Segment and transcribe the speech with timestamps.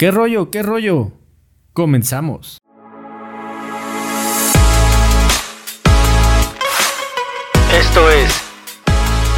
[0.00, 0.52] ¿Qué rollo?
[0.52, 1.10] ¿Qué rollo?
[1.72, 2.58] Comenzamos.
[7.74, 8.30] Esto es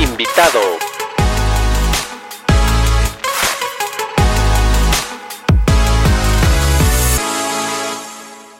[0.02, 0.60] Invitado.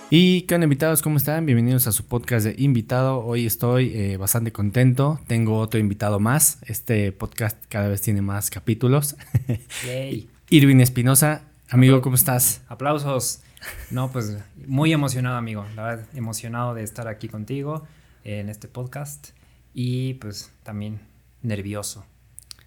[0.09, 1.45] Y con invitados, ¿cómo están?
[1.45, 3.23] Bienvenidos a su podcast de invitado.
[3.23, 5.21] Hoy estoy eh, bastante contento.
[5.27, 6.61] Tengo otro invitado más.
[6.63, 9.17] Este podcast cada vez tiene más capítulos.
[9.87, 10.31] Yay.
[10.49, 12.63] Irving Espinosa, amigo, ¿cómo estás?
[12.69, 13.43] Aplausos.
[13.91, 15.67] No, pues muy emocionado, amigo.
[15.77, 17.87] La verdad, emocionado de estar aquí contigo
[18.25, 19.31] en este podcast.
[19.75, 21.01] Y pues también
[21.43, 22.05] nervioso.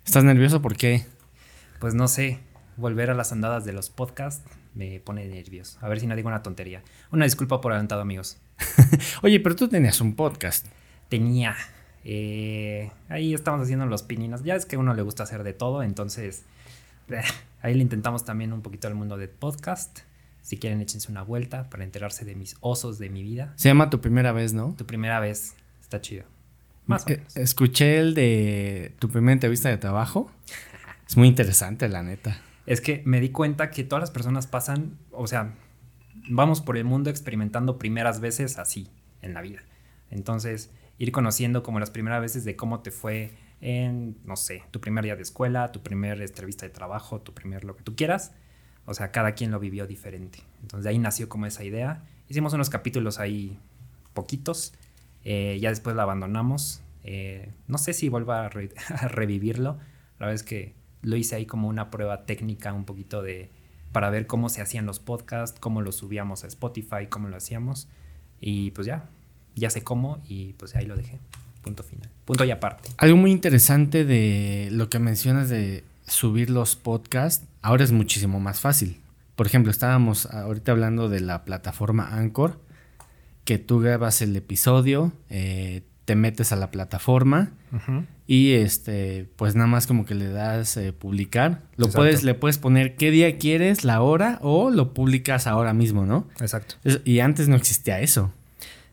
[0.06, 0.62] ¿Estás nervioso?
[0.62, 1.06] ¿Por qué?
[1.80, 2.40] Pues no sé,
[2.78, 5.78] volver a las andadas de los podcasts me pone nervioso.
[5.82, 6.82] A ver si no digo una tontería.
[7.12, 8.38] Una disculpa por adelantado, amigos.
[9.22, 10.68] Oye, pero tú tenías un podcast.
[11.10, 11.56] Tenía.
[12.06, 14.44] eh, ahí estamos haciendo los pininos.
[14.44, 16.44] Ya es que a uno le gusta hacer de todo, entonces
[17.62, 20.00] ahí le intentamos también un poquito al mundo del podcast.
[20.42, 23.54] Si quieren, échense una vuelta para enterarse de mis osos de mi vida.
[23.56, 24.76] Se llama Tu Primera Vez, ¿no?
[24.78, 26.26] Tu primera vez está chido.
[26.86, 27.38] Más o menos.
[27.38, 30.30] Escuché el de tu primera entrevista de trabajo.
[31.08, 32.42] Es muy interesante, la neta.
[32.66, 35.54] Es que me di cuenta que todas las personas pasan, o sea,
[36.30, 38.88] vamos por el mundo experimentando primeras veces así
[39.22, 39.60] en la vida.
[40.10, 43.32] Entonces, ir conociendo como las primeras veces de cómo te fue
[43.66, 47.64] en, no sé, tu primer día de escuela, tu primer entrevista de trabajo, tu primer
[47.64, 48.34] lo que tú quieras.
[48.86, 50.40] O sea, cada quien lo vivió diferente.
[50.62, 52.04] Entonces, de ahí nació como esa idea.
[52.28, 53.58] Hicimos unos capítulos ahí
[54.14, 54.74] poquitos.
[55.24, 56.82] eh, ya después la abandonamos.
[57.06, 59.78] eh, no sé si vuelva a, re- a revivirlo.
[60.20, 63.50] La verdad es que lo hice ahí como una prueba técnica un poquito de
[63.94, 67.88] para ver cómo se hacían los podcasts, cómo los subíamos a Spotify, cómo lo hacíamos.
[68.42, 69.10] Y pues ya,
[69.56, 71.20] ya sé cómo y pues ahí lo dejé.
[71.64, 72.10] Punto final.
[72.26, 72.90] Punto y aparte.
[72.98, 78.60] Algo muy interesante de lo que mencionas de subir los podcasts, ahora es muchísimo más
[78.60, 79.00] fácil.
[79.36, 82.60] Por ejemplo, estábamos ahorita hablando de la plataforma Anchor,
[83.46, 87.52] que tú grabas el episodio, eh, te metes a la plataforma
[88.28, 91.62] y este, pues nada más como que le das eh, publicar.
[91.78, 91.98] Lo Exacto.
[91.98, 96.28] puedes, le puedes poner qué día quieres, la hora, o lo publicas ahora mismo, ¿no?
[96.40, 96.76] Exacto.
[96.84, 98.32] Es- y antes no existía eso.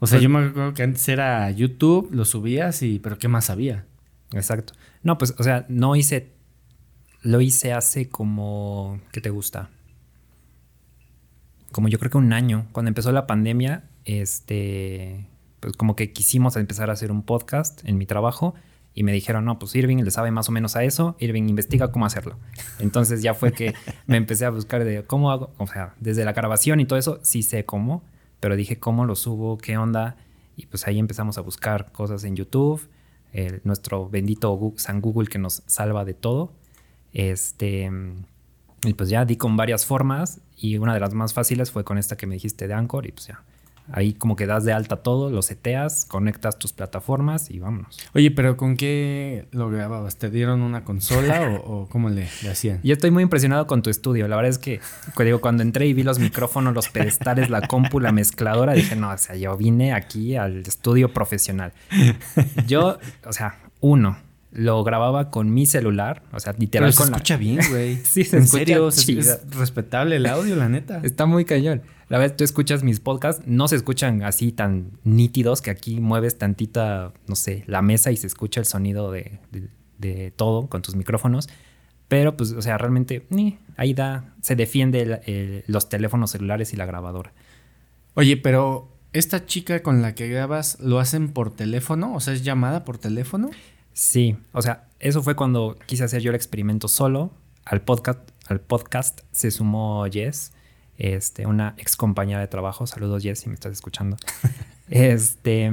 [0.00, 3.28] O sea, Pues- yo me acuerdo que antes era YouTube, lo subías y, pero ¿qué
[3.28, 3.84] más había?
[4.32, 4.72] Exacto.
[5.02, 6.32] No, pues, o sea, no hice.
[7.22, 9.00] Lo hice hace como.
[9.12, 9.68] ¿Qué te gusta?
[11.72, 12.66] Como yo creo que un año.
[12.72, 15.26] Cuando empezó la pandemia, este.
[15.60, 18.54] Pues como que quisimos empezar a hacer un podcast en mi trabajo.
[18.92, 21.14] Y me dijeron, no, pues Irving le sabe más o menos a eso.
[21.20, 22.36] Irving investiga cómo hacerlo.
[22.80, 23.74] Entonces ya fue que
[24.06, 25.52] me empecé a buscar de cómo hago.
[25.58, 28.02] O sea, desde la grabación y todo eso, sí sé cómo.
[28.40, 29.58] Pero dije, ¿cómo lo subo?
[29.58, 30.16] ¿Qué onda?
[30.56, 32.88] Y pues ahí empezamos a buscar cosas en YouTube
[33.62, 36.52] nuestro bendito Gu- San Google que nos salva de todo.
[37.12, 37.90] Este,
[38.82, 41.98] y pues ya di con varias formas y una de las más fáciles fue con
[41.98, 43.42] esta que me dijiste de Anchor y pues ya.
[43.92, 47.98] Ahí como que das de alta todo, lo seteas, conectas tus plataformas y vámonos.
[48.14, 50.16] Oye, pero ¿con qué lo grababas?
[50.16, 52.80] ¿Te dieron una consola o, o cómo le, le hacían?
[52.82, 54.28] Yo estoy muy impresionado con tu estudio.
[54.28, 54.80] La verdad es que
[55.24, 59.10] digo, cuando entré y vi los micrófonos, los pedestales, la compu, la mezcladora, dije, no,
[59.10, 61.72] o sea, yo vine aquí al estudio profesional.
[62.66, 64.18] Yo, o sea, uno,
[64.52, 67.96] lo grababa con mi celular, o sea, Pero literal se con la- escucha bien, güey.
[68.04, 69.20] Sí, se en escucha serio, se- chido.
[69.20, 71.00] es respetable el audio, la neta.
[71.02, 71.82] Está muy cañón.
[72.10, 76.36] La verdad, tú escuchas mis podcasts, no se escuchan así tan nítidos que aquí mueves
[76.36, 80.82] tantita, no sé, la mesa y se escucha el sonido de, de- de todo con
[80.82, 81.48] tus micrófonos.
[82.08, 86.72] Pero, pues, o sea, realmente, ni, ahí da, se defiende el- el- los teléfonos celulares
[86.72, 87.32] y la grabadora.
[88.14, 92.12] Oye, pero esta chica con la que grabas, ¿lo hacen por teléfono?
[92.14, 93.50] O sea, ¿es llamada por teléfono?
[93.92, 97.30] Sí, o sea, eso fue cuando quise hacer yo el experimento solo.
[97.64, 100.52] Al podcast, al podcast se sumó Jess,
[101.00, 102.86] este, una ex compañera de trabajo.
[102.86, 104.16] Saludos, Jess, si me estás escuchando.
[104.88, 105.70] este,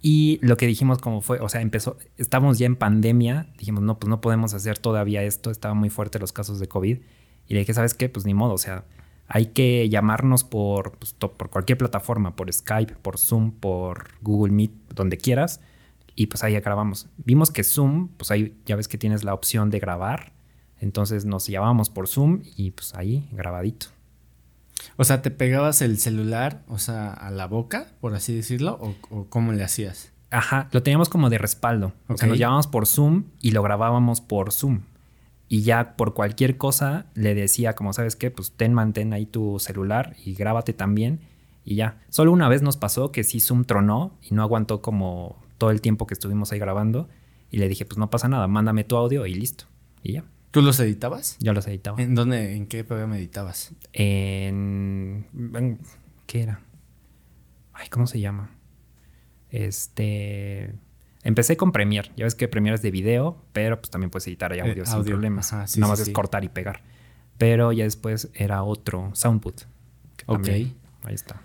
[0.00, 3.98] y lo que dijimos como fue, o sea, empezó, estábamos ya en pandemia, dijimos, no,
[3.98, 6.98] pues no podemos hacer todavía esto, estaban muy fuertes los casos de COVID.
[7.46, 8.08] Y le dije, ¿sabes qué?
[8.08, 8.84] Pues ni modo, o sea,
[9.28, 14.72] hay que llamarnos por, pues, por cualquier plataforma, por Skype, por Zoom, por Google Meet,
[14.94, 15.60] donde quieras.
[16.14, 17.08] Y pues ahí grabamos.
[17.18, 20.32] Vimos que Zoom, pues ahí ya ves que tienes la opción de grabar.
[20.80, 23.86] Entonces nos llamábamos por Zoom y pues ahí grabadito.
[24.96, 28.78] O sea, ¿te pegabas el celular, o sea, a la boca, por así decirlo?
[28.80, 30.12] ¿O, o cómo le hacías?
[30.30, 31.92] Ajá, lo teníamos como de respaldo.
[32.08, 32.30] O sea, Ok.
[32.30, 34.80] nos llamábamos por Zoom y lo grabábamos por Zoom.
[35.48, 39.58] Y ya por cualquier cosa le decía, como sabes qué, pues ten, mantén ahí tu
[39.58, 41.20] celular y grábate también.
[41.64, 42.00] Y ya.
[42.08, 45.80] Solo una vez nos pasó que sí Zoom tronó y no aguantó como todo el
[45.82, 47.08] tiempo que estuvimos ahí grabando.
[47.50, 49.66] Y le dije, pues no pasa nada, mándame tu audio y listo.
[50.02, 50.24] Y ya.
[50.52, 51.36] ¿Tú los editabas?
[51.40, 52.00] Yo los editaba.
[52.00, 53.72] ¿En dónde, en qué programa editabas?
[53.92, 55.80] En, en-
[56.26, 56.60] ¿Qué era?
[57.72, 58.50] Ay, ¿cómo se llama?
[59.50, 60.74] Este...
[61.24, 62.10] Empecé con Premiere.
[62.16, 64.84] Ya ves que Premiere es de video, pero pues también puedes editar ahí Eh, audio
[64.84, 65.12] sin audio.
[65.12, 65.52] problemas.
[65.52, 66.82] Ajá, sí, Nada sí, más es cortar y pegar.
[67.38, 69.62] Pero ya después era otro, Soundput.
[70.26, 70.42] Ok.
[70.44, 70.74] también-
[71.04, 71.40] Ahí está.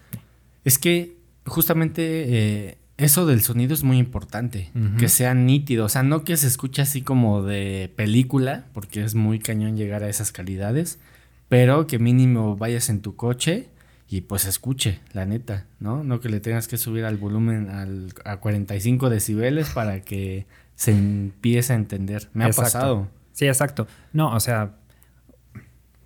[0.63, 2.25] Es que justamente
[2.69, 4.71] eh, eso del sonido es muy importante.
[4.97, 5.85] Que sea nítido.
[5.85, 10.03] O sea, no que se escuche así como de película, porque es muy cañón llegar
[10.03, 10.99] a esas calidades.
[11.47, 13.69] Pero que mínimo vayas en tu coche
[14.09, 16.03] y pues escuche, la neta, ¿no?
[16.03, 20.91] No que le tengas que subir al volumen al, a 45 decibeles para que se
[20.91, 22.29] empiece a entender.
[22.33, 23.09] Me ha pasado.
[23.33, 23.87] Sí, exacto.
[24.13, 24.75] No, o sea...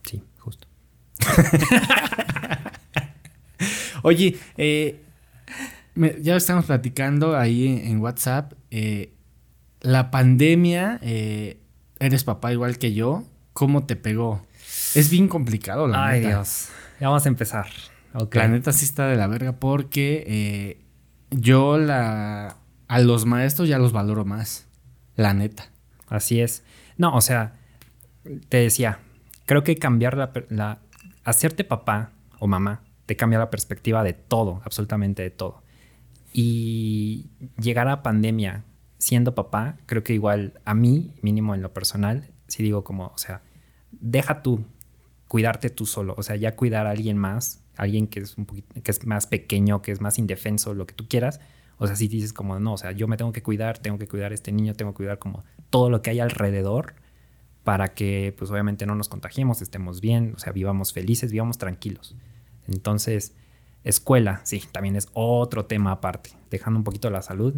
[0.03, 0.67] Sí, justo.
[4.03, 4.99] Oye, eh,
[5.95, 8.53] me- ya estamos platicando ahí en, en WhatsApp.
[8.71, 9.13] eh,
[9.81, 11.59] la pandemia, eh,
[11.99, 13.23] eres papá igual que yo.
[13.53, 14.45] ¿Cómo te pegó?
[14.95, 16.35] Es bien complicado, la Ay, neta.
[16.35, 16.69] Dios.
[16.99, 17.65] Ya vamos a empezar.
[18.33, 20.81] La neta sí está de la verga porque eh,
[21.31, 24.67] yo la a los maestros ya los valoro más.
[25.15, 25.69] La neta.
[26.09, 26.63] Así es.
[26.97, 27.55] No, o sea,
[28.49, 28.99] te decía,
[29.45, 30.79] creo que cambiar la, la
[31.23, 35.63] hacerte papá o mamá te cambia la perspectiva de todo, absolutamente de todo.
[36.33, 37.29] Y
[37.59, 38.63] llegar a pandemia
[38.97, 43.17] siendo papá, creo que igual a mí, mínimo en lo personal, sí digo como, o
[43.17, 43.41] sea,
[43.91, 44.63] deja tú
[45.27, 48.81] cuidarte tú solo, o sea, ya cuidar a alguien más, alguien que es un poquito,
[48.81, 51.39] que es más pequeño, que es más indefenso, lo que tú quieras.
[51.77, 54.07] O sea, si dices como, no, o sea, yo me tengo que cuidar, tengo que
[54.07, 56.95] cuidar a este niño, tengo que cuidar como todo lo que hay alrededor
[57.63, 62.15] para que, pues obviamente no nos contagiemos, estemos bien, o sea, vivamos felices, vivamos tranquilos.
[62.67, 63.33] Entonces,
[63.83, 66.31] escuela, sí, también es otro tema aparte.
[66.49, 67.55] Dejando un poquito la salud,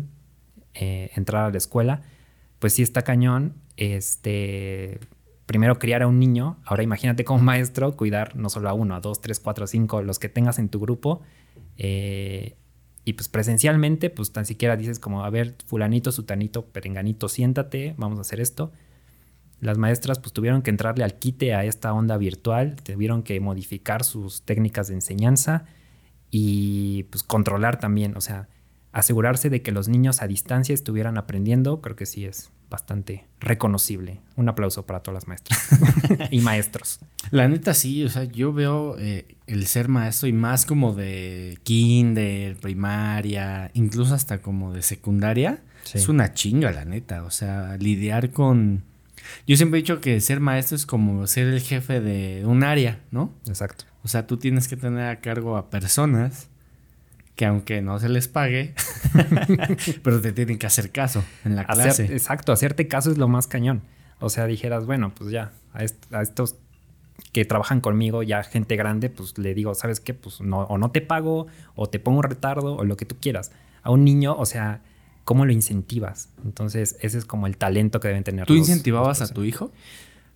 [0.74, 2.02] eh, entrar a la escuela,
[2.60, 3.56] pues sí está cañón.
[3.76, 5.00] Este,
[5.46, 9.00] primero criar a un niño, ahora imagínate como maestro cuidar no solo a uno, a
[9.00, 11.22] dos, tres, cuatro, cinco, los que tengas en tu grupo.
[11.78, 12.58] eh,
[13.06, 18.18] y pues presencialmente, pues tan siquiera dices como, a ver, fulanito, sutanito, perenganito, siéntate, vamos
[18.18, 18.72] a hacer esto.
[19.60, 24.06] Las maestras pues tuvieron que entrarle al quite a esta onda virtual, tuvieron que modificar
[24.06, 25.66] sus técnicas de enseñanza
[26.36, 28.48] y pues controlar también, o sea,
[28.92, 34.20] asegurarse de que los niños a distancia estuvieran aprendiendo, creo que sí es bastante reconocible.
[34.36, 35.60] Un aplauso para todas las maestras
[36.32, 37.00] y maestros.
[37.30, 41.60] La neta sí, o sea, yo veo eh, el ser maestro y más como de
[41.62, 45.98] kinder, primaria, incluso hasta como de secundaria, Sí.
[46.00, 47.24] es una chinga, la neta.
[47.26, 48.84] O sea, lidiar con...
[49.46, 53.02] Yo siempre he dicho que ser maestro es como ser el jefe de un área,
[53.12, 53.34] ¿no?
[53.48, 53.84] Exacto.
[54.04, 56.50] O sea, tú tienes que tener a cargo a personas
[57.36, 58.76] que aunque no se les pague,
[60.04, 62.06] pero te tienen que hacer caso en la Hacer- clase.
[62.14, 63.82] exacto, hacerte caso es lo más cañón.
[64.20, 66.56] O sea, dijeras, bueno, pues ya, a, est- a estos
[67.32, 70.14] que trabajan conmigo, ya gente grande, pues le digo, ¿sabes qué?
[70.14, 73.16] Pues no, o no te pago, o te pongo un retardo, o lo que tú
[73.20, 73.52] quieras.
[73.82, 74.82] A un niño, o sea,
[75.24, 76.30] ¿cómo lo incentivas?
[76.46, 78.46] Entonces, ese es como el talento que deben tener.
[78.46, 79.72] ¿Tú los- incentivabas los a tu hijo?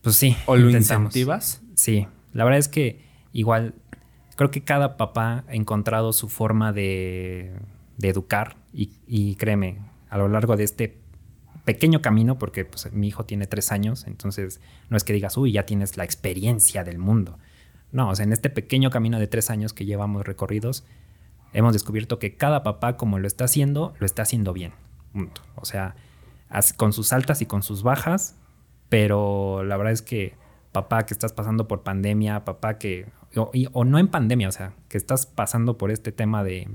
[0.02, 0.36] Pues sí.
[0.48, 1.08] ¿O lo intentamos.
[1.10, 1.62] incentivas?
[1.76, 3.76] Sí, la verdad es que igual
[4.38, 7.54] creo que cada papá ha encontrado su forma de,
[8.02, 9.80] educar y, créeme,
[10.10, 11.00] a lo largo de este
[11.66, 15.52] pequeño camino, porque pues, mi hijo tiene tres años, entonces no es que digas, uy,
[15.52, 17.40] ya tienes la experiencia del mundo.
[17.92, 20.86] No, o sea, en este pequeño camino de tres años que llevamos recorridos,
[21.52, 24.74] hemos descubierto que cada papá, como lo está haciendo, lo está haciendo bien.
[25.56, 25.96] O sea,
[26.78, 28.36] con sus altas y con sus bajas,
[28.90, 30.36] pero la verdad es que
[30.78, 34.98] papá que estás pasando por pandemia, papá que, o, no en pandemia, o sea, que
[35.00, 36.70] estás pasando por este tema de,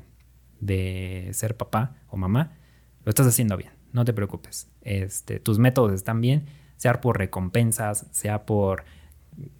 [0.59, 2.59] de ser papá o mamá,
[3.05, 4.69] lo estás haciendo bien, no te preocupes.
[4.81, 8.85] Este, tus métodos están bien, sea por recompensas, sea por,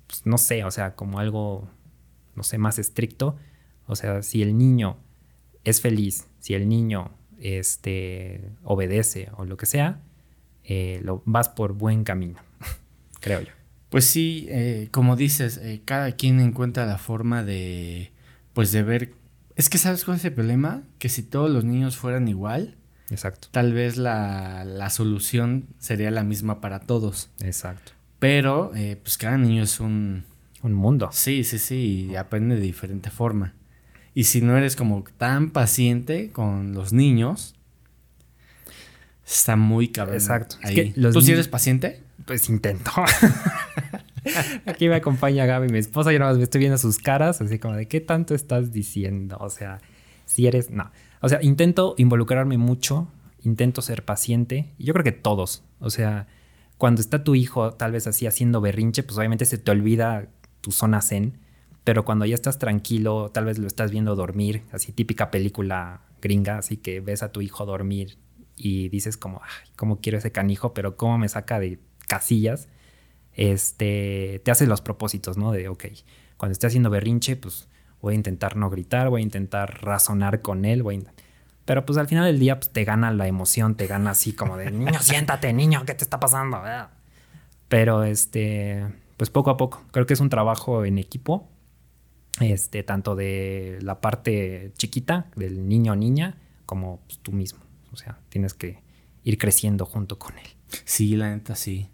[0.09, 1.69] pues, no sé, o sea, como algo,
[2.35, 3.37] no sé, más estricto.
[3.87, 4.97] O sea, si el niño
[5.63, 10.01] es feliz, si el niño este, obedece o lo que sea,
[10.65, 12.41] eh, lo, vas por buen camino,
[13.21, 13.62] creo yo.
[13.93, 18.11] Pues sí, eh, como dices, eh, cada quien encuentra la forma de,
[18.55, 19.13] pues de ver.
[19.55, 22.75] Es que sabes cuál es el problema, que si todos los niños fueran igual,
[23.11, 27.29] Exacto, tal vez la, la solución sería la misma para todos.
[27.41, 27.93] exacto.
[28.19, 30.25] Pero, eh, pues cada niño es un,
[30.63, 31.11] Un mundo.
[31.13, 33.53] sí, sí, sí, y aprende de diferente forma.
[34.15, 37.55] Y si no eres como tan paciente con los niños,
[39.27, 40.17] está muy cabrón.
[40.17, 40.57] Exacto.
[40.63, 40.75] Es ahí.
[40.75, 42.01] que los ¿Tú sí eres paciente?
[42.27, 42.91] Pues intento.
[44.67, 46.13] Aquí me acompaña Gaby, mi esposa.
[46.13, 49.37] Yo nada más me estoy viendo sus caras, así como de qué tanto estás diciendo.
[49.41, 49.81] O sea,
[50.25, 50.71] si eres.
[50.71, 50.91] No.
[51.21, 53.09] O sea, intento involucrarme mucho,
[53.43, 54.73] intento ser paciente.
[54.79, 55.65] Y yo creo que todos.
[55.81, 56.29] O sea,
[56.79, 60.29] cuando está tu hijo tal vez así haciendo berrinche, pues obviamente se te olvida
[60.61, 61.39] tu zona zen,
[61.85, 66.59] pero cuando ya estás tranquilo, tal vez lo estás viendo dormir, así típica película gringa,
[66.59, 68.19] así que ves a tu hijo dormir
[68.57, 71.79] y dices como, ay, cómo quiero ese canijo, pero cómo me saca de
[72.13, 72.69] casillas,
[73.33, 75.51] este, te hace los propósitos, ¿no?
[75.51, 75.87] De, ok,
[76.37, 77.69] cuando esté haciendo berrinche, pues
[78.03, 81.07] voy a intentar no gritar, voy a intentar razonar con él, voy
[81.65, 84.59] Pero pues al final del día pues, te gana la emoción, te gana así como
[84.59, 86.61] de, niño, siéntate, niño, ¿qué te está pasando?
[87.69, 88.85] Pero este,
[89.17, 91.49] pues poco a poco, creo que es un trabajo en equipo,
[92.41, 97.61] este, tanto de la parte chiquita, del niño o niña, como pues, tú mismo.
[97.91, 98.83] O sea, tienes que
[99.25, 100.47] ir creciendo junto con él.
[100.85, 101.89] Sí, la neta, sí.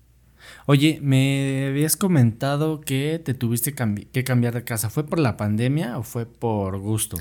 [0.67, 4.91] Oye, me habías comentado que te tuviste que cambiar de casa.
[4.91, 7.17] ¿Fue por la pandemia o fue por gusto?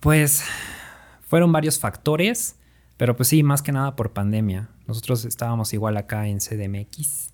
[0.00, 0.44] Pues
[1.26, 2.56] fueron varios factores,
[2.96, 4.70] pero pues sí, más que nada por pandemia.
[4.86, 7.30] Nosotros estábamos igual acá en CDMX,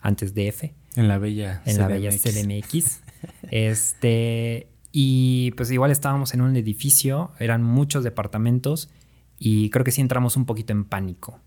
[0.00, 0.74] antes de F.
[0.96, 3.00] En la bella En la bella CDMX.
[3.50, 8.90] este, y pues igual estábamos en un edificio, eran muchos departamentos
[9.38, 11.40] y creo que sí entramos un poquito en pánico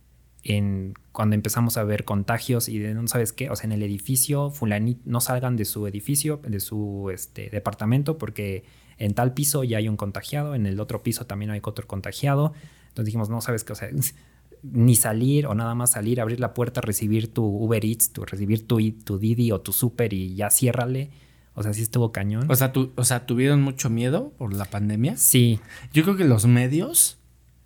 [0.44, 3.84] en cuando empezamos a ver contagios y de no sabes qué, o sea, en el
[3.84, 8.66] edificio, fulanito, no salgan de su edificio, de su este, departamento, porque
[8.98, 12.54] en tal piso ya hay un contagiado, en el otro piso también hay otro contagiado.
[12.90, 13.90] Entonces dijimos, no sabes qué, o sea,
[14.64, 18.68] ni salir o nada más salir, abrir la puerta, recibir tu Uber Eats, tu, recibir
[18.68, 21.12] tu, tu Didi o tu Super y ya ciérrale.
[21.56, 22.50] O sea, sí estuvo cañón.
[22.50, 25.18] O sea, tu, o sea, ¿tuvieron mucho miedo por la pandemia?
[25.18, 25.60] Sí.
[25.94, 27.20] Yo creo que los medios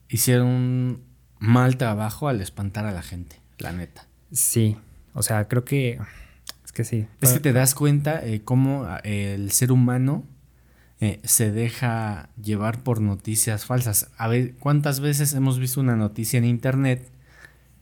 [0.09, 1.06] hicieron
[1.39, 4.07] mal trabajo al espantar a la gente, la neta.
[4.31, 4.77] Sí,
[5.13, 5.99] o sea, creo que
[6.65, 7.07] es que sí.
[7.21, 10.23] Es que te das cuenta eh, cómo ah, el ser humano
[10.99, 14.09] eh, se deja llevar por noticias falsas.
[14.17, 17.07] A ver, ¿cuántas veces hemos visto una noticia en internet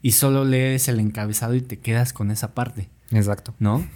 [0.01, 2.89] y solo lees el encabezado y te quedas con esa parte?
[3.11, 3.53] Exacto.
[3.59, 3.85] ¿No?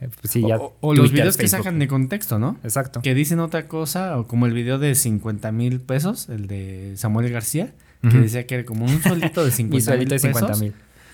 [0.00, 2.58] Eh, pues sí, ya o, los videos que sacan de contexto, ¿no?
[2.64, 3.02] Exacto.
[3.02, 7.30] Que dicen otra cosa, o como el video de 50 mil pesos, el de Samuel
[7.30, 10.62] García, que decía que era como un solito de 50 mil pesos.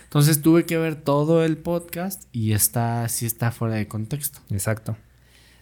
[0.05, 4.39] Entonces tuve que ver todo el podcast y está, sí está fuera de contexto.
[4.51, 4.97] Exacto.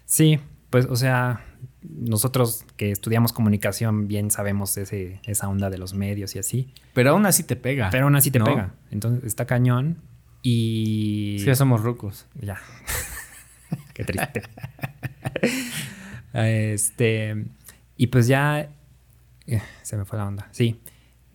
[0.04, 0.38] Sí,
[0.68, 1.44] pues, o sea,
[1.82, 6.74] nosotros que estudiamos comunicación bien sabemos ese, esa onda de los medios y así.
[6.92, 7.90] Pero aún así te pega.
[7.90, 8.74] Pero aún así te pega.
[8.90, 10.02] Entonces está cañón
[10.42, 11.36] y...
[11.40, 12.26] Sí, ya somos rucos.
[12.40, 12.60] Ya.
[13.94, 14.42] Qué triste.
[16.34, 17.46] este...
[17.96, 18.68] Y pues ya...
[19.46, 20.48] Eh, se me fue la onda.
[20.50, 20.80] Sí.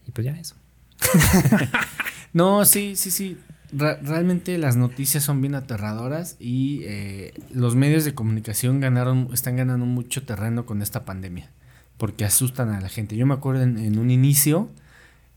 [0.10, 0.56] Y pues ya eso.
[2.34, 3.38] no, sí, sí, sí.
[3.72, 9.86] realmente las noticias son bien aterradoras y eh, los medios de comunicación ganaron, están ganando
[9.86, 11.52] mucho terreno con esta pandemia
[11.98, 13.18] porque asustan a la gente.
[13.18, 14.68] Yo me acuerdo en, un inicio,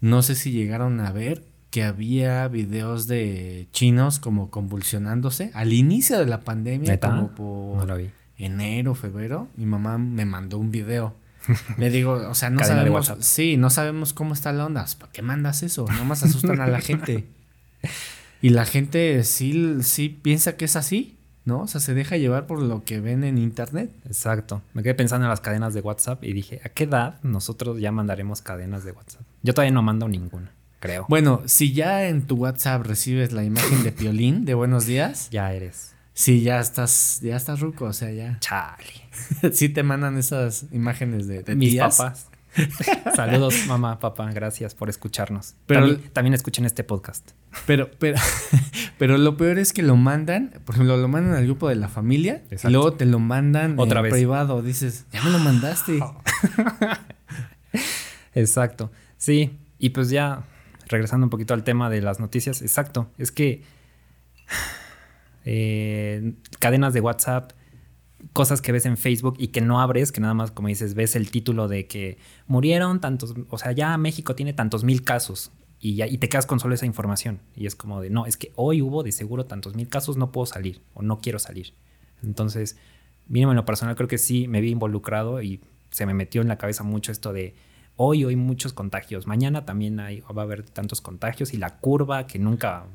[0.01, 6.19] no sé si llegaron a ver que había videos de chinos como convulsionándose al inicio
[6.19, 8.01] de la pandemia, como por
[8.39, 9.49] enero, febrero.
[9.57, 11.15] Mi mamá me mandó un video
[11.77, 13.13] le digo, o sea, no sabemos.
[13.21, 14.85] Sí, no sabemos cómo está la onda.
[14.99, 15.87] ¿Para qué mandas eso?
[15.99, 17.27] Nomás asustan a la gente.
[18.41, 21.61] Y la gente sí, sí piensa que es así, ¿no?
[21.61, 23.91] O sea, se deja llevar por lo que ven en internet.
[24.05, 24.63] Exacto.
[24.75, 27.93] Me quedé pensando en las cadenas de WhatsApp y dije, ¿a qué edad nosotros ya
[27.93, 29.23] mandaremos cadenas de WhatsApp?
[29.43, 31.07] Yo todavía no mando ninguna, creo.
[31.09, 35.29] Bueno, si ya en tu WhatsApp recibes la imagen de Piolín de buenos días.
[35.31, 35.92] Ya eres.
[36.15, 38.39] Sí, ya estás, ya estás ruco, o sea, ya.
[38.41, 39.09] Chale.
[39.53, 42.29] sí te mandan esas imágenes de, de mis papás.
[43.17, 45.55] Saludos, mamá, papá, gracias por escucharnos.
[45.67, 47.31] Pero también, escuchen este podcast.
[47.67, 48.19] Pero, pero,
[48.99, 51.89] pero lo peor es que lo mandan, por ejemplo, lo mandan al grupo de la
[51.89, 54.61] familia y luego te lo mandan otra vez privado.
[54.61, 55.99] Dices, ya me lo mandaste.
[58.35, 58.91] exacto.
[59.17, 60.45] Sí, y pues ya
[60.89, 63.11] regresando un poquito al tema de las noticias, exacto.
[63.17, 63.63] Es que
[65.45, 67.53] eh, cadenas de WhatsApp,
[68.33, 71.17] cosas que ves en Facebook y que no abres, que nada más, como dices, ves
[71.17, 75.97] el título de que murieron tantos, o sea, ya México tiene tantos mil casos y,
[75.97, 77.41] ya, y te quedas con solo esa información.
[77.57, 80.33] Y es como de, no, es que hoy hubo de seguro tantos mil casos, no
[80.33, 81.75] puedo salir o no quiero salir.
[82.23, 82.77] Entonces,
[83.27, 86.49] mínimo en lo personal, creo que sí me vi involucrado y se me metió en
[86.49, 87.55] la cabeza mucho esto de
[87.97, 92.27] hoy hay muchos contagios, mañana también hay, va a haber tantos contagios y la curva
[92.27, 92.87] que nunca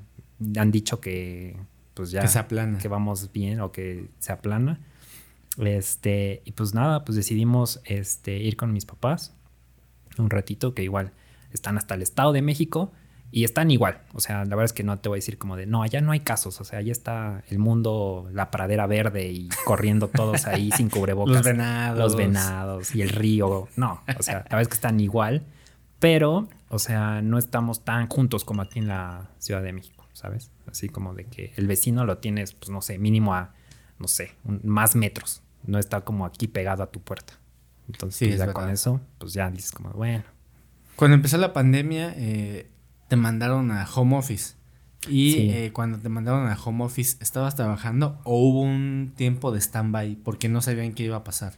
[0.58, 1.58] han dicho que
[1.98, 2.78] pues ya que se aplana.
[2.78, 4.80] que vamos bien o que se aplana.
[5.58, 9.34] Este, y pues nada, pues decidimos este, ir con mis papás
[10.18, 11.12] un ratito, que igual
[11.52, 12.92] están hasta el Estado de México
[13.32, 14.02] y están igual.
[14.14, 16.02] O sea, la verdad es que no te voy a decir como de, no, allá
[16.02, 16.60] no hay casos.
[16.62, 21.36] O sea, allá está el mundo, la pradera verde y corriendo todos ahí sin cubrebocas.
[21.36, 22.00] Los venados.
[22.00, 23.68] Los venados y el río.
[23.76, 25.44] No, o sea, la verdad es que están igual.
[26.00, 29.98] Pero, o sea, no estamos tan juntos como aquí en la Ciudad de México.
[30.18, 30.50] ¿sabes?
[30.70, 33.54] Así como de que el vecino lo tienes, pues no sé, mínimo a,
[34.00, 35.42] no sé, un- más metros.
[35.66, 37.34] No está como aquí pegado a tu puerta.
[37.88, 38.62] Entonces, Sí, pues, es ya verdad.
[38.62, 40.24] con eso, pues ya dices como, bueno.
[40.96, 42.70] Cuando empezó la pandemia, eh,
[43.08, 44.56] te mandaron a home office.
[45.08, 45.50] Y Sí.
[45.52, 50.16] eh, cuando te mandaron a home office, ¿estabas trabajando o hubo un tiempo de stand-by
[50.18, 51.54] porque no sabían qué iba a pasar?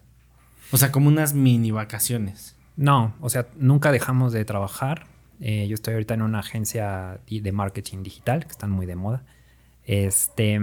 [0.71, 2.55] O sea, como unas mini vacaciones.
[2.77, 5.07] No, o sea, nunca dejamos de trabajar.
[5.39, 9.25] Eh, yo estoy ahorita en una agencia de marketing digital, que están muy de moda.
[9.83, 10.59] Este,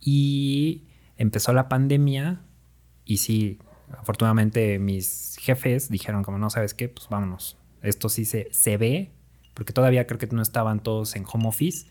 [0.00, 2.42] y empezó la pandemia
[3.04, 3.58] y sí,
[3.96, 6.88] afortunadamente mis jefes dijeron como, no, ¿sabes qué?
[6.88, 7.56] Pues vámonos.
[7.82, 9.12] Esto sí se, se ve,
[9.54, 11.86] porque todavía creo que no estaban todos en home office.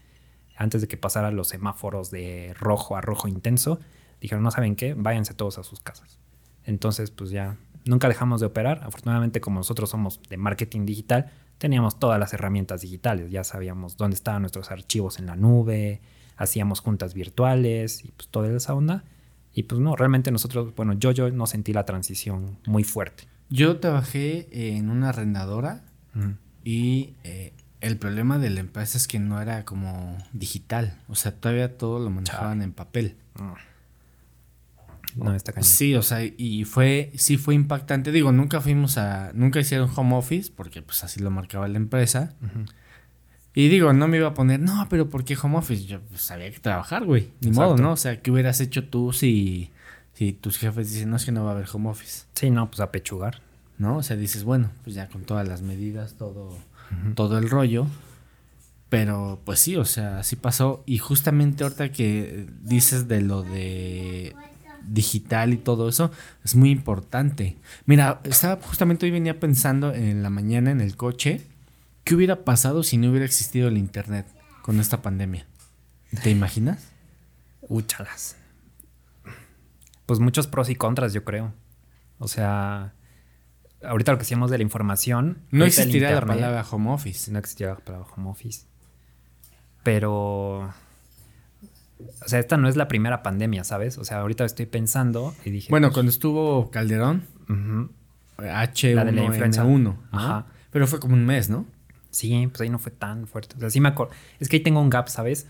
[0.56, 3.80] Antes de que pasaran los semáforos de rojo a rojo intenso,
[4.22, 6.20] dijeron, no saben qué, váyanse todos a sus casas.
[6.64, 8.82] Entonces, pues ya nunca dejamos de operar.
[8.84, 13.32] Afortunadamente, como nosotros somos de marketing digital, teníamos todas las herramientas digitales.
[13.32, 16.02] Ya sabíamos dónde estaban nuestros archivos en la nube,
[16.36, 19.04] hacíamos juntas virtuales y pues toda esa onda.
[19.54, 23.28] Y pues no, realmente nosotros, bueno, yo, yo no sentí la transición muy fuerte.
[23.50, 24.48] Yo trabajé
[24.78, 25.84] en una arrendadora
[26.14, 26.32] Mm.
[26.64, 30.98] y eh, el problema de la empresa es que no era como digital.
[31.08, 33.18] O sea, todavía todo lo manejaban en papel.
[35.26, 35.66] No, está cañón.
[35.66, 38.12] Sí, o sea, y fue, sí fue impactante.
[38.12, 42.36] Digo, nunca fuimos a, nunca hicieron home office, porque pues así lo marcaba la empresa.
[43.54, 45.86] Y digo, no me iba a poner, no, pero ¿por qué home office?
[45.86, 47.32] Yo pues, sabía que trabajar, güey.
[47.42, 47.72] Ni Exacto.
[47.72, 47.92] modo, ¿no?
[47.94, 49.72] O sea, ¿qué hubieras hecho tú si,
[50.14, 52.26] si tus jefes dicen, no, es que no va a haber home office?
[52.36, 53.42] Sí, no, pues a pechugar.
[53.80, 53.98] ¿No?
[53.98, 56.58] O sea, dices, bueno, pues ya con todas las medidas, todo,
[57.16, 57.88] todo el rollo.
[58.90, 60.84] Pero pues sí, o sea, así pasó.
[60.86, 64.36] Y justamente ahorita que dices de lo de
[64.88, 66.12] digital y todo eso,
[66.44, 67.58] es muy importante.
[67.86, 71.42] Mira, estaba justamente hoy venía pensando en la mañana en el coche,
[72.04, 74.26] ¿qué hubiera pasado si no hubiera existido el internet
[74.62, 75.46] con esta pandemia?
[76.24, 76.90] ¿Te imaginas?
[77.62, 78.38] Úchalas.
[80.06, 81.54] Pues muchos pros y contras, yo creo.
[82.20, 82.94] O sea,
[83.84, 85.40] ahorita lo que decíamos de la información.
[85.52, 87.32] No existiría la palabra home office.
[87.32, 88.66] No existía la palabra home office.
[89.84, 90.74] Pero.
[92.00, 93.98] O sea, esta no es la primera pandemia, ¿sabes?
[93.98, 95.68] O sea, ahorita estoy pensando y dije.
[95.70, 97.90] Bueno, pues, cuando estuvo Calderón, ujú.
[98.38, 99.64] H1N1, La de la influenza.
[99.64, 99.98] ¿no?
[100.12, 100.46] Ajá.
[100.72, 101.66] Pero fue como un mes, ¿no?
[102.12, 103.56] Sí, pues ahí no fue tan fuerte.
[103.58, 104.14] O sea, sí me acuerdo.
[104.40, 105.48] Es que ahí tengo un gap, ¿sabes?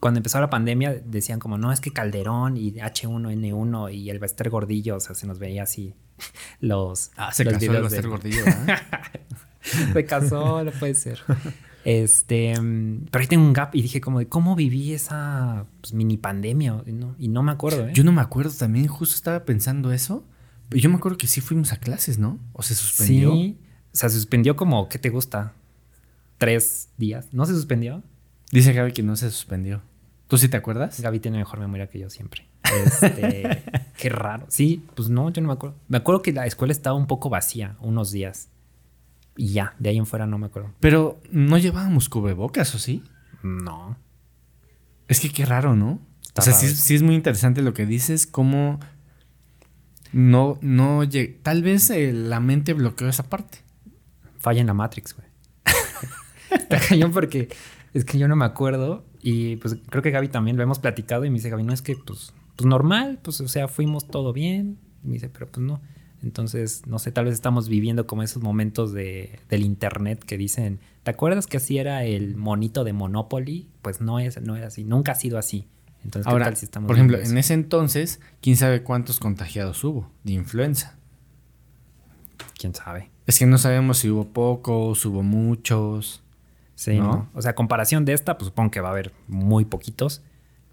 [0.00, 4.48] Cuando empezó la pandemia decían como, no, es que Calderón y H1N1 y el Bester
[4.48, 5.94] Gordillo, o sea, se nos veía así
[6.60, 8.44] los, Ah, se los casó el Bester de- Gordillo.
[9.92, 11.20] Se casó, no puede ser.
[11.88, 12.52] Este,
[13.10, 16.82] pero ahí tengo un gap y dije como de cómo viví esa pues, mini pandemia
[16.84, 17.92] y no, y no me acuerdo, ¿eh?
[17.94, 20.22] Yo no me acuerdo también, justo estaba pensando eso.
[20.68, 22.38] Yo me acuerdo que sí fuimos a clases, ¿no?
[22.52, 23.32] O se suspendió.
[23.32, 23.56] Sí,
[23.90, 25.54] o sea, se suspendió como, ¿qué te gusta?
[26.36, 27.28] Tres días.
[27.32, 28.02] ¿No se suspendió?
[28.52, 29.80] Dice Gaby que no se suspendió.
[30.26, 31.00] ¿Tú sí te acuerdas?
[31.00, 32.48] Gaby tiene mejor memoria que yo siempre.
[32.84, 33.62] Este,
[33.96, 34.44] qué raro.
[34.50, 35.78] Sí, pues no, yo no me acuerdo.
[35.88, 38.50] Me acuerdo que la escuela estaba un poco vacía unos días.
[39.38, 40.74] Y ya, de ahí en fuera no me acuerdo.
[40.80, 43.04] Pero no llevábamos cubrebocas, ¿o sí?
[43.44, 43.96] No.
[45.06, 46.00] Es que qué raro, ¿no?
[46.26, 48.80] Está o sea, sí, sí es muy interesante lo que dices, cómo
[50.12, 51.02] no, no
[51.44, 53.58] Tal vez eh, la mente bloqueó esa parte.
[54.38, 55.28] Falla en la Matrix, güey.
[56.50, 57.48] Está cañón porque
[57.94, 59.06] es que yo no me acuerdo.
[59.22, 61.24] Y pues creo que Gaby también lo hemos platicado.
[61.24, 64.32] Y me dice Gaby, no es que pues, pues normal, pues o sea, fuimos todo
[64.32, 64.80] bien.
[65.04, 65.80] Y me dice, pero pues no.
[66.22, 70.80] Entonces, no sé, tal vez estamos viviendo como esos momentos de, del internet que dicen,
[71.04, 73.68] ¿te acuerdas que así era el monito de Monopoly?
[73.82, 75.66] Pues no es, no era así, nunca ha sido así.
[76.04, 79.82] Entonces, ¿qué Ahora, tal si estamos por ejemplo, en ese entonces, quién sabe cuántos contagiados
[79.84, 80.96] hubo de influenza.
[82.58, 83.10] quién sabe.
[83.26, 86.22] Es que no sabemos si hubo pocos, hubo muchos.
[86.74, 87.04] Sí, ¿No?
[87.04, 87.30] ¿no?
[87.34, 90.22] O sea, a comparación de esta, pues supongo que va a haber muy poquitos.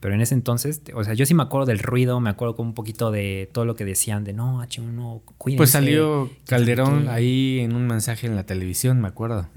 [0.05, 2.67] Pero en ese entonces, o sea, yo sí me acuerdo del ruido, me acuerdo con
[2.67, 5.57] un poquito de todo lo que decían de no, H1, cuídense.
[5.57, 9.49] Pues salió Calderón ahí en un mensaje en la televisión, me acuerdo.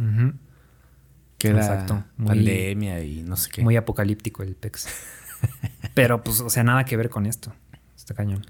[1.37, 3.61] Que era Exacto, muy- pandemia y no sé qué.
[3.63, 4.87] Muy apocalíptico el PEX.
[5.95, 7.53] Pero pues, o sea, nada que ver con esto.
[7.95, 8.47] Está cañón.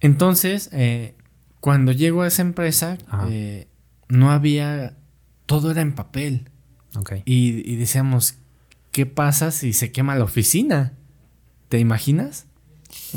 [0.00, 1.16] Entonces, eh,
[1.60, 2.96] cuando llego a esa empresa,
[3.28, 3.68] eh,
[4.08, 4.96] no había.
[5.44, 6.48] Todo era en papel.
[6.96, 7.12] Ok.
[7.26, 8.38] Y, y decíamos,
[8.92, 10.92] ¿qué pasa si se quema la oficina?
[11.68, 12.46] ¿Te imaginas?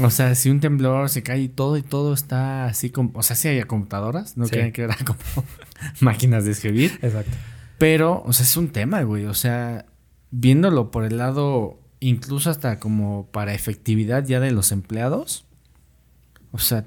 [0.02, 3.12] O sea, si un temblor se cae y todo y todo está así como...
[3.14, 4.52] O sea, si hay computadoras, no Sí.
[4.52, 5.20] crean que era como
[6.00, 6.98] máquinas de escribir.
[7.02, 7.32] Exacto.
[7.78, 9.26] Pero, o sea, es un tema, güey.
[9.26, 9.86] O sea,
[10.32, 15.46] viéndolo por el lado, incluso hasta como para efectividad ya de los empleados.
[16.52, 16.86] O sea,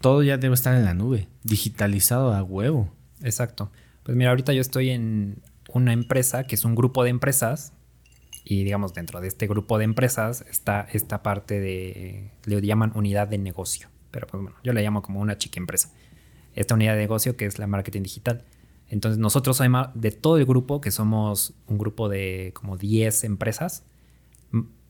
[0.00, 2.92] todo ya debe estar en la nube, digitalizado a huevo.
[3.22, 3.70] Exacto.
[4.02, 5.38] Pues mira, ahorita yo estoy en
[5.72, 7.72] una empresa que es un grupo de empresas
[8.44, 13.26] y digamos dentro de este grupo de empresas está esta parte de, le llaman unidad
[13.26, 15.90] de negocio, pero pues bueno, yo le llamo como una chica empresa.
[16.54, 18.44] Esta unidad de negocio que es la marketing digital.
[18.88, 23.82] Entonces nosotros además de todo el grupo, que somos un grupo de como 10 empresas,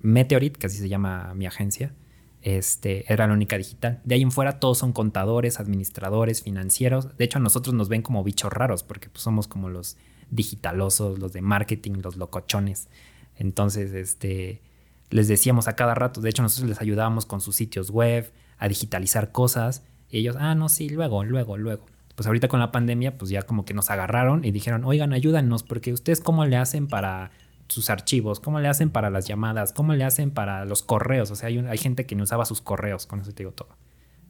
[0.00, 1.94] Meteorit, que así se llama mi agencia,
[2.42, 4.02] este, era la única digital.
[4.04, 7.16] De ahí en fuera todos son contadores, administradores, financieros.
[7.16, 9.96] De hecho a nosotros nos ven como bichos raros porque pues, somos como los
[10.30, 12.88] digitalosos, los de marketing, los locochones.
[13.36, 14.62] Entonces, este,
[15.10, 18.68] les decíamos a cada rato, de hecho nosotros les ayudábamos con sus sitios web, a
[18.68, 19.84] digitalizar cosas.
[20.08, 21.86] Y ellos, ah, no, sí, luego, luego, luego.
[22.14, 25.64] Pues ahorita con la pandemia, pues ya como que nos agarraron y dijeron, oigan, ayúdanos,
[25.64, 27.32] porque ustedes cómo le hacen para
[27.68, 31.30] sus archivos, cómo le hacen para las llamadas, cómo le hacen para los correos.
[31.30, 33.76] O sea, hay, hay gente que no usaba sus correos, con eso te digo todo.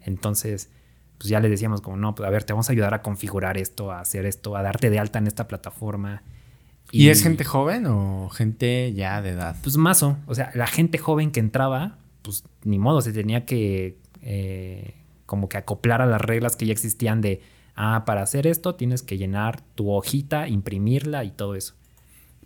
[0.01, 0.71] Entonces,
[1.19, 3.59] pues ya les decíamos como, no, pues a ver, te vamos a ayudar a configurar
[3.59, 6.23] esto, a hacer esto, a darte de alta en esta plataforma.
[6.91, 9.57] ¿Y, es gente joven o gente ya de edad?
[9.63, 10.17] Pues mazo.
[10.27, 14.95] O sea, la gente joven que entraba, pues ni modo, se tenía que eh,
[15.27, 17.43] como que acoplar a las reglas que ya existían de,
[17.75, 21.75] ah, para hacer esto tienes que llenar tu hojita, imprimirla y todo eso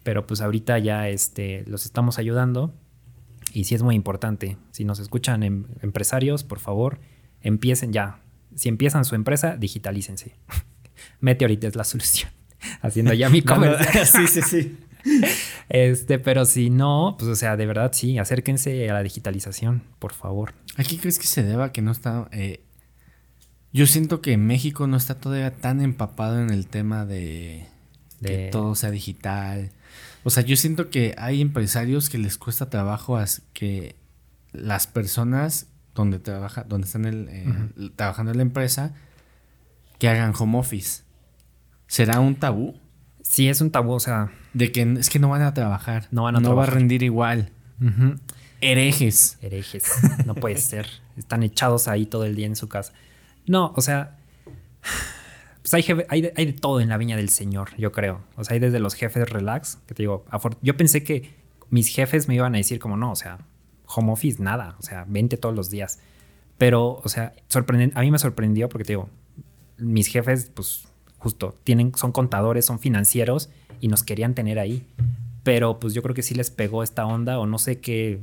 [0.09, 2.73] pero pues ahorita ya este, los estamos ayudando
[3.53, 4.57] y sí es muy importante.
[4.71, 6.99] Si nos escuchan em, empresarios, por favor,
[7.43, 8.23] empiecen ya.
[8.55, 10.35] Si empiezan su empresa, digitalícense.
[11.21, 12.31] Meteorit es la solución.
[12.83, 14.07] Haciendo ya mi comercial.
[14.27, 14.79] sí, sí, sí.
[15.69, 20.13] Este, pero si no, pues o sea, de verdad sí, acérquense a la digitalización, por
[20.13, 20.55] favor.
[20.77, 22.29] ¿A qué crees que se deba que no está?
[22.33, 22.61] Eh,
[23.73, 27.67] yo siento que México no está todavía tan empapado en el tema de,
[28.21, 28.29] de...
[28.29, 29.71] que todo sea digital,
[30.25, 33.19] o sea, yo siento que hay empresarios que les cuesta trabajo
[33.53, 33.97] que
[34.53, 38.93] las personas donde trabaja, donde están el, trabajando en la empresa,
[39.99, 41.03] que hagan home office.
[41.89, 42.79] ¿Será un tabú?
[43.23, 44.31] Sí, es un tabú, o sea.
[44.55, 46.07] De que es que no van a trabajar.
[46.13, 47.51] No van a No va a rendir igual.
[48.61, 49.39] Herejes.
[49.43, 49.91] Herejes.
[50.25, 50.87] No puede ser.
[51.17, 52.93] Están echados ahí todo el día en su casa.
[53.47, 54.19] No, o sea
[55.71, 58.21] pues hay, de todo en la viña del Señor, yo creo.
[58.37, 60.25] O sea, hay desde los jefes relax, que te digo,
[60.63, 61.35] yo pensé que
[61.71, 63.39] mis jefes me iban a decir como, no, o sea,
[63.87, 66.01] home office, nada, o sea, vente todos los días.
[66.57, 67.35] Pero, o sea,
[67.95, 69.11] a mí me sorprendió porque te digo,
[69.77, 70.88] mis jefes, pues
[71.19, 73.51] justo, tienen, son contadores, son financieros
[73.81, 74.87] y nos querían tener ahí.
[75.43, 78.21] Pero pues yo creo que sí les pegó esta onda o no sé qué,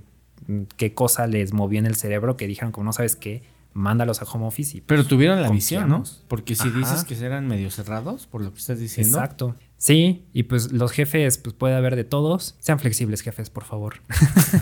[0.77, 3.43] qué cosa les movió en el cerebro que dijeron como no sabes qué,
[3.75, 4.81] mándalos a home office.
[4.85, 6.03] Pero tuvieron la visión, ¿no?
[6.27, 9.17] Porque si dices que eran medio cerrados, por lo que estás diciendo.
[9.17, 9.55] Exacto.
[9.77, 12.55] Sí, y pues los jefes, pues puede haber de todos.
[12.59, 14.01] Sean flexibles, jefes, por favor.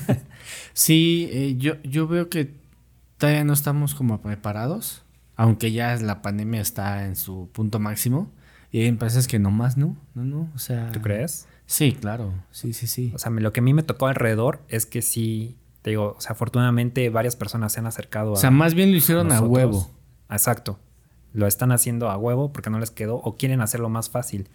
[0.74, 2.56] sí, eh, yo, yo veo que
[3.18, 5.04] todavía no estamos como preparados,
[5.36, 8.32] aunque ya la pandemia está en su punto máximo.
[8.72, 10.92] Y hay empresas que nomás no, no, no, o sea...
[10.92, 11.48] ¿Tú crees?
[11.68, 13.12] Sí, claro, sí, sí, sí.
[13.14, 16.22] O sea, lo que a mí me tocó alrededor es que sí te digo, o
[16.22, 18.34] sea, afortunadamente varias personas se han acercado a.
[18.34, 19.92] O sea, más bien lo hicieron a huevo.
[20.30, 20.80] Exacto.
[21.34, 24.48] Lo están haciendo a huevo porque no les quedó o quieren hacerlo más fácil.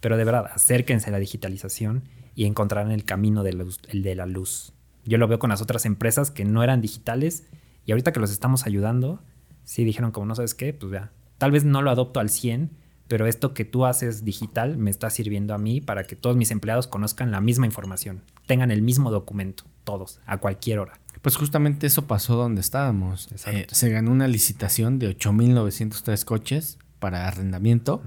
[0.00, 2.02] Pero de verdad, acérquense a la digitalización
[2.34, 3.50] y encontrarán el camino de,
[3.90, 4.72] el de la luz.
[5.04, 7.44] Yo lo veo con las otras empresas que no eran digitales
[7.86, 9.22] y ahorita que los estamos ayudando,
[9.64, 12.70] sí dijeron como no sabes qué, pues ya, tal vez no lo adopto al 100,
[13.08, 16.50] pero esto que tú haces digital me está sirviendo a mí para que todos mis
[16.50, 21.00] empleados conozcan la misma información, tengan el mismo documento todos, a cualquier hora.
[21.20, 23.28] Pues justamente eso pasó donde estábamos.
[23.46, 28.02] Eh, se ganó una licitación de 8.903 coches para arrendamiento.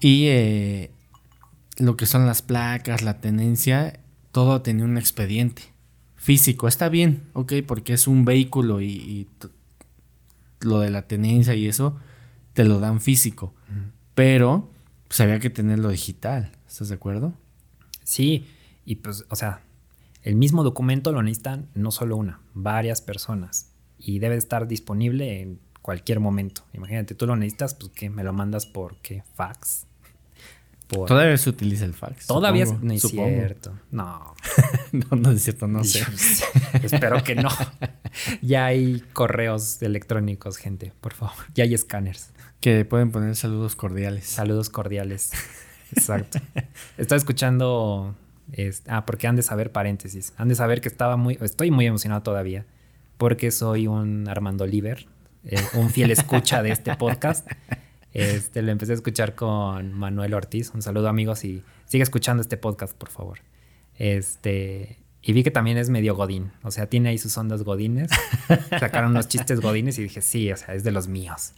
[0.00, 0.90] Y eh,
[1.78, 5.62] lo que son las placas, la tenencia, todo tenía un expediente
[6.16, 6.68] físico.
[6.68, 9.28] Está bien, ok, porque es un vehículo y,
[10.64, 11.98] lo de la tenencia y eso
[12.52, 13.54] te lo dan físico.
[14.14, 14.70] Pero
[15.08, 16.52] pues había que tenerlo digital.
[16.66, 17.34] ¿Estás de acuerdo?
[18.02, 18.46] Sí,
[18.84, 19.62] y pues, o sea,
[20.22, 23.70] el mismo documento lo necesitan no solo una, varias personas.
[23.98, 26.62] Y debe estar disponible en cualquier momento.
[26.72, 29.22] Imagínate, tú lo necesitas, pues que me lo mandas por qué?
[29.34, 29.86] Fax.
[30.92, 32.26] Todavía se utiliza el fax.
[32.26, 33.72] Todavía no es cierto.
[33.90, 34.34] No.
[34.92, 36.04] no, no es cierto, no sé.
[36.82, 37.48] Espero que no.
[38.42, 41.34] ya hay correos electrónicos, gente, por favor.
[41.54, 42.30] Ya hay escáneres.
[42.60, 44.26] Que pueden poner saludos cordiales.
[44.26, 45.32] Saludos cordiales.
[45.96, 46.38] Exacto.
[46.96, 48.14] Estaba escuchando
[48.86, 52.22] ah, porque han de saber, paréntesis, han de saber que estaba muy, estoy muy emocionado
[52.22, 52.66] todavía,
[53.18, 55.06] porque soy un Armando Oliver,
[55.44, 57.46] eh, un fiel escucha de este podcast.
[58.12, 60.72] Este, lo empecé a escuchar con Manuel Ortiz.
[60.74, 63.38] Un saludo, amigos, y sigue escuchando este podcast, por favor.
[63.96, 66.50] Este, y vi que también es medio godín.
[66.62, 68.10] O sea, tiene ahí sus ondas godines.
[68.70, 71.52] Sacaron unos chistes godines y dije, sí, o sea, es de los míos.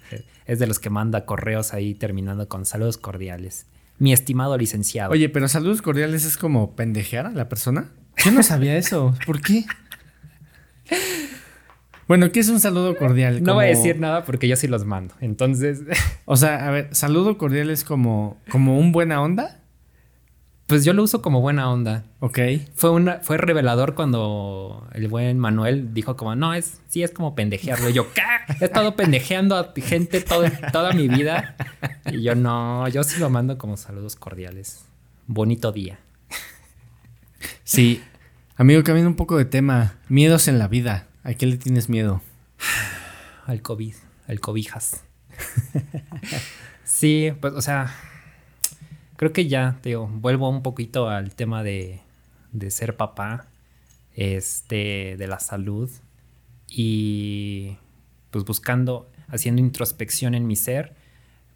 [0.47, 3.67] Es de los que manda correos ahí terminando con saludos cordiales.
[3.99, 5.13] Mi estimado licenciado.
[5.13, 7.91] Oye, pero saludos cordiales es como pendejear a la persona.
[8.23, 9.15] Yo no sabía eso.
[9.27, 9.65] ¿Por qué?
[12.07, 13.43] Bueno, ¿qué es un saludo cordial?
[13.43, 15.15] no voy a Como- decir nada porque yo sí los mando.
[15.21, 15.81] Entonces,
[16.27, 19.61] O sea, a ver, saludo cordial es como, como un buena onda.
[20.67, 22.05] pues yo lo uso como buena onda.
[22.21, 22.39] Ok.
[22.75, 27.35] Fue una, fue revelador cuando el buen Manuel dijo como, no, es, sí es como
[27.35, 27.89] pendejearlo.
[27.91, 28.23] Y yo, ¿qué?
[28.61, 31.57] He estado pendejeando a gente todo- toda mi vida.
[32.11, 34.85] Y yo, no, yo sí lo mando como saludos cordiales.
[35.27, 35.99] Bonito día.
[37.65, 38.03] Sí.
[38.57, 39.95] Amigo, cambiando un poco de tema.
[40.09, 41.07] Miedos en la vida.
[41.27, 42.21] ¿A qué le tienes miedo?
[43.47, 43.95] Al COVID,
[44.29, 45.05] al cobijas.
[46.85, 47.95] sí, pues, o sea,
[49.17, 52.01] creo que ya, te digo, vuelvo un poquito al tema de,
[52.53, 53.47] de ser papá,
[54.15, 55.91] este, de la salud
[56.69, 57.77] y
[58.31, 60.95] pues buscando, haciendo introspección en mi ser,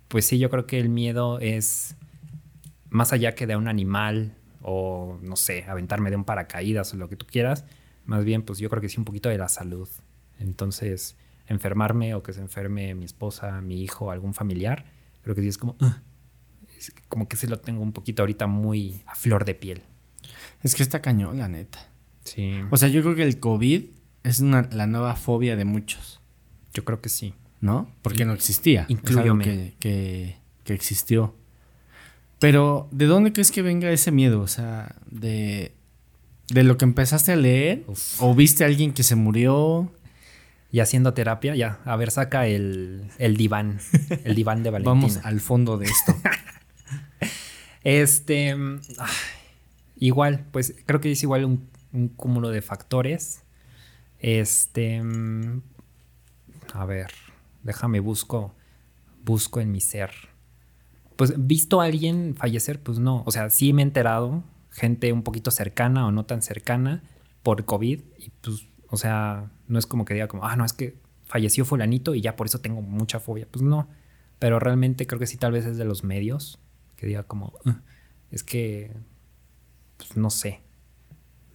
[0.09, 1.95] pues sí, yo creo que el miedo es
[2.91, 7.09] más allá que de un animal o, no sé, aventarme de un paracaídas o lo
[7.09, 7.65] que tú quieras,
[8.09, 9.89] más bien, pues yo creo que sí un poquito de la salud.
[10.41, 11.17] Entonces,
[11.47, 14.87] enfermarme o que se enferme mi esposa, mi hijo, algún familiar,
[15.23, 15.77] creo que sí es como.
[16.77, 19.83] Es como que se lo tengo un poquito ahorita muy a flor de piel.
[20.63, 21.79] Es que está cañón, la neta.
[22.25, 23.85] Sí, O sea, yo creo que el COVID
[24.25, 26.21] es una- la nueva fobia de muchos,
[26.75, 27.35] yo creo que sí.
[27.61, 27.91] ¿no?
[28.03, 28.83] Porque no existía.
[28.83, 29.45] Es algo Inclúyome.
[29.45, 31.35] que, que, que existió.
[32.39, 34.41] Pero, ¿de dónde crees que venga ese miedo?
[34.41, 35.73] O sea, de,
[36.51, 38.23] de lo que empezaste a leer, Uf.
[38.23, 39.93] o viste a alguien que se murió.
[40.71, 43.81] Y haciendo terapia, ya, a ver, saca el, el diván,
[44.25, 44.95] el diván de Valentina.
[44.95, 46.15] Vamos al fondo de esto.
[47.85, 48.51] Este,
[48.99, 49.15] ay,
[49.97, 53.45] igual, pues creo que es igual un, un cúmulo de factores.
[54.19, 55.01] Este,
[56.75, 57.13] a ver,
[57.63, 58.55] déjame busco,
[59.25, 60.11] busco en mi ser.
[61.17, 64.43] Pues visto a alguien fallecer, pues no, o sea, sí me he enterado,
[64.79, 67.03] gente un poquito cercana o no tan cercana
[67.43, 70.73] por COVID y pues, o sea, no es como que diga como, ah, no, es
[70.73, 73.89] que falleció fulanito y ya por eso tengo mucha fobia, pues no,
[74.39, 76.59] pero realmente creo que sí tal vez es de los medios
[76.97, 77.81] que diga como, "Ah,
[78.31, 78.93] es que,
[79.99, 80.61] pues no sé,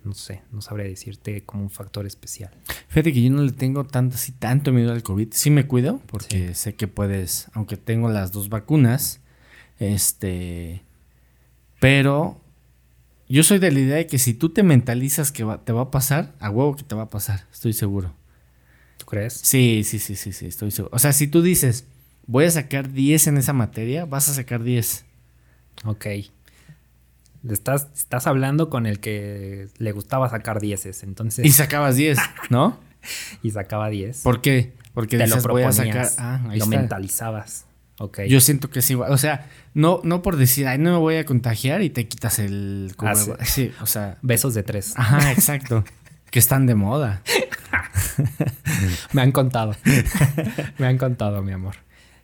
[0.04, 2.52] no sé, no sabría decirte como un factor especial.
[2.90, 5.30] Fíjate que yo no le tengo tanto, así, tanto miedo al COVID.
[5.32, 9.22] Sí me cuido, porque sé que puedes, aunque tengo las dos vacunas,
[9.80, 10.84] este,
[11.80, 12.43] pero
[13.34, 15.82] yo soy de la idea de que si tú te mentalizas que va- te va
[15.84, 18.14] a pasar, a huevo que te va a pasar, estoy seguro.
[18.98, 19.34] ¿Tú crees?
[19.34, 20.96] Sí, sí, sí, sí, sí, estoy seguro.
[20.96, 21.86] O sea, si tú dices,
[22.28, 25.06] voy a sacar 10 en esa materia, vas a sacar 10.
[25.86, 26.06] Ok.
[27.50, 32.18] Estás, estás hablando con el que le gustaba sacar dieces, entonces, Y sacabas 10,
[32.50, 32.80] ¿no?
[33.44, 34.22] y sacaba 10.
[34.22, 34.74] ¿Por qué?
[34.94, 36.26] Porque Te lo dices, voy a proponías, sacar...
[36.26, 36.78] Ah, ahí lo está.
[36.80, 37.66] mentalizabas.
[38.00, 38.22] Ok.
[38.28, 39.12] Yo siento que es igual.
[39.12, 42.40] O sea, no, no por decir, ay, no me voy a contagiar y te quitas
[42.40, 43.50] el Ah, cubrebocas.
[43.50, 43.72] sí.
[43.82, 44.18] o sea.
[44.22, 44.94] Besos de tres.
[44.98, 45.84] Ajá, exacto.
[46.32, 47.22] que están de moda.
[49.14, 49.76] Me han contado.
[50.78, 51.76] Me han contado, mi amor.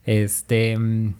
[0.05, 0.77] Este.
[0.77, 1.13] mm,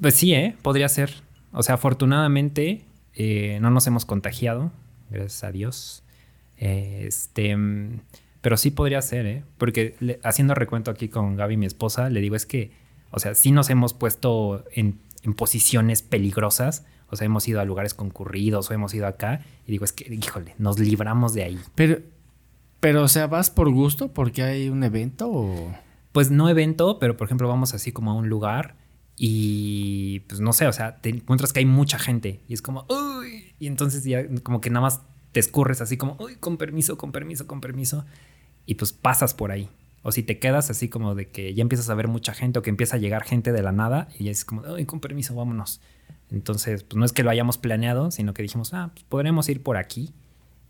[0.00, 0.56] Pues sí, ¿eh?
[0.62, 1.14] Podría ser.
[1.52, 4.72] O sea, afortunadamente eh, no nos hemos contagiado.
[5.10, 6.02] Gracias a Dios.
[6.58, 7.56] Eh, Este.
[7.56, 8.00] mm,
[8.42, 9.44] Pero sí podría ser, ¿eh?
[9.58, 12.72] Porque le- haciendo recuento aquí con Gaby, mi esposa, le digo es que,
[13.14, 16.84] o sea, sí nos hemos puesto en, en posiciones peligrosas.
[17.08, 19.44] O sea, hemos ido a lugares concurridos o hemos ido acá.
[19.66, 21.60] Y digo, es que, híjole, nos libramos de ahí.
[21.74, 21.98] Pero,
[22.80, 25.74] pero, o sea, ¿vas por gusto porque hay un evento o...?
[26.12, 28.76] Pues no evento, pero por ejemplo vamos así como a un lugar
[29.16, 32.86] y pues no sé, o sea, te encuentras que hay mucha gente y es como,
[32.88, 36.96] uy, y entonces ya como que nada más te escurres así como, uy, con permiso,
[36.98, 38.04] con permiso, con permiso,
[38.66, 39.68] y pues pasas por ahí.
[40.06, 42.62] O si te quedas así como de que ya empiezas a ver mucha gente o
[42.62, 45.34] que empieza a llegar gente de la nada y ya es como, uy, con permiso,
[45.34, 45.80] vámonos.
[46.30, 49.62] Entonces, pues no es que lo hayamos planeado, sino que dijimos, ah, pues podremos ir
[49.62, 50.12] por aquí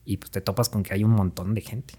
[0.04, 1.94] y pues te topas con que hay un montón de gente.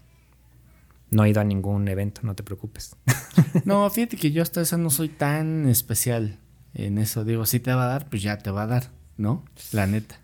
[1.10, 2.96] No he ido a ningún evento, no te preocupes.
[3.64, 6.38] No, fíjate que yo hasta eso no soy tan especial
[6.74, 7.24] en eso.
[7.24, 9.44] Digo, si te va a dar, pues ya te va a dar, ¿no?
[9.72, 10.20] La neta.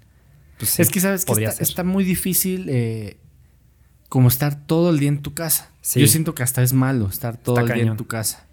[0.59, 3.17] Pues sí, es que sabes que está, está muy difícil eh,
[4.13, 5.71] como estar todo el día en tu casa.
[5.81, 5.99] Sí.
[5.99, 8.47] Yo siento que hasta es malo estar todo Está el día en tu casa.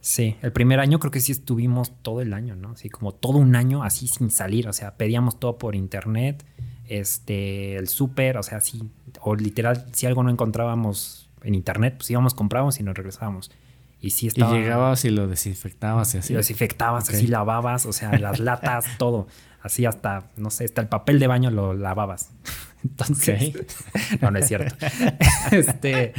[0.00, 2.72] Sí, el primer año creo que sí estuvimos todo el año, ¿no?
[2.72, 6.44] Así como todo un año así sin salir, o sea, pedíamos todo por internet,
[6.88, 8.82] este, el súper, o sea, sí,
[9.20, 13.52] o literal, si algo no encontrábamos en internet, pues íbamos, comprábamos y nos regresábamos.
[14.00, 14.56] Y sí estaba...
[14.56, 16.32] Y llegabas y lo desinfectabas y así.
[16.32, 19.28] Lo desinfectabas, así lavabas, o sea, las latas, todo.
[19.66, 22.30] Así hasta, no sé, hasta el papel de baño lo lavabas.
[22.84, 23.52] Entonces,
[24.20, 24.74] no, no es cierto.
[25.50, 26.12] este,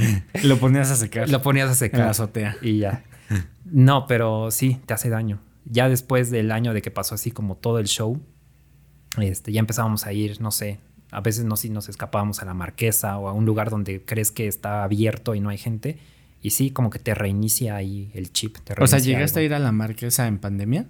[0.44, 2.58] Lo ponías a secar lo ponías a en la secar azotea.
[2.62, 3.04] y ya.
[3.66, 5.40] No, pero sí, te hace daño.
[5.66, 8.22] ya después del año de que pasó así como todo el show,
[9.18, 10.80] este, ya empezábamos a ir, no sé,
[11.12, 14.32] a veces no si nos escapábamos a la marquesa o a un lugar donde crees
[14.32, 15.98] que está abierto y no hay gente.
[16.42, 18.58] Y sí, como que te reinicia ahí el chip.
[18.60, 20.86] Te O sea, ¿llegaste a ir a la marquesa en pandemia?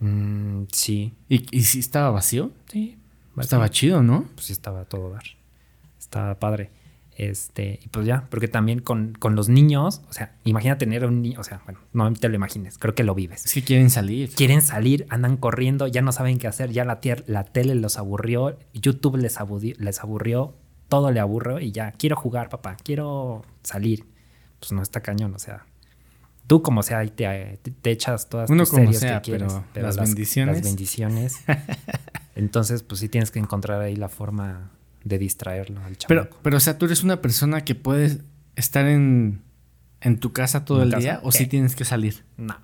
[0.00, 1.14] Mm, sí.
[1.28, 2.50] ¿Y, y si estaba vacío?
[2.70, 2.98] Sí.
[3.38, 4.24] Estaba chido, ¿no?
[4.34, 5.24] Pues sí, estaba todo dar.
[5.98, 6.70] Estaba padre.
[7.18, 11.22] Este, y pues ya, porque también con, con los niños, o sea, imagina tener un
[11.22, 13.46] niño, o sea, bueno, no te lo imagines, creo que lo vives.
[13.46, 14.34] Es que quieren salir.
[14.34, 18.58] Quieren salir, andan corriendo, ya no saben qué hacer, ya la, la tele los aburrió,
[18.74, 20.54] YouTube les, abudi- les aburrió,
[20.88, 24.04] todo le aburrió y ya, quiero jugar, papá, quiero salir.
[24.60, 25.64] Pues no está cañón, o sea,
[26.46, 29.86] tú como sea, ahí te, echas todas Uno tus como series sea, que quieres, pero
[29.86, 30.56] las bendiciones.
[30.56, 31.36] Las bendiciones.
[32.34, 34.70] Entonces, pues sí tienes que encontrar ahí la forma
[35.04, 36.38] de distraerlo al Pero, chamaco.
[36.42, 38.18] pero, o sea, tú eres una persona que puedes
[38.56, 39.42] estar en,
[40.00, 41.00] en tu casa todo ¿En el casa?
[41.00, 41.38] día o ¿Qué?
[41.38, 42.24] si tienes que salir.
[42.36, 42.56] No,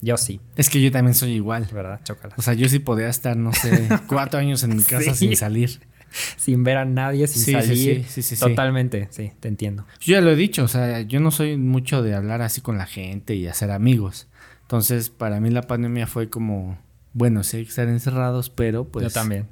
[0.00, 1.68] yo sí, Es que yo también soy igual.
[1.72, 2.00] ¿verdad?
[2.04, 2.34] Chócala.
[2.38, 5.28] O sea, yo sí podría estar, no sé, cuatro años en mi casa Sí.
[5.28, 5.80] sin salir.
[6.36, 8.04] sin ver a nadie, sin Sí, salir.
[8.04, 8.40] sí, sí, sí, sí.
[8.40, 9.86] Totalmente, sí, te entiendo.
[10.00, 12.78] Yo ya lo he dicho, o sea, yo no soy mucho de hablar así con
[12.78, 14.28] la gente y hacer amigos.
[14.62, 16.78] Entonces, para mí la pandemia fue como,
[17.12, 19.48] bueno, sí hay que estar encerrados, pero pues yo también.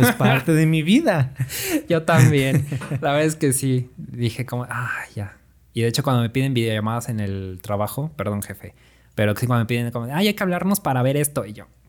[0.00, 1.34] es parte de mi vida.
[1.88, 2.66] Yo también.
[3.00, 3.88] La verdad es que sí.
[3.96, 5.36] Dije como, ah, ya.
[5.72, 8.74] Y de hecho, cuando me piden videollamadas en el trabajo, perdón, jefe,
[9.14, 11.46] pero sí cuando me piden como, ay, hay que hablarnos para ver esto.
[11.46, 11.79] Y yo, "Mm,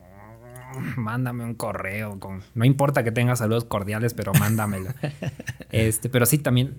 [0.96, 2.42] mándame un correo con.
[2.54, 4.90] No importa que tenga saludos cordiales, pero mándamelo.
[5.70, 6.76] este, pero sí también.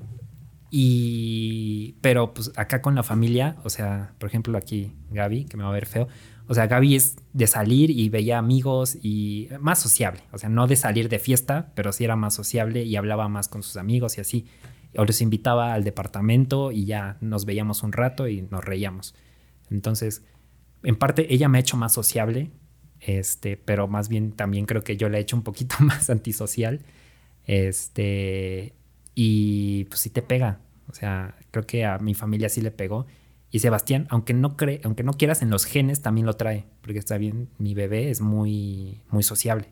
[0.69, 1.95] Y.
[2.01, 5.69] Pero pues acá con la familia, o sea, por ejemplo, aquí Gaby, que me va
[5.69, 6.07] a ver feo.
[6.47, 10.21] O sea, Gaby es de salir y veía amigos y más sociable.
[10.31, 13.47] O sea, no de salir de fiesta, pero sí era más sociable y hablaba más
[13.47, 14.45] con sus amigos y así.
[14.97, 19.15] O los invitaba al departamento y ya nos veíamos un rato y nos reíamos.
[19.71, 20.23] Entonces,
[20.83, 22.51] en parte ella me ha hecho más sociable,
[23.05, 26.81] este, pero más bien también creo que yo le he hecho un poquito más antisocial.
[27.45, 28.73] Este,
[29.15, 30.59] y pues sí te pega.
[30.89, 33.05] O sea, creo que a mi familia sí le pegó.
[33.51, 36.65] Y Sebastián, aunque no cree, aunque no quieras en los genes, también lo trae.
[36.81, 39.67] Porque está bien, mi bebé es muy, muy sociable.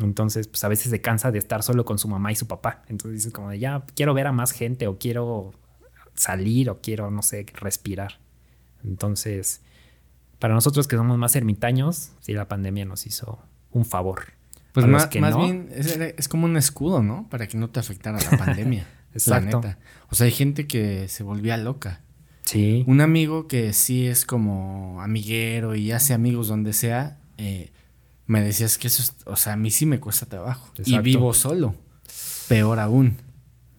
[0.00, 2.82] Entonces, pues a veces se cansa de estar solo con su mamá y su papá.
[2.88, 5.52] Entonces dices como de ya quiero ver a más gente o quiero
[6.14, 8.18] salir o quiero, no sé, respirar.
[8.84, 9.62] Entonces,
[10.44, 13.38] para nosotros que somos más ermitaños, sí la pandemia nos hizo
[13.70, 14.34] un favor.
[14.74, 17.26] Pues más, que más no, bien es, es como un escudo, ¿no?
[17.30, 18.86] Para que no te afectara la pandemia.
[19.14, 19.62] Exacto.
[19.62, 19.78] La neta.
[20.10, 22.02] O sea, hay gente que se volvía loca.
[22.42, 22.84] Sí.
[22.86, 27.72] Un amigo que sí es como amiguero y hace amigos donde sea, eh,
[28.26, 30.70] me decías que eso es, o sea, a mí sí me cuesta trabajo.
[30.76, 31.04] Y Exacto.
[31.04, 31.74] vivo solo.
[32.48, 33.16] Peor aún.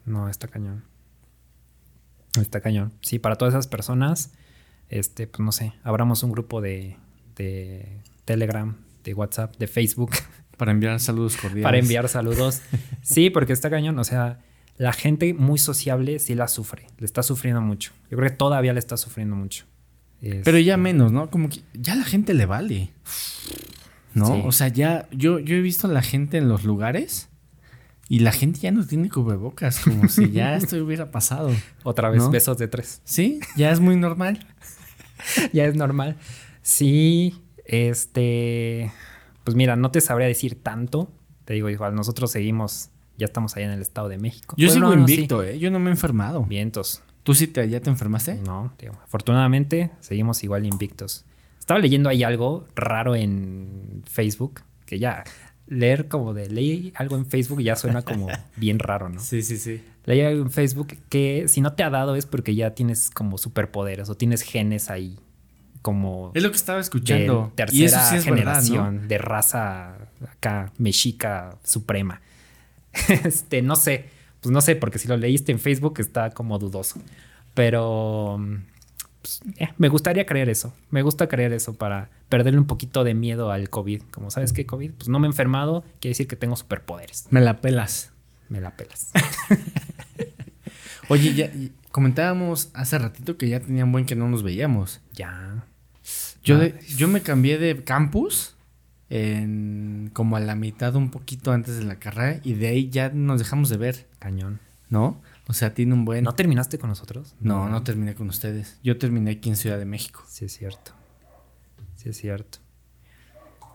[0.04, 0.84] No, está cañón.
[2.41, 2.91] Está cañón.
[3.01, 4.32] Sí, para todas esas personas,
[4.89, 6.97] este, pues no sé, abramos un grupo de,
[7.35, 10.11] de Telegram, de WhatsApp, de Facebook,
[10.57, 11.63] Para enviar saludos cordiales.
[11.63, 12.61] para enviar saludos.
[13.01, 13.99] Sí, porque está cañón.
[13.99, 14.39] O sea,
[14.77, 16.87] la gente muy sociable sí la sufre.
[16.97, 17.91] Le está sufriendo mucho.
[18.09, 19.65] Yo creo que todavía le está sufriendo mucho.
[20.21, 21.29] Pero ya menos, ¿no?
[21.29, 22.91] Como que ya la gente le vale.
[24.13, 24.27] ¿No?
[24.27, 24.41] Sí.
[24.45, 27.27] O sea, ya yo, yo he visto a la gente en los lugares
[28.07, 31.51] y la gente ya no tiene cubrebocas, como si ya esto hubiera pasado.
[31.83, 32.31] Otra vez, ¿No?
[32.31, 33.01] besos de tres.
[33.03, 33.39] ¿Sí?
[33.57, 34.47] Ya es muy normal.
[35.54, 36.17] ya es normal.
[36.62, 38.91] Sí, este.
[39.43, 41.12] Pues mira, no te sabría decir tanto.
[41.45, 44.56] Te digo, igual, nosotros seguimos, ya estamos allá en el Estado de México.
[44.58, 45.13] Yo Bueno, sigo no, sí.
[45.13, 45.60] invicto, ¿eh?
[45.60, 46.43] Yo no me he enfermado.
[46.43, 47.04] Vientos.
[47.23, 48.36] ¿Tú sí te, ya te enfermaste?
[48.36, 48.71] No,
[49.04, 51.25] afortunadamente seguimos igual invictos.
[51.60, 55.23] Estaba leyendo ahí algo raro en Facebook, que ya
[55.67, 59.19] leer como de leí algo en Facebook ya suena como bien raro, ¿no?
[59.19, 59.82] Sí, sí, sí.
[60.06, 63.38] Leí algo en Facebook que si no te ha dado es porque ya tienes como
[63.38, 65.17] superpoderes o tienes genes ahí
[65.82, 67.51] como Es lo que estaba de escuchando.
[67.56, 69.08] tercera y eso sí es generación verdad, ¿no?
[69.08, 69.97] de raza
[70.32, 72.21] acá mexica suprema.
[73.23, 74.06] este, no sé,
[74.41, 76.99] pues no sé, porque si lo leíste en Facebook está como dudoso.
[77.54, 78.56] Pero mm,
[79.25, 80.73] pues, eh, me gustaría creer eso.
[80.91, 84.03] Me gusta creer eso para perderle un poquito de miedo al COVID.
[84.11, 87.26] Como sabes qué COVID, pues no me he enfermado, quiere decir que tengo superpoderes.
[87.32, 88.11] Me la pelas.
[88.49, 89.11] Me la pelas.
[91.09, 91.51] Oye, ya
[91.91, 95.01] comentábamos hace ratito que ya tenían buen que no nos veíamos.
[95.13, 95.65] ya.
[96.43, 96.59] Yo, Ah.
[96.59, 98.55] de- yo me cambié de campus
[99.09, 103.09] en como a la mitad, un poquito antes de la carrera, y de ahí ya
[103.09, 104.59] nos dejamos de ver, Cañón.
[104.89, 105.19] ¿no?
[105.47, 106.23] O sea, tiene un buen.
[106.23, 107.35] ¿No terminaste con nosotros?
[107.39, 108.79] no, no terminé con ustedes.
[108.83, 110.23] Yo terminé aquí en Ciudad de México.
[110.27, 110.91] Sí, es cierto.
[111.97, 112.57] Sí, es cierto.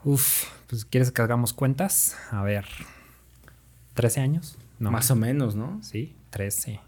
[0.04, 2.16] Uf, pues ¿quieres que hagamos cuentas?
[2.30, 2.64] A ver.
[3.94, 4.56] ¿13 años?
[4.78, 4.90] No.
[4.90, 5.78] Más o menos, ¿no?
[5.82, 6.80] Sí, 13.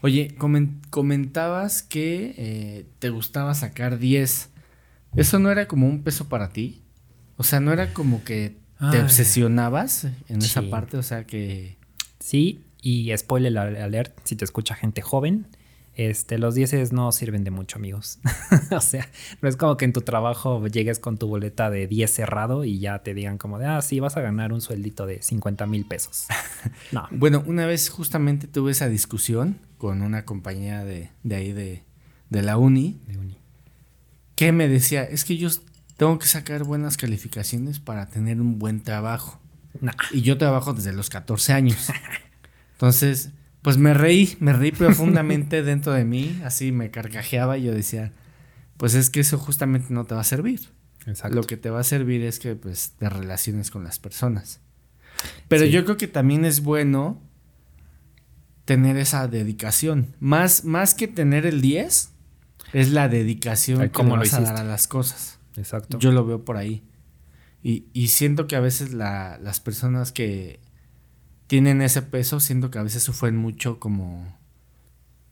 [0.00, 4.50] Oye, comen- comentabas que eh, te gustaba sacar 10
[5.16, 6.82] ¿Eso no era como un peso para ti?
[7.38, 9.00] O sea, ¿no era como que te Ay.
[9.00, 10.98] obsesionabas en esa parte?
[10.98, 11.78] O sea, que...
[12.20, 15.46] Sí, y spoiler alert, si te escucha gente joven,
[15.98, 18.20] este, los dieces no sirven de mucho, amigos.
[18.70, 19.08] o sea,
[19.42, 22.78] no es como que en tu trabajo llegues con tu boleta de 10 cerrado y
[22.78, 25.84] ya te digan como de, ah, sí, vas a ganar un sueldito de 50 mil
[25.86, 26.26] pesos.
[26.92, 27.06] No.
[27.10, 31.84] Bueno, una vez justamente tuve esa discusión con una compañía de, de ahí de,
[32.30, 33.38] de la uni de uni.
[34.34, 35.48] que me decía, es que yo
[35.96, 39.40] tengo que sacar buenas calificaciones para tener un buen trabajo.
[39.80, 39.92] Nah.
[40.12, 41.88] Y yo trabajo desde los 14 años.
[42.78, 43.30] Entonces,
[43.62, 48.12] pues me reí, me reí profundamente dentro de mí, así me carcajeaba y yo decía,
[48.76, 50.60] pues es que eso justamente no te va a servir.
[51.06, 51.34] Exacto.
[51.36, 54.60] Lo que te va a servir es que pues te relaciones con las personas.
[55.48, 55.70] Pero Sí.
[55.72, 57.20] yo creo que también es bueno
[58.64, 60.14] tener esa dedicación.
[60.20, 62.10] Más, más que tener el 10,
[62.72, 65.38] es la dedicación que le lo vas a dar a las cosas.
[65.56, 65.98] Exacto.
[65.98, 66.84] Yo lo veo por ahí.
[67.62, 70.60] Y, y siento que a veces la- las personas que
[71.48, 74.36] tienen ese peso, siento que a veces sufren mucho como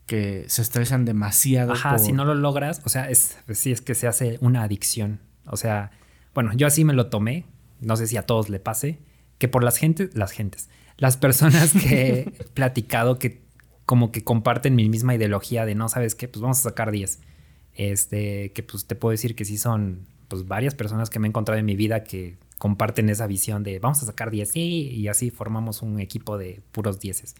[0.05, 1.71] que se estresan demasiado.
[1.73, 4.37] Ajá, por- si no lo logras, o sea, es, pues sí es que se hace
[4.41, 5.19] una adicción.
[5.45, 5.91] O sea,
[6.33, 7.45] bueno, yo así me lo tomé,
[7.81, 8.99] no sé si a todos le pase,
[9.37, 13.45] que por las gentes, las gentes, las personas que he platicado que
[13.85, 17.21] como que comparten mi misma ideología de no sabes qué, pues vamos a sacar 10.
[17.73, 21.29] Este, que pues te puedo decir que sí son pues varias personas que me he
[21.29, 25.07] encontrado en mi vida que comparten esa visión de vamos a sacar 10, sí, y
[25.07, 27.35] así formamos un equipo de puros 10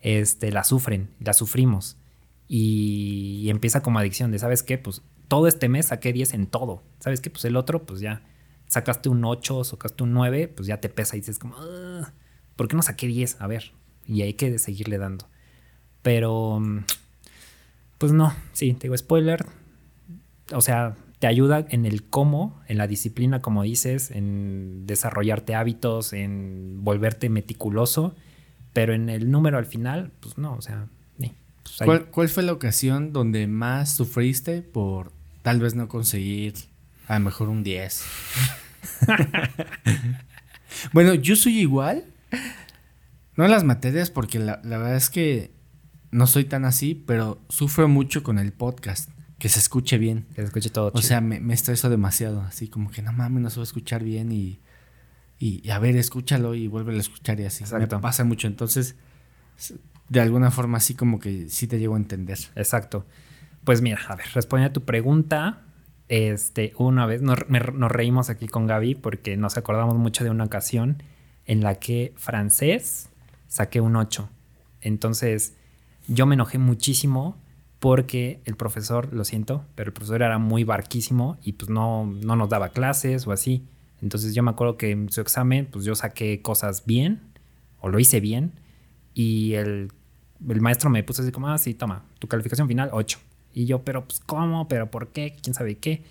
[0.00, 1.96] este, la sufren, la sufrimos.
[2.46, 4.78] Y, y empieza como adicción de, ¿sabes qué?
[4.78, 6.82] Pues todo este mes saqué 10 en todo.
[6.98, 7.30] ¿Sabes qué?
[7.30, 8.22] Pues el otro, pues ya
[8.66, 12.12] sacaste un 8, sacaste un 9, pues ya te pesa y dices como, "Ah,
[12.56, 13.40] ¿por qué no saqué 10?
[13.40, 13.72] A ver,
[14.06, 15.28] y hay que seguirle dando.
[16.02, 16.84] Pero, mm,
[17.98, 19.44] pues no, sí, te digo, spoiler.
[20.52, 26.12] O sea, te ayuda en el cómo, en la disciplina, como dices, en desarrollarte hábitos,
[26.12, 28.14] en volverte meticuloso,
[28.72, 30.86] pero en el número al final, pues no, o sea.
[31.18, 35.12] Pues ahí- ¿Cuál, cuál fue la ocasión donde más sufriste por
[35.42, 36.54] tal vez no conseguir
[37.08, 38.02] a lo mejor un 10?
[40.92, 42.04] bueno, yo soy igual.
[43.36, 45.50] No en las materias, porque la, la verdad es que
[46.10, 49.10] no soy tan así, pero sufro mucho con el podcast.
[49.38, 50.26] Que se escuche bien.
[50.34, 51.02] Que se escuche todo O chido.
[51.02, 52.40] sea, me, me estreso demasiado.
[52.42, 54.58] Así como que no mames, no se va a escuchar bien y,
[55.38, 57.62] y, y a ver, escúchalo y vuélvelo a escuchar y así.
[57.64, 57.96] Exacto.
[57.96, 58.46] Me pasa mucho.
[58.48, 58.96] Entonces,
[60.08, 62.38] de alguna forma, así como que sí te llego a entender.
[62.56, 63.06] Exacto.
[63.64, 65.62] Pues mira, a ver, respondiendo a tu pregunta,
[66.08, 70.30] este, una vez nos, me- nos reímos aquí con Gaby porque nos acordamos mucho de
[70.30, 71.02] una ocasión
[71.44, 73.10] en la que francés
[73.46, 74.28] saqué un 8.
[74.80, 75.54] Entonces,
[76.06, 77.36] yo me enojé muchísimo
[77.78, 82.36] porque el profesor, lo siento, pero el profesor era muy barquísimo y pues no, no
[82.36, 83.64] nos daba clases o así.
[84.02, 87.20] Entonces yo me acuerdo que en su examen, pues yo saqué cosas bien,
[87.80, 88.52] o lo hice bien,
[89.14, 89.92] y el,
[90.48, 93.18] el maestro me puso así como, ah, sí, toma, tu calificación final, 8.
[93.54, 94.68] Y yo, pero pues, ¿cómo?
[94.68, 95.36] ¿Pero por qué?
[95.42, 96.02] ¿Quién sabe qué?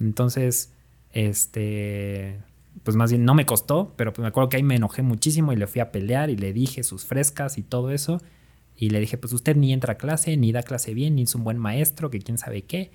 [0.00, 0.72] Entonces,
[1.12, 2.40] este,
[2.82, 5.52] pues más bien no me costó, pero pues me acuerdo que ahí me enojé muchísimo
[5.52, 8.20] y le fui a pelear y le dije sus frescas y todo eso.
[8.80, 11.34] Y le dije, pues usted ni entra a clase, ni da clase bien, ni es
[11.34, 12.90] un buen maestro, que quién sabe qué.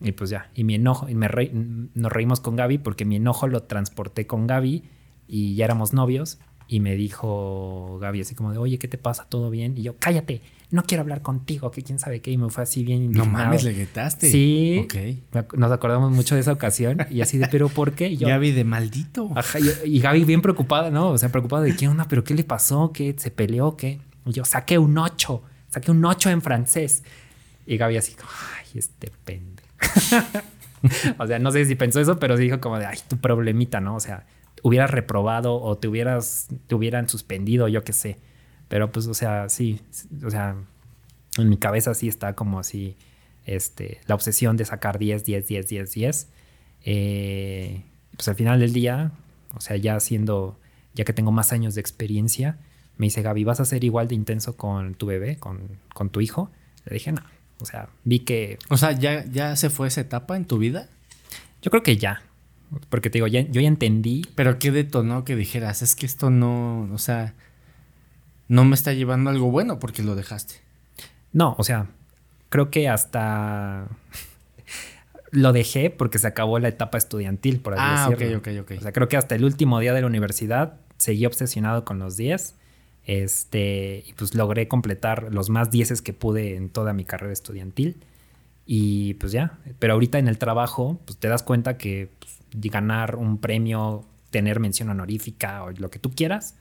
[0.00, 3.16] Y pues ya, y mi enojo, y me re- nos reímos con Gaby porque mi
[3.16, 4.84] enojo lo transporté con Gaby
[5.26, 6.38] y ya éramos novios.
[6.68, 9.26] Y me dijo Gaby así como de, oye, ¿qué te pasa?
[9.28, 9.76] ¿Todo bien?
[9.78, 12.32] Y yo, cállate, no quiero hablar contigo, que quién sabe qué.
[12.32, 13.30] Y me fue así bien No indignado.
[13.46, 14.30] mames, le gritaste.
[14.30, 14.80] Sí.
[14.84, 14.94] Ok.
[15.32, 18.08] Me ac- Nos acordamos mucho de esa ocasión y así de, ¿pero por qué?
[18.08, 19.30] Y yo, Gaby de maldito.
[19.36, 21.10] Ajá, y, y Gaby bien preocupada, ¿no?
[21.10, 24.00] O sea, preocupada de qué onda, pero qué le pasó, qué se peleó, qué.
[24.26, 27.04] Y yo saqué un 8, saqué un 8 en francés.
[27.64, 29.62] Y Gaby así, ay, este pende.
[31.18, 33.96] o sea, no sé si pensó eso, pero dijo como de, ay, tu problemita, ¿no?
[33.96, 34.26] O sea,
[34.62, 38.18] hubieras reprobado o te hubieras, te hubieran suspendido, yo qué sé.
[38.68, 39.80] Pero pues, o sea, sí,
[40.24, 40.56] o sea,
[41.38, 42.96] en mi cabeza sí está como así,
[43.44, 46.28] este, la obsesión de sacar 10, 10, 10, 10, 10.
[46.84, 47.82] Eh,
[48.16, 49.12] pues al final del día,
[49.54, 50.58] o sea, ya siendo,
[50.94, 52.58] ya que tengo más años de experiencia,
[52.98, 55.60] me dice Gaby, ¿vas a ser igual de intenso con tu bebé, con,
[55.92, 56.50] con tu hijo?
[56.84, 57.22] Le dije, no.
[57.60, 60.88] O sea, vi que O sea, ¿ya, ¿ya se fue esa etapa en tu vida?
[61.62, 62.22] yo creo que ya.
[62.90, 64.22] Porque te digo, ya, yo ya entendí.
[64.34, 65.82] Pero ¿qué detonó que dijeras?
[65.82, 67.34] Es que esto no, o sea,
[68.48, 70.56] no me está llevando algo bueno porque lo dejaste.
[71.32, 71.86] No, o sea,
[72.50, 73.88] creo que hasta
[75.30, 78.38] lo dejé porque se acabó la etapa estudiantil, por así Ah, ok, decirlo.
[78.38, 78.72] ok, ok.
[78.78, 82.16] O sea, creo que hasta el último día de la universidad seguí obsesionado con los
[82.16, 82.54] 10.
[83.06, 87.96] Este, y pues logré completar los más 10 que pude en toda mi carrera estudiantil.
[88.66, 92.40] Y pues ya, pero ahorita en el trabajo, pues te das cuenta que pues,
[92.72, 96.56] ganar un premio, tener mención honorífica o lo que tú quieras,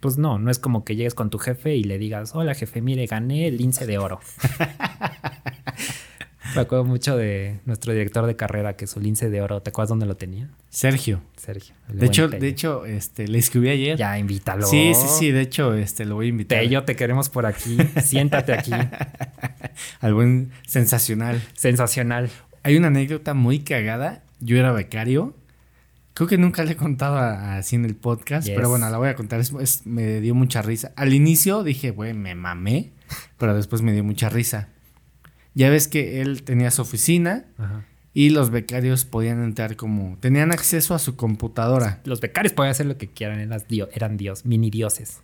[0.00, 2.80] pues no, no es como que llegues con tu jefe y le digas, hola jefe,
[2.80, 4.20] mire, gané el lince de oro.
[6.54, 9.88] Me acuerdo mucho de nuestro director de carrera que su lince de oro, ¿te acuerdas
[9.88, 10.48] dónde lo tenía?
[10.70, 11.22] Sergio.
[11.36, 11.74] Sergio.
[11.88, 13.96] De hecho, de hecho, este, le escribí ayer.
[13.96, 14.66] Ya, invítalo.
[14.66, 16.58] Sí, sí, sí, de hecho, este, lo voy a invitar.
[16.58, 17.76] Tello, te queremos por aquí.
[18.02, 18.72] Siéntate aquí.
[20.00, 21.42] Al buen sensacional.
[21.54, 22.30] Sensacional.
[22.62, 24.22] Hay una anécdota muy cagada.
[24.40, 25.34] Yo era becario.
[26.14, 29.14] Creo que nunca le he contado así en el podcast, pero bueno, la voy a
[29.14, 29.38] contar.
[29.40, 30.92] Es, me dio mucha risa.
[30.96, 32.90] Al inicio dije, güey, me mamé,
[33.36, 34.70] pero después me dio mucha risa.
[35.56, 37.46] Ya ves que él tenía su oficina
[38.12, 40.18] y los becarios podían entrar como...
[40.20, 42.02] Tenían acceso a su computadora.
[42.04, 45.22] Los becarios podían hacer lo que quieran, eran, dios, eran dios, mini dioses.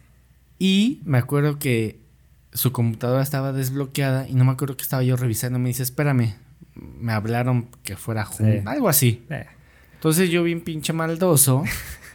[0.59, 2.01] Y me acuerdo que
[2.55, 5.59] su computadora estaba desbloqueada y no me acuerdo que estaba yo revisando.
[5.59, 6.35] Me dice, espérame,
[6.75, 9.23] me hablaron que fuera junto, algo así.
[9.93, 11.63] Entonces yo bien pinche maldoso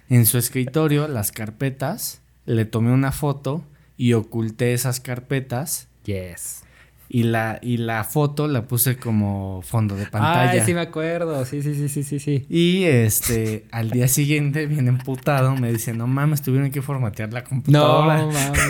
[0.09, 3.63] en su escritorio, las carpetas, le tomé una foto
[3.95, 5.87] y oculté esas carpetas.
[6.03, 6.63] Yes.
[7.09, 10.51] Y la, y la foto la puse como fondo de pantalla.
[10.51, 11.45] Ay, sí me acuerdo.
[11.45, 12.45] Sí, sí, sí, sí, sí, sí.
[12.49, 17.43] Y este, al día siguiente, bien emputado, me dice, no mames, tuvieron que formatear la
[17.43, 18.23] computadora.
[18.23, 18.61] No mames.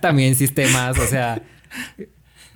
[0.00, 1.42] También sistemas, o sea,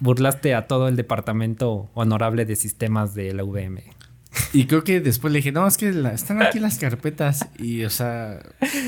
[0.00, 3.95] burlaste a todo el departamento honorable de sistemas de la VM.
[4.52, 7.48] Y creo que después le dije, no, es que están aquí las carpetas.
[7.58, 8.40] Y, o sea,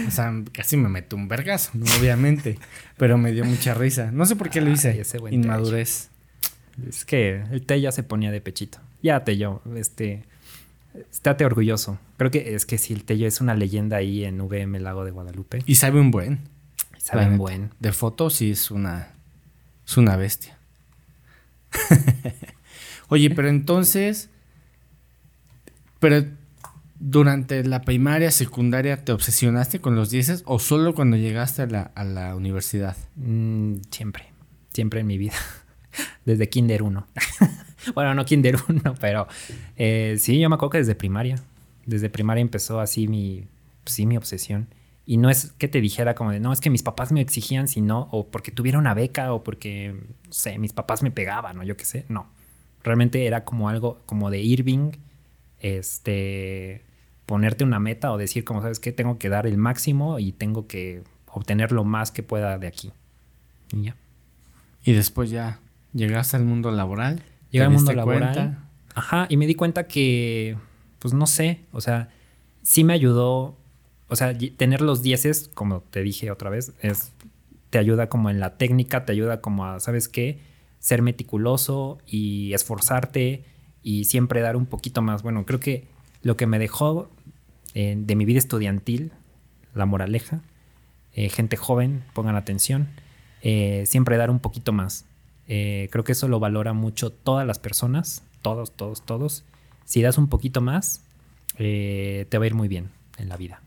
[0.07, 2.59] o sea, casi me meto un vergazo, obviamente.
[2.96, 4.11] Pero me dio mucha risa.
[4.11, 5.01] No sé por qué lo hice.
[5.01, 6.11] ese Inmadurez.
[6.88, 8.78] Es que el té ya se ponía de pechito.
[9.03, 10.24] Ya Tello, este.
[11.11, 11.99] Estate orgulloso.
[12.16, 15.11] Creo que es que si el Tello es una leyenda ahí en VM Lago de
[15.11, 15.62] Guadalupe.
[15.66, 16.40] Y sabe un buen.
[16.99, 17.70] sabe un buen.
[17.78, 19.12] De fotos sí es una.
[19.86, 20.59] Es una bestia.
[23.09, 24.30] Oye, pero entonces
[25.99, 26.24] pero
[27.01, 32.34] durante la primaria, secundaria, ¿te obsesionaste con los dieces o solo cuando llegaste a la,
[32.34, 32.96] universidad?
[33.16, 34.24] Mm, siempre,
[34.72, 35.34] siempre en mi vida.
[36.24, 37.07] Desde Kinder 1.
[37.94, 39.28] bueno, no Kinder 1, pero
[39.76, 41.42] eh, sí, yo me acuerdo que desde primaria.
[41.86, 43.46] Desde primaria empezó así mi,
[43.86, 44.68] sí, mi obsesión.
[45.07, 47.66] Y no es que te dijera como de, no, es que mis papás me exigían,
[47.66, 49.94] sino, o porque tuviera una beca, o porque,
[50.26, 52.05] no sé, mis papás me pegaban, o yo qué sé.
[52.09, 52.26] No.
[52.84, 54.92] Realmente era como algo como de Irving
[55.61, 56.83] este,
[57.27, 60.67] ponerte una meta o decir, como sabes que tengo que dar el máximo y tengo
[60.67, 62.93] que obtener lo más que pueda de aquí.
[63.73, 63.97] Y ya.
[64.85, 65.61] Y después ya
[65.93, 67.23] llegaste al mundo laboral.
[67.51, 68.59] Llegué al mundo laboral.
[68.95, 70.57] Ajá, y me di cuenta que,
[70.99, 72.09] pues no sé, o sea,
[72.63, 73.57] sí me ayudó,
[74.09, 77.13] o sea, tener los dieces, como te dije otra vez, es,
[77.71, 80.41] te ayuda como en la técnica, te ayuda como a, ¿sabes qué?
[80.81, 83.45] Ser meticuloso y esforzarte
[83.83, 85.22] y siempre dar un poquito más.
[85.22, 85.87] Bueno, creo que
[86.22, 87.11] lo que me dejó
[87.74, 89.12] eh, de mi vida estudiantil,
[89.74, 90.41] la moraleja,
[91.12, 92.89] eh, gente joven, pongan atención,
[93.43, 95.05] eh, siempre dar un poquito más.
[95.47, 99.45] creo que eso lo valora mucho todas las personas, todos, todos, todos.
[99.85, 101.03] Si das un poquito más,
[101.57, 103.62] te va a ir muy bien en la vida.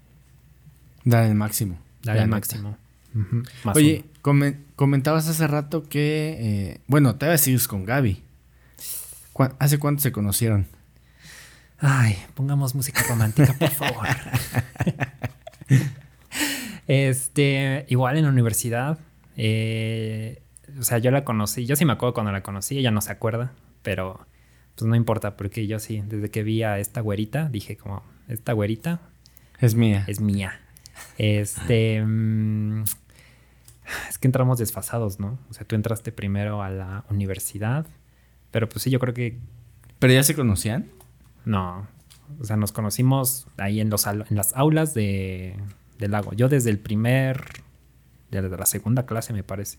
[1.03, 1.80] Dar el máximo.
[2.03, 2.78] Dar el máximo.
[3.74, 4.05] Oye,
[4.76, 8.22] comentabas hace rato que, bueno, te vas con Gaby.
[9.60, 10.68] ¿Hace cuánto se conocieron?
[11.80, 14.08] Ay, pongamos música romántica, por favor.
[16.88, 19.00] este, igual en la universidad.
[19.36, 20.44] Eh,
[20.80, 21.66] o sea, yo la conocí.
[21.66, 22.78] Yo sí me acuerdo cuando la conocí.
[22.78, 24.26] Ella no se acuerda, pero
[24.76, 28.54] pues no importa, porque yo sí, desde que vi a esta güerita, dije como, esta
[28.54, 29.02] güerita.
[29.60, 30.06] Es mía.
[30.08, 30.60] Es mía.
[31.18, 32.04] Este.
[32.06, 32.84] Mm,
[34.10, 35.39] es que entramos desfasados, ¿no?
[35.50, 37.88] O sea, tú entraste primero a la universidad
[38.52, 39.39] pero pues sí, yo creo que...
[39.99, 40.89] ¿Pero ya se conocían?
[41.45, 41.88] No.
[42.39, 45.56] O sea, nos conocimos ahí en, los, en las aulas de,
[45.97, 46.34] del lago.
[46.34, 47.41] Yo desde el primer...
[48.30, 49.78] Desde la segunda clase, me parece.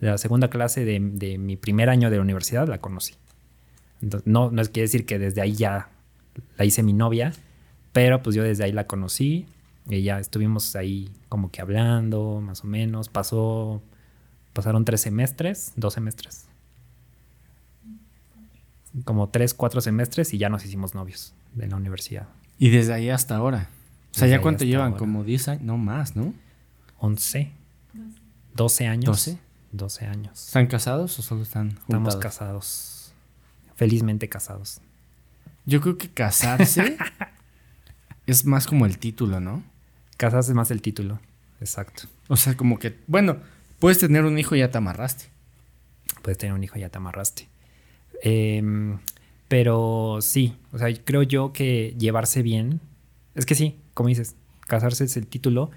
[0.00, 3.14] De la segunda clase de, de mi primer año de la universidad la conocí.
[4.02, 5.88] Entonces, no, no es quiere decir que desde ahí ya
[6.56, 7.32] la hice mi novia,
[7.92, 9.46] pero pues yo desde ahí la conocí
[9.88, 13.08] y ya estuvimos ahí como que hablando, más o menos.
[13.08, 13.82] Pasó,
[14.52, 16.47] pasaron tres semestres, dos semestres
[19.04, 22.28] como tres, cuatro semestres y ya nos hicimos novios de la universidad.
[22.58, 23.68] Y desde ahí hasta ahora.
[24.14, 24.94] O sea, ¿ya cuánto llevan?
[24.94, 26.34] Como 10 años, no más, ¿no?
[26.98, 27.52] 11.
[28.54, 29.06] 12 años.
[29.06, 29.38] 12.
[29.72, 30.46] 12 años.
[30.46, 31.86] ¿Están casados o solo están juntados?
[31.86, 33.12] Estamos casados.
[33.76, 34.80] Felizmente casados.
[35.66, 36.96] Yo creo que casarse
[38.26, 39.62] es más como el título, ¿no?
[40.16, 41.20] Casarse es más el título.
[41.60, 42.04] Exacto.
[42.28, 43.36] O sea, como que, bueno,
[43.78, 45.26] puedes tener un hijo y ya te amarraste.
[46.22, 47.48] puedes tener un hijo y ya te amarraste.
[48.22, 48.98] Em,
[49.48, 52.80] pero sí, o sea, creo yo que llevarse bien,
[53.34, 55.70] es que sí, como dices, casarse es el título.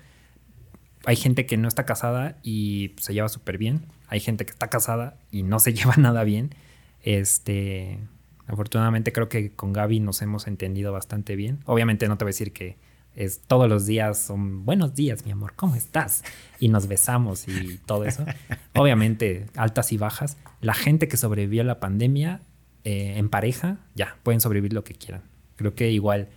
[1.05, 3.85] Hay gente que no está casada y se lleva súper bien.
[4.07, 6.53] Hay gente que está casada y no se lleva nada bien.
[7.03, 7.99] Este,
[8.47, 11.59] afortunadamente creo que con Gaby nos hemos entendido bastante bien.
[11.65, 12.77] Obviamente no te voy a decir que
[13.15, 16.23] es todos los días son buenos días, mi amor, ¿cómo estás?
[16.59, 18.25] Y nos besamos y todo eso.
[18.75, 20.37] Obviamente, altas y bajas.
[20.61, 22.41] La gente que sobrevivió a la pandemia
[22.83, 25.23] eh, en pareja, ya, pueden sobrevivir lo que quieran.
[25.55, 26.29] Creo que igual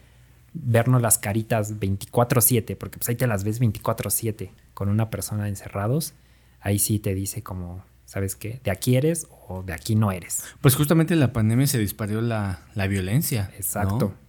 [0.52, 6.14] vernos las caritas 24/7, porque pues ahí te las ves 24/7 con una persona encerrados,
[6.60, 8.60] ahí sí te dice como, ¿sabes qué?
[8.64, 10.44] De aquí eres o de aquí no eres.
[10.60, 13.50] Pues justamente en la pandemia se disparó la, la violencia.
[13.56, 13.98] Exacto.
[13.98, 14.23] ¿no?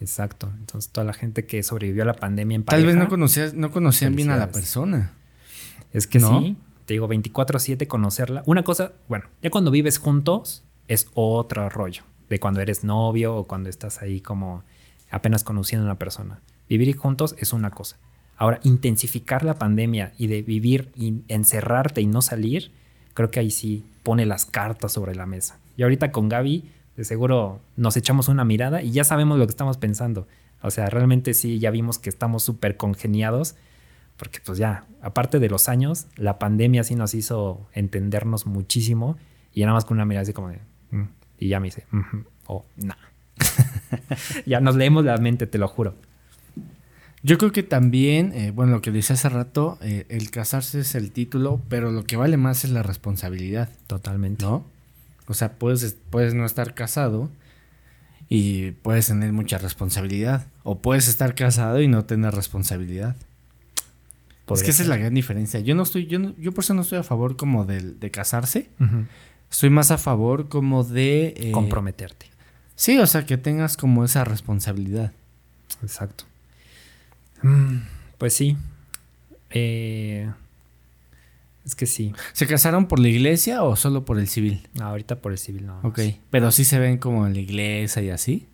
[0.00, 0.50] Exacto.
[0.58, 2.86] Entonces, toda la gente que sobrevivió a la pandemia en Tal pareja.
[2.86, 5.12] vez no, conocías, no conocían bien a la persona.
[5.92, 6.40] Es que ¿No?
[6.40, 6.56] sí.
[6.86, 8.42] Te digo, 24-7 conocerla.
[8.46, 12.02] Una cosa, bueno, ya cuando vives juntos es otro rollo.
[12.28, 14.64] De cuando eres novio o cuando estás ahí como
[15.10, 16.40] apenas conociendo a una persona.
[16.68, 17.96] Vivir juntos es una cosa.
[18.36, 22.70] Ahora, intensificar la pandemia y de vivir y encerrarte y no salir,
[23.14, 25.58] creo que ahí sí pone las cartas sobre la mesa.
[25.76, 29.50] Y ahorita con Gaby, de seguro nos echamos una mirada y ya sabemos lo que
[29.50, 30.26] estamos pensando.
[30.62, 33.56] O sea, realmente sí, ya vimos que estamos súper congeniados,
[34.16, 39.16] porque pues ya, aparte de los años, la pandemia sí nos hizo entendernos muchísimo
[39.54, 40.58] y nada más con una mirada así como de,
[40.90, 41.04] "Mm",
[41.38, 42.94] y ya me dice, "Ujú", o no.
[44.46, 45.94] ya nos leemos la mente, te lo juro.
[47.22, 50.94] Yo creo que también, eh, bueno, lo que decía hace rato, eh, el casarse es
[50.94, 54.44] el título, pero lo que vale más es la responsabilidad, Totalmente.
[54.44, 54.64] ¿no?
[55.30, 57.30] O sea, puedes, puedes no estar casado
[58.28, 60.46] y puedes tener mucha responsabilidad.
[60.64, 63.16] O puedes estar casado y no tener responsabilidad.
[64.52, 65.60] es que esa es la gran diferencia.
[65.60, 68.10] Yo no estoy, yo, no- yo por eso no estoy a favor como de, de
[68.10, 68.68] casarse.
[68.80, 69.06] Ujú.
[69.50, 71.34] Estoy más a favor como de...
[71.36, 72.26] eh, Comprometerte.
[72.74, 75.12] Sí, o sea, que tengas como esa responsabilidad.
[75.82, 76.24] Exacto.
[77.42, 77.78] Mm,
[78.18, 78.56] Pues sí.
[79.50, 80.30] Eh,
[81.64, 82.12] es que sí.
[82.32, 84.66] ¿Se casaron por la iglesia o solo por el civil?
[84.80, 85.80] Ahorita por el civil no.
[85.82, 86.00] Ok.
[86.30, 88.46] Pero sí se ven como en la iglesia y así.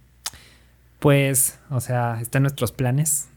[0.98, 3.28] Pues, o sea, está en nuestros planes.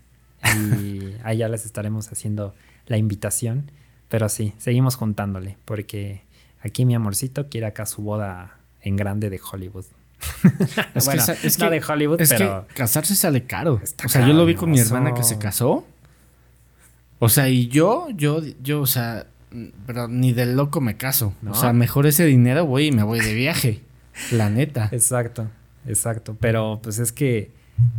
[0.58, 2.56] Y ahí ya les estaremos haciendo
[2.88, 3.72] la invitación.
[4.08, 5.58] Pero sí, seguimos juntándole.
[5.66, 6.24] Porque
[6.62, 9.86] aquí mi amorcito quiere acá su boda en grande de Hollywood.
[10.96, 13.80] Es Bueno, que, sa- es no que- de Hollywood, es pero que casarse sale caro.
[13.84, 15.86] Está o sea, yo lo vi con mi hermana que se casó.
[17.20, 19.28] O sea, y yo, yo, yo, o sea,
[19.86, 21.34] pero ni del loco me caso.
[21.42, 21.52] ¿No?
[21.52, 23.82] O sea, mejor ese dinero voy y me voy de viaje.
[24.32, 24.90] la neta.
[24.92, 25.48] Exacto,
[25.88, 26.38] exacto.
[26.40, 27.52] Pero pues es que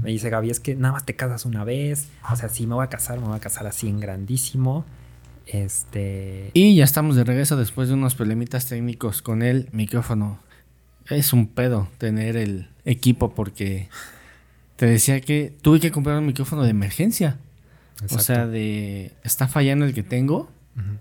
[0.03, 2.09] me dice Gaby, es que nada más te casas una vez.
[2.31, 4.85] O sea, si me voy a casar, me voy a casar así en grandísimo.
[5.47, 6.51] Este.
[6.55, 10.39] Y ya estamos de regreso después de unos problemitas técnicos con el micrófono.
[11.09, 13.89] Es un pedo tener el equipo porque
[14.77, 17.39] te decía que tuve que comprar un micrófono de emergencia.
[18.01, 18.25] O exacto.
[18.25, 20.51] sea, de está fallando el que tengo.
[20.77, 20.99] Ujú,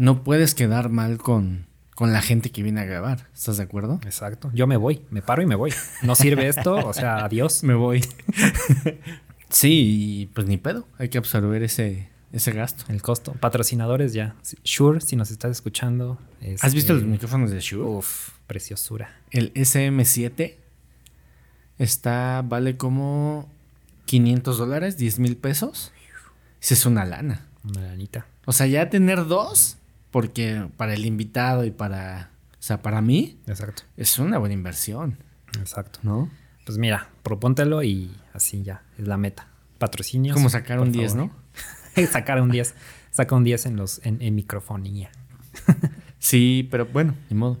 [0.00, 3.28] No puedes quedar mal con, con la gente que viene a grabar.
[3.34, 4.00] ¿Estás de acuerdo?
[4.02, 4.50] Exacto.
[4.54, 5.74] Yo me voy, me paro y me voy.
[6.00, 7.62] No sirve esto, o sea, adiós.
[7.64, 8.02] Me voy.
[9.50, 10.88] sí, y pues ni pedo.
[10.96, 12.84] Hay que absorber ese, ese gasto.
[12.88, 13.34] El costo.
[13.34, 14.36] Patrocinadores ya.
[14.64, 16.16] Sure, si nos estás escuchando.
[16.62, 17.84] ¿Has visto los este, micrófonos de Shure?
[17.84, 19.20] Uf, preciosura.
[19.30, 20.54] El SM7
[21.76, 23.50] está, vale como
[24.06, 25.92] 500 dólares, 10 mil pesos.
[26.62, 27.48] Esa es una lana.
[27.64, 28.26] Una lanita.
[28.46, 29.76] O sea, ya tener dos,
[30.10, 33.82] porque para el invitado y para, o sea, para mí, Exacto.
[33.96, 35.18] es una buena inversión,
[35.58, 36.00] Exacto.
[36.02, 36.30] ¿no?
[36.66, 39.48] Pues mira, propóntelo y así ya, es la meta.
[39.78, 40.34] Patrocinios.
[40.34, 41.30] Como sacar un 10, favor.
[41.96, 42.06] ¿no?
[42.10, 42.74] sacar un 10.
[43.10, 45.10] Saca un 10 en los en, en microfonía.
[46.20, 47.58] Sí, pero bueno, ni modo.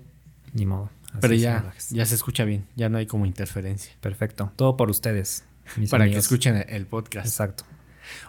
[0.52, 0.90] Ni modo.
[1.08, 3.90] Así Pero ya, ya se escucha bien, ya no hay como interferencia.
[4.00, 4.52] Perfecto.
[4.54, 5.44] Todo por ustedes.
[5.76, 7.26] mis Para que escuchen el podcast.
[7.26, 7.64] Exacto.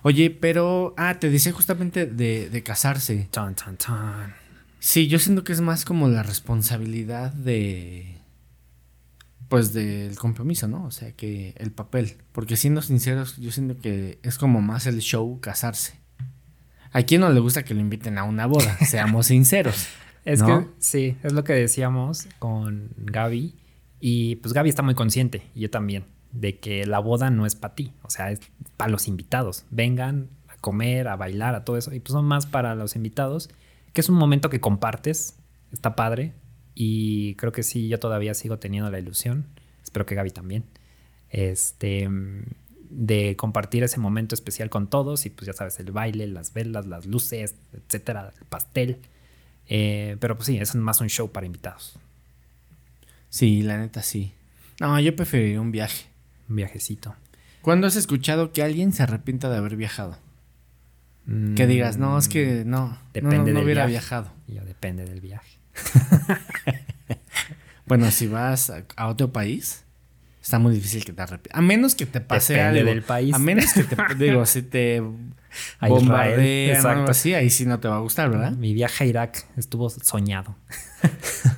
[0.03, 3.27] Oye, pero, ah, te decía justamente de, de casarse.
[3.31, 4.35] Tan, tan, tan.
[4.79, 8.17] Sí, yo siento que es más como la responsabilidad de.
[9.47, 10.85] Pues del compromiso, ¿no?
[10.85, 12.17] O sea, que el papel.
[12.31, 15.93] Porque siendo sinceros, yo siento que es como más el show casarse.
[16.93, 18.77] ¿A quién no le gusta que lo inviten a una boda?
[18.85, 19.87] Seamos sinceros.
[20.25, 20.47] Es ¿no?
[20.47, 23.55] que sí, es lo que decíamos con Gaby.
[23.99, 27.55] Y pues Gaby está muy consciente, y yo también, de que la boda no es
[27.55, 27.93] para ti.
[28.03, 28.39] O sea, es
[28.77, 29.65] para los invitados.
[29.69, 31.93] Vengan a comer, a bailar, a todo eso.
[31.93, 33.49] Y pues son más para los invitados,
[33.93, 35.35] que es un momento que compartes.
[35.71, 36.33] Está padre.
[36.75, 39.45] Y creo que sí, yo todavía sigo teniendo la ilusión.
[39.83, 40.63] Espero que Gaby también.
[41.29, 42.09] Este.
[42.89, 45.25] De compartir ese momento especial con todos.
[45.25, 48.97] Y pues ya sabes, el baile, las velas, las luces, etcétera, el pastel.
[49.67, 51.97] Eh, pero pues sí, es más un show para invitados.
[53.29, 54.33] Sí, la neta sí.
[54.81, 56.10] No, yo preferiría un viaje.
[56.51, 57.15] Un viajecito.
[57.61, 60.17] ¿Cuándo has escuchado que alguien se arrepienta de haber viajado?
[61.55, 63.91] Que digas, no, es que no, no, Depende no, no del hubiera viaje.
[63.91, 64.33] viajado.
[64.49, 65.57] Y ya depende del viaje.
[67.85, 69.83] Bueno, si vas a, a otro país,
[70.41, 71.57] está muy difícil que te arrepientas.
[71.59, 72.91] A menos que te pase Depende algo.
[72.91, 73.33] del país.
[73.33, 75.01] A menos que te, digo, si te
[75.81, 77.11] bombardean exacto.
[77.11, 78.51] así, ahí sí no te va a gustar, ¿verdad?
[78.53, 80.55] Mi viaje a Irak estuvo soñado.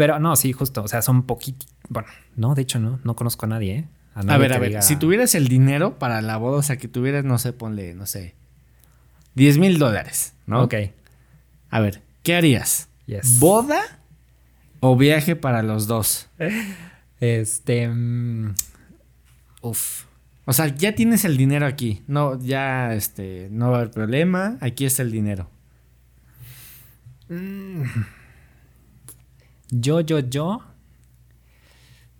[0.00, 0.82] Pero no, sí, justo.
[0.82, 1.68] O sea, son poquitos.
[1.90, 2.98] Bueno, no, de hecho, no.
[3.04, 3.88] No conozco a nadie, ¿eh?
[4.14, 6.78] A nadie ver, a ver, diga- si tuvieras el dinero para la boda, o sea,
[6.78, 8.34] que tuvieras, no sé, ponle, no sé,
[9.34, 10.62] 10 mil dólares, ¿no?
[10.62, 10.74] Ok.
[11.68, 12.88] A ver, ¿qué harías?
[13.04, 13.40] Yes.
[13.40, 13.78] ¿Boda
[14.80, 16.28] o viaje para los dos?
[17.20, 17.86] Este.
[17.86, 18.54] mm,
[19.60, 20.04] uf.
[20.46, 22.02] O sea, ya tienes el dinero aquí.
[22.06, 24.56] No, ya, este, no va a haber problema.
[24.62, 25.50] Aquí está el dinero.
[29.70, 30.62] Yo, yo, yo.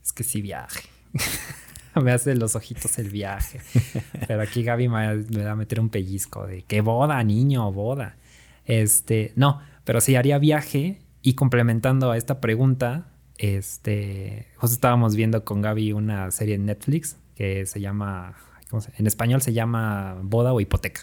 [0.02, 0.88] Es que sí viaje.
[2.00, 3.60] me hace los ojitos el viaje.
[4.28, 8.16] Pero aquí Gaby me, me va a meter un pellizco de que boda, niño, boda.
[8.64, 15.44] Este, no, pero sí haría viaje y complementando a esta pregunta, este, justo estábamos viendo
[15.44, 18.36] con Gaby una serie en Netflix que se llama,
[18.68, 21.00] ¿cómo se- en español se llama Boda o Hipoteca.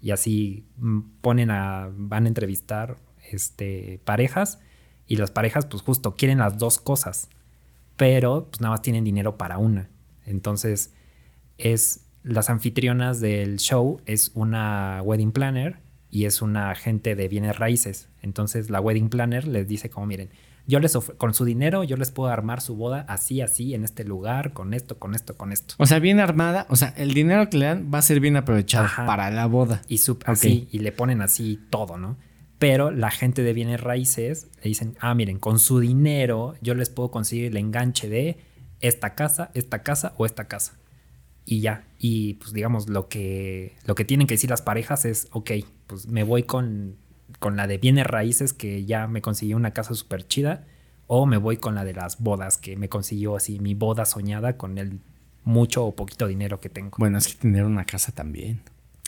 [0.00, 2.98] Y así mm, ponen a, van a entrevistar
[3.32, 4.60] este, parejas
[5.08, 7.28] y las parejas pues justo quieren las dos cosas,
[7.96, 9.88] pero pues nada más tienen dinero para una.
[10.26, 10.92] Entonces
[11.56, 15.78] es las anfitrionas del show es una wedding planner
[16.10, 18.08] y es una agente de bienes raíces.
[18.22, 20.30] Entonces la wedding planner les dice como miren,
[20.66, 24.04] yo les con su dinero yo les puedo armar su boda así así en este
[24.04, 25.74] lugar con esto con esto con esto.
[25.78, 26.66] O sea, bien armada.
[26.68, 29.06] O sea, el dinero que le dan va a ser bien aprovechado Ajá.
[29.06, 29.80] para la boda.
[29.88, 30.28] Y sup- Ok.
[30.28, 32.16] así, y le ponen así todo, ¿no?
[32.58, 36.90] Pero la gente de bienes raíces le dicen, ah, miren, con su dinero yo les
[36.90, 38.38] puedo conseguir el enganche de
[38.80, 40.74] esta casa, esta casa o esta casa.
[41.44, 41.86] Y ya.
[41.98, 45.50] Y pues digamos, lo que, lo que tienen que decir las parejas es, ok,
[45.86, 46.96] pues me voy con,
[47.38, 50.66] con la de bienes raíces que ya me consiguió una casa súper chida.
[51.06, 54.58] O me voy con la de las bodas que me consiguió así mi boda soñada
[54.58, 55.00] con el
[55.42, 56.90] mucho o poquito dinero que tengo.
[56.98, 58.60] Bueno, es que tener una casa también.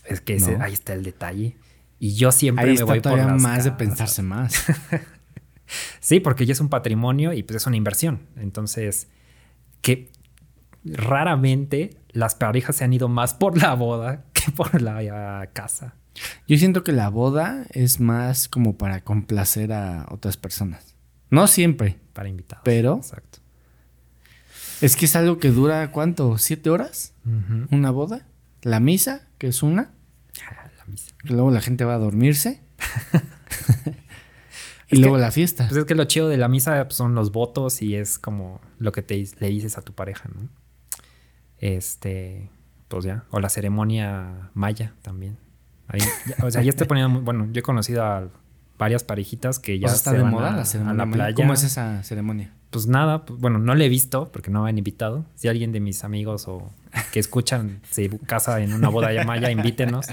[0.07, 0.65] Es que ese- No.
[0.65, 1.57] ahí está el detalle.
[2.01, 4.65] Y yo siempre Ahí me está voy por todavía las más de pensarse más.
[6.01, 8.27] Sí, porque ya es un patrimonio y pues es una inversión.
[8.35, 9.07] Entonces,
[9.83, 10.11] que
[10.85, 15.95] raramente las parejas se han ido más por la boda que por la casa.
[16.49, 20.97] Yo siento que la boda es más como para complacer a otras personas.
[21.31, 22.63] No siempre, Para invitados.
[22.65, 23.39] Pero- Exacto.
[24.81, 26.37] es que es algo que dura, ¿cuánto?
[26.39, 27.15] ¿Siete horas?
[27.71, 28.27] ¿Una boda?
[28.63, 29.93] La misa, que es una.
[31.25, 32.61] La Luego la gente va a dormirse.
[34.89, 35.67] y Es luego que- la fiesta.
[35.69, 38.61] Pues es que lo chido de la misa pues, son los votos y es como
[38.79, 40.49] lo que te le dices a tu pareja, ¿no?
[41.59, 42.51] Este,
[42.89, 43.25] pues ya.
[43.31, 45.37] O la ceremonia maya también.
[45.89, 48.29] Ahí, ya- o sea, ya estoy poniendo bueno, yo he conocido a
[48.79, 51.05] varias parejitas que ya O sea, está se de van moda a, la a ceremonia.
[51.05, 51.35] la playa.
[51.35, 52.55] ¿Cómo es esa ceremonia?
[52.71, 55.27] Pues nada, pues, bueno, no le he visto porque no me han invitado.
[55.35, 56.73] Si alguien de mis amigos o
[57.13, 60.07] que escuchan se casa en una boda ya maya, invítenos.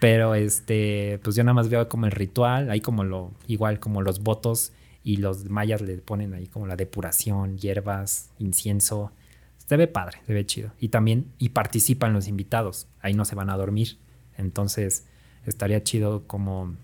[0.00, 4.00] Pero este, pues yo nada más veo como el ritual, ahí como lo, igual como
[4.00, 4.72] los votos
[5.04, 9.12] y los mayas le ponen ahí como la depuración, hierbas, incienso.
[9.58, 10.72] Se ve padre, se ve chido.
[10.80, 13.98] Y también, y participan los invitados, ahí no se van a dormir.
[14.36, 15.06] Entonces,
[15.44, 16.74] estaría chido como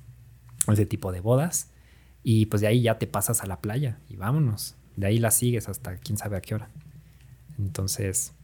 [0.68, 1.70] ese tipo de bodas.
[2.22, 4.76] Y pues de ahí ya te pasas a la playa y vámonos.
[4.96, 6.68] De ahí la sigues hasta quién sabe a qué hora.
[7.58, 8.34] Entonces,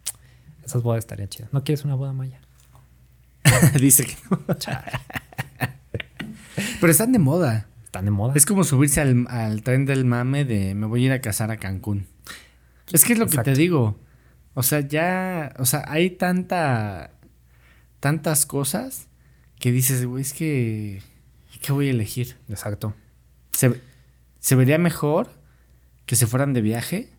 [0.65, 1.53] esas bodas estarían chidas.
[1.53, 2.41] ¿No quieres una boda maya?
[3.81, 4.41] Dice que no.
[6.81, 7.67] Pero están de moda.
[7.85, 8.35] Están de moda.
[8.37, 11.51] Es como subirse al, al tren del mame de me voy a ir a casar
[11.51, 12.07] a Cancún.
[12.93, 13.99] Es que es lo que te digo.
[14.55, 17.13] O sea, ya, o sea, hay tanta,
[18.01, 19.09] tantas cosas
[19.59, 21.03] que dices, güey, es que,
[21.63, 22.37] ¿qué voy a elegir?
[22.49, 22.95] Exacto.
[23.53, 23.81] Se,
[24.41, 25.31] se vería mejor
[26.05, 27.12] que se fueran de viaje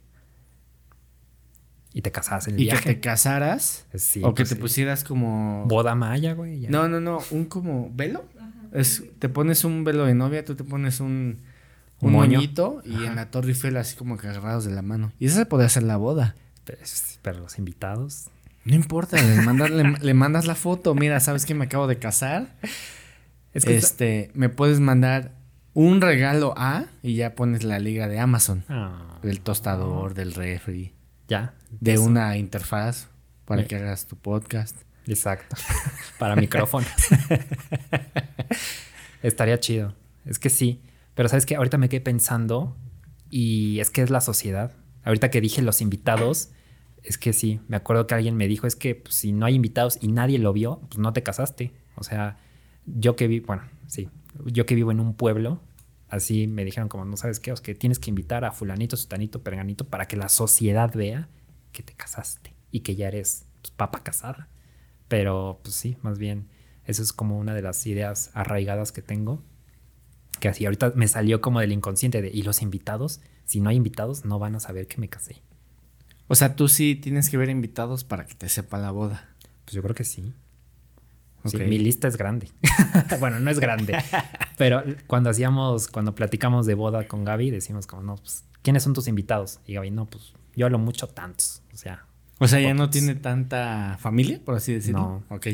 [1.94, 2.84] Y te casas en el y viaje.
[2.84, 4.62] que te casaras Sí, o que pues te sí.
[4.62, 5.66] pusieras como...
[5.68, 6.62] Boda maya, güey.
[6.62, 6.70] ya.
[6.70, 8.26] No, no, no, un como velo.
[8.72, 11.39] Es, te pones un velo de novia, tú te pones un,
[12.00, 12.38] Un un moño.
[12.39, 15.12] moñito y en la Torre Eiffel así como que agarrados de la mano.
[15.20, 16.36] Y esa podría ser la boda.
[16.66, 16.80] Pero,
[17.22, 18.30] pero los invitados.
[18.66, 20.96] No importa, le mandas, le, le mandas la foto.
[20.96, 22.56] Mira, ¿sabes que me acabo de casar?
[23.54, 25.34] Es que este, me puedes mandar
[25.76, 28.64] un regalo a y ya pones la liga de Amazon.
[28.70, 30.94] Ah, Del tostador, del refri,
[31.28, 31.54] ya.
[31.70, 32.04] de Eso.
[32.04, 33.08] una interfaz
[33.46, 34.76] para que hagas tu podcast.
[35.06, 35.56] Exacto.
[36.20, 36.88] Para micrófono.
[39.24, 39.96] Estaría chido.
[40.26, 40.82] Es que sí.
[41.14, 42.78] Pero sabes que ahorita me quedé pensando
[43.30, 44.74] y es que es la sociedad.
[45.04, 46.52] Ahorita que dije los invitados,
[47.04, 49.56] es que sí, me acuerdo que alguien me dijo, es que pues, si no hay
[49.56, 51.74] invitados y nadie lo vio, pues no te casaste.
[51.96, 52.38] O sea,
[52.86, 54.10] yo que vi, bueno, sí,
[54.46, 55.62] yo que vivo en un pueblo,
[56.14, 59.41] así me dijeron como, no sabes qué, es que tienes que invitar a fulanito, sutanito,
[59.41, 61.28] perganito para que la sociedad vea
[61.72, 64.47] que te casaste y que ya eres pues, papa casada.
[65.07, 66.49] Pero pues sí, más bien,
[66.86, 69.41] eso es como una de las ideas arraigadas que tengo.
[70.39, 73.22] Que así ahorita me salió como del inconsciente de, ¿y los invitados?
[73.45, 75.41] Si no hay invitados, no van a saber que me casé.
[76.28, 79.30] O sea, tú sí tienes que ver invitados para que te sepa la boda.
[79.66, 80.34] Pues yo creo que sí.
[81.46, 82.50] Sí, mi lista es grande.
[83.20, 83.98] bueno, no es grande.
[84.58, 88.94] pero cuando hacíamos, cuando platicamos de boda con Gaby, decimos como, no, pues, ¿quiénes son
[88.94, 89.60] tus invitados?
[89.66, 91.62] Y Gaby, no, pues, yo hablo mucho tantos.
[91.74, 92.06] O sea,
[92.39, 95.24] O sea, ya no tiene tanta familia, por así decirlo.
[95.30, 95.36] No.
[95.36, 95.48] Ok.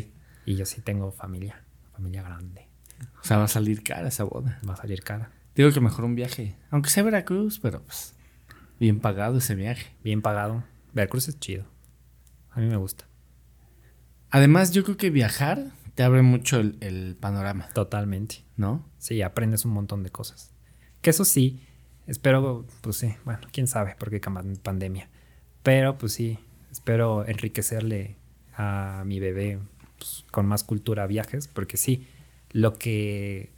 [0.45, 1.63] y yo sí tengo familia,
[1.93, 2.67] familia grande.
[3.21, 4.59] O sea, va a salir cara esa boda.
[4.67, 5.31] Va a salir cara.
[5.55, 6.55] Digo que mejor un viaje.
[6.71, 8.13] Aunque sea Veracruz, pero pues.
[8.79, 9.87] Bien pagado ese viaje.
[10.03, 10.63] Bien pagado.
[10.93, 11.65] Veracruz es chido.
[12.51, 13.05] A mí me gusta.
[14.31, 18.45] Además, yo creo que viajar te abre mucho el, el panorama, Totalmente.
[18.55, 18.85] ¿no?
[18.99, 20.53] Sí, aprendes un montón de cosas.
[21.01, 21.61] Que eso sí,
[22.07, 25.09] espero, pues sí, bueno, quién sabe por qué cama- pandemia.
[25.61, 26.39] Pero pues sí,
[26.71, 28.15] espero enriquecerle
[28.55, 29.59] a mi bebé
[29.97, 32.07] pues, con más cultura viajes, porque sí,
[32.51, 33.51] lo que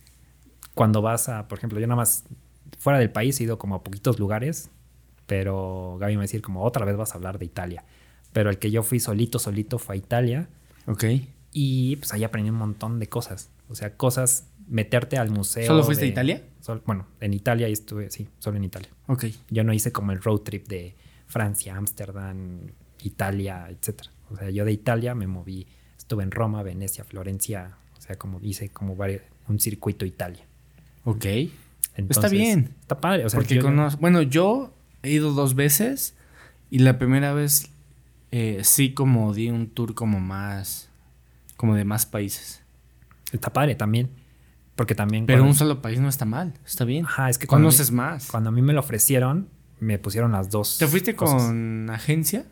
[0.73, 2.23] cuando vas a, por ejemplo, yo nada más
[2.79, 4.71] fuera del país he ido como a poquitos lugares,
[5.27, 7.83] pero Gaby me va a decir como otra vez vas a hablar de Italia.
[8.33, 10.49] Pero el que yo fui solito, solito fue a Italia
[10.87, 11.03] Ok.
[11.53, 13.49] Y pues ahí aprendí un montón de cosas.
[13.69, 15.65] O sea, cosas, meterte al museo.
[15.67, 16.43] ¿Solo fuiste de- a Italia?
[16.61, 18.89] sol- bueno, en Italia y estuve, sí, solo en Italia.
[19.07, 19.25] Ok.
[19.49, 20.95] Yo no hice como el road trip de
[21.27, 22.59] Francia, Ámsterdam,
[23.03, 24.11] Italia, etcétera.
[24.31, 25.65] O sea, yo de Italia me moví,
[25.97, 30.43] estuve en Roma, Venecia, Florencia, o sea, como hice como varios, un circuito Italia.
[31.03, 31.25] Ok.
[31.95, 32.75] Entonces, bien.
[32.81, 33.99] Está padre, o sea, Porque yo- conozco.
[33.99, 34.73] Bueno, yo
[35.03, 36.15] he ido dos veces.
[36.69, 37.69] Y la primera vez
[38.31, 40.87] eh, sí como di un tour como más.
[41.61, 42.63] Como de más países.
[43.31, 44.09] está padre también,
[44.75, 46.53] porque también Pero un solo país no está mal.
[46.65, 47.05] Está bien.
[47.05, 48.27] Ajá, es que cuando Conoces mí- más.
[48.31, 49.47] Cuando a mí me lo ofrecieron,
[49.79, 50.77] me pusieron las dos.
[50.79, 51.43] ¿Te fuiste cosas.
[51.43, 52.45] con agencia?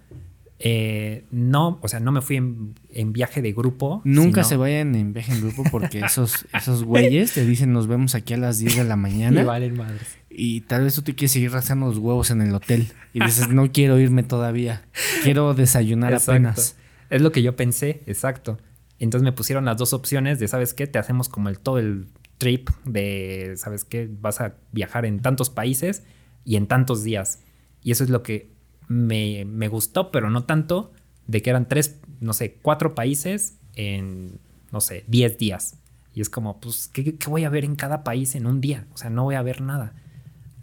[0.62, 4.02] Eh, no, o sea, no me fui en, en viaje de grupo.
[4.04, 7.88] Nunca sino- se vayan en viaje en grupo porque esos, esos güeyes te dicen nos
[7.88, 10.18] vemos aquí a las 10 de la mañana Y valen madres.
[10.30, 13.48] y tal vez tú te quieres seguir rascando los huevos en el hotel y dices
[13.50, 14.84] no quiero irme todavía,
[15.24, 16.32] quiero desayunar Exacto.
[16.34, 16.76] apenas.
[17.10, 18.58] Es lo que yo pensé, exacto.
[19.00, 20.88] Entonces me pusieron las dos opciones de, ¿sabes qué?
[20.88, 24.10] Te hacemos como el todo el trip de, ¿sabes qué?
[24.12, 26.04] Vas a viajar en tantos países
[26.46, 27.42] y en tantos días.
[27.82, 28.52] Y eso es lo que
[28.88, 30.92] me, me gustó, pero no tanto,
[31.28, 34.40] de que eran tres, no sé, cuatro países en,
[34.72, 35.78] no sé, diez días.
[36.14, 38.88] Y es como, pues, ¿qué, qué voy a ver en cada país en un día?
[38.94, 39.94] O sea, no voy a ver nada.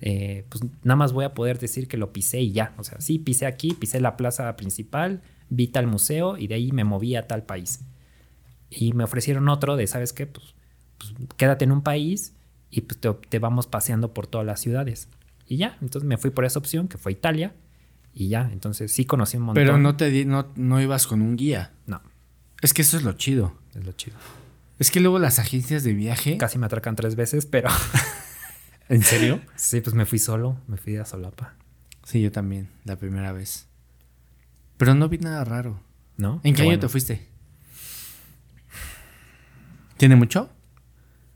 [0.01, 2.74] Eh, pues nada más voy a poder decir que lo pisé y ya.
[2.78, 6.72] O sea, sí, pisé aquí, pisé la plaza principal, vi tal museo y de ahí
[6.72, 7.80] me moví a tal país.
[8.71, 10.27] Y me ofrecieron otro de, ¿sabes qué?
[10.27, 10.55] Pues,
[10.99, 12.35] pues, quédate en un país
[12.71, 15.09] y pues te, te vamos paseando por todas las ciudades.
[15.47, 17.55] Y ya, entonces me fui por esa opción, que fue Italia.
[18.12, 19.62] Y ya, entonces sí conocí un montón.
[19.62, 21.73] Pero no te di- no, no ibas con un guía.
[21.87, 22.01] No,
[22.62, 23.53] Es que eso es lo chido.
[23.75, 24.17] es lo chido.
[24.79, 26.37] Es que luego las agencias de viaje.
[26.39, 27.69] Casi me atracan tres veces, pero
[28.89, 29.41] ¿En serio?
[29.55, 31.55] sí, pues me fui solo, me fui a solapa.
[32.05, 33.69] Sí, yo también, la primera vez.
[34.77, 35.81] Pero no vi nada raro.
[36.17, 36.41] ¿No?
[36.45, 36.81] ¿En qué año bueno.
[36.81, 37.27] te fuiste?
[39.97, 40.51] ¿Tiene mucho?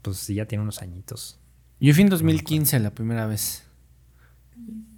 [0.02, 1.38] Pues sí, ya tiene unos añitos.
[1.80, 3.64] Yo fui en 2015 la primera vez.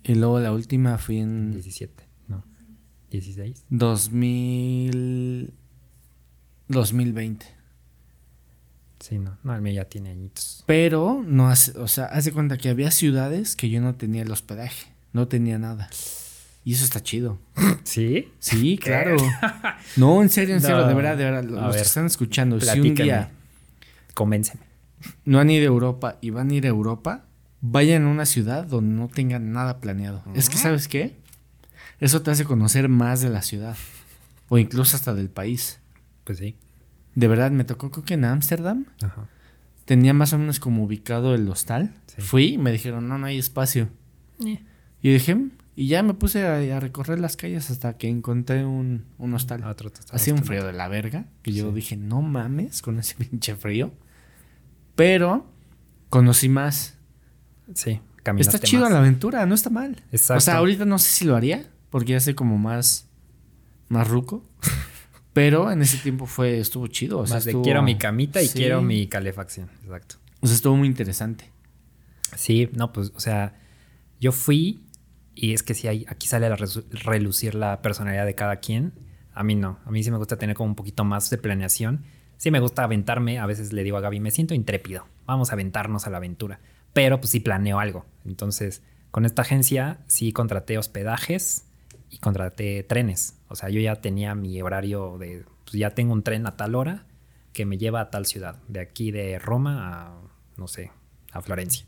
[0.04, 2.44] Y luego la última fui en 17, ¿no?
[3.10, 3.64] 16.
[3.70, 5.52] 2000...
[6.68, 7.46] 2020.
[9.00, 9.36] Sí, no.
[9.42, 10.64] No, el mío ya tiene añitos.
[10.66, 14.22] Pero no hace, o sea, haz de cuenta que había ciudades que yo no tenía
[14.22, 15.90] el hospedaje, no tenía nada.
[16.64, 17.38] Y eso está chido.
[17.84, 18.28] ¿Sí?
[18.38, 19.16] Sí, claro.
[19.96, 20.86] No, en serio, en serio, No.
[20.88, 21.44] de verdad, de verdad.
[21.44, 23.04] Los que están escuchando, si un platícame.
[23.04, 23.30] día
[24.14, 24.62] Convénceme.
[25.24, 27.24] no han ido a Europa y van a ir a Europa,
[27.60, 30.22] vayan a una ciudad donde no tengan nada planeado.
[30.34, 31.16] Es que, ¿sabes qué?
[32.00, 33.76] Eso te hace conocer más de la ciudad.
[34.48, 35.80] O incluso hasta del país.
[36.24, 36.56] Pues sí.
[37.14, 38.86] De verdad, me tocó creo que en Ámsterdam.
[39.02, 39.28] Ajá.
[39.84, 41.94] Tenía más o menos como ubicado el hostal.
[42.06, 42.20] Sí.
[42.22, 43.88] Fui y me dijeron, no, no hay espacio.
[44.38, 44.54] Y
[45.02, 48.64] yo dije, "Mm", y ya me puse a, a recorrer las calles hasta que encontré
[48.64, 49.64] un, un hostal.
[49.64, 50.04] Otro hostal.
[50.14, 51.26] Hacía un frío de la verga.
[51.42, 53.92] Que yo dije, no mames con ese pinche frío.
[54.94, 55.46] Pero
[56.08, 56.96] conocí más.
[57.74, 58.92] Sí, caminaste está chido más.
[58.92, 60.02] la aventura, no está mal.
[60.12, 60.38] Exacto.
[60.38, 63.08] O sea, ahorita no sé si lo haría, porque ya sé como más,
[63.88, 64.44] más ruco.
[65.32, 67.20] Pero en ese tiempo fue, estuvo chido.
[67.20, 68.58] O sea, Más de estuvo- quiero mi camita y Sí.
[68.58, 69.70] quiero mi calefacción.
[69.82, 70.16] Exacto.
[70.40, 71.50] O sea, estuvo muy interesante.
[72.36, 73.54] Sí, no, pues, o sea,
[74.20, 74.84] yo fui
[75.34, 78.92] y es que si hay, aquí sale a relucir la personalidad de cada quien.
[79.34, 82.04] A mí no, a mí sí me gusta tener como un poquito más de planeación.
[82.42, 85.52] Sí me gusta aventarme, a veces le digo a Gaby, me siento intrépido, vamos a
[85.52, 86.58] aventarnos a la aventura.
[86.92, 88.04] Pero pues sí planeo algo.
[88.24, 88.82] Entonces,
[89.12, 91.68] con esta agencia sí contraté hospedajes
[92.10, 93.38] y contraté trenes.
[93.46, 96.74] O sea, yo ya tenía mi horario de, pues ya tengo un tren a tal
[96.74, 97.06] hora
[97.52, 100.20] que me lleva a tal ciudad, de aquí de Roma a,
[100.56, 100.90] no sé,
[101.30, 101.86] a Florencia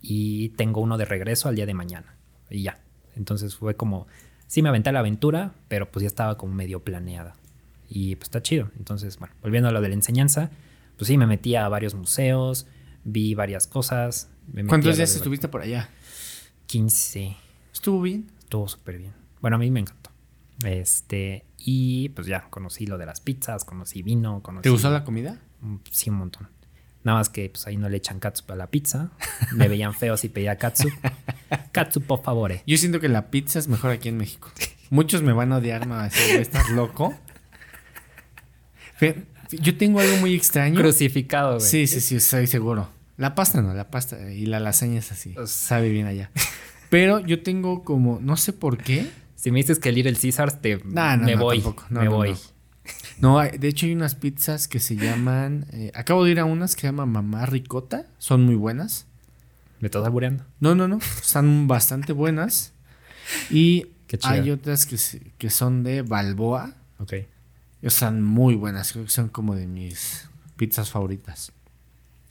[0.00, 2.14] y tengo uno de regreso al día de mañana.
[2.50, 2.78] Y ya.
[3.16, 4.06] Entonces fue como,
[4.46, 7.34] sí me aventé a la aventura, pero pues ya estaba como medio planeada.
[7.94, 8.70] Y pues está chido.
[8.78, 10.50] Entonces, bueno, volviendo a lo de la enseñanza,
[10.96, 12.66] pues sí, me metí a varios museos,
[13.04, 14.30] vi varias cosas.
[14.50, 15.90] me a ¿Cuántos días estuviste por allá?
[16.68, 17.36] 15.
[17.70, 18.30] ¿Estuvo bien?
[18.38, 19.12] Estuvo súper bien.
[19.42, 20.10] Bueno, a mí me encantó.
[20.64, 24.62] Este, y pues ya, conocí lo de las pizzas, conocí vino, conocí...
[24.62, 25.38] ¿Te gustó la comida?
[25.60, 26.48] Mm, Sí, un montón.
[27.04, 29.10] Nada más que pues ahí no le echan catsup a la pizza.
[29.54, 30.92] Me veían feo si pedía catsup.
[31.72, 32.52] Catsup, por favor.
[32.66, 34.50] Yo siento que la pizza es mejor aquí en México.
[34.88, 37.14] Muchos me van a odiar, no, así, güey, estás loco.
[39.50, 40.80] Yo tengo algo muy extraño.
[40.80, 41.68] Crucificado, güey.
[41.68, 42.88] Sí, sí, sí, estoy seguro.
[43.16, 45.34] La pasta no, la pasta y la lasaña es así.
[45.46, 46.30] Sabe bien allá.
[46.88, 49.08] Pero yo tengo como, no sé por qué.
[49.34, 51.58] Si me dices que el Little Caesars, te No, no, me no, voy.
[51.60, 51.84] tampoco.
[51.90, 52.34] No, me voy.
[53.18, 53.40] no.
[53.40, 55.66] De hecho hay unas pizzas que se llaman...
[55.72, 58.06] eh, acabo de ir a unas que se llaman Mamá Ricota.
[58.18, 59.06] Son muy buenas.
[59.80, 60.44] ¿Me estás albureando?
[60.60, 60.98] No, no, no.
[61.20, 62.72] Están bastante buenas.
[63.50, 63.88] Y
[64.22, 64.96] hay otras que,
[65.38, 66.74] que son de Balboa.
[66.98, 67.14] Ok.
[67.82, 68.92] Están muy buenas.
[68.92, 71.52] Creo que son como de mis pizzas favoritas.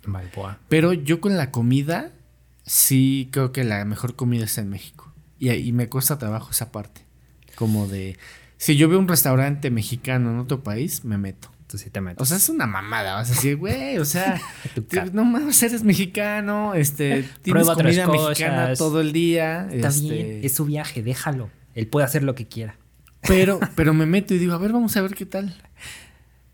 [0.06, 0.58] Balboa.
[0.70, 2.12] Pero yo con la comida,
[2.66, 5.12] sí creo que la mejor comida está en México.
[5.38, 7.02] Y, y me cuesta trabajo esa parte.
[7.56, 8.18] Como de...
[8.58, 11.52] Si yo veo un restaurante mexicano en otro país, me meto.
[11.78, 12.22] Sí te metes.
[12.22, 13.16] O sea, es una mamada.
[13.16, 14.40] Vas a decir, güey, o sea,
[15.14, 19.68] no mames, eres mexicano, este, tienes Prueba comida mexicana todo el día.
[19.72, 20.40] Está este, bien.
[20.44, 21.50] Es su viaje, déjalo.
[21.74, 22.76] Él puede hacer lo que quiera.
[23.28, 25.56] Pero, pero me meto y digo, a ver, vamos a ver qué tal.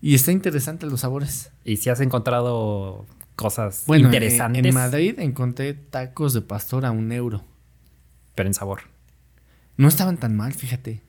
[0.00, 1.50] Y está interesante los sabores.
[1.64, 3.06] Y si has encontrado
[3.36, 7.44] cosas Bueno, en- interesantes, En, Madrid encontré tacos de pastor a un euro.
[8.34, 8.82] pero en sabor.
[9.76, 11.02] No estaban tan mal, fíjate.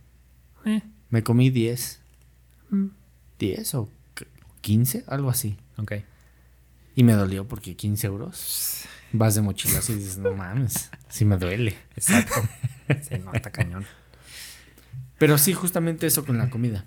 [0.65, 1.99] Eh, Me comí 10.
[2.71, 2.87] Mm.
[3.39, 4.27] 10 o c-
[4.61, 5.57] 15, algo así.
[5.77, 5.93] ok.
[6.95, 8.83] Y me dolió porque 15 euros.
[9.13, 11.75] Vas de mochilas y dices, no mames, sí me duele.
[11.95, 12.41] Exacto.
[13.09, 13.85] sí, no, está cañón.
[15.19, 16.85] Pero sí, justamente eso con la comida.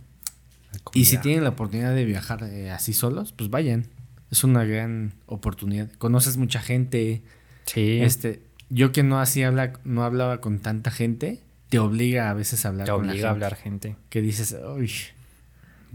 [0.73, 3.87] La Y si tienen la oportunidad de viajar eh, así solos, pues vayan.
[4.31, 5.91] Es una gran oportunidad.
[5.99, 7.23] Conoces mucha gente.
[7.67, 8.01] Sí.
[8.01, 12.65] Este, yo que no así habla, no hablaba con tanta gente, te obliga a veces
[12.65, 13.45] a hablar te con la obliga a gente.
[13.45, 13.97] hablar gente.
[14.09, 14.91] Que dices, uy,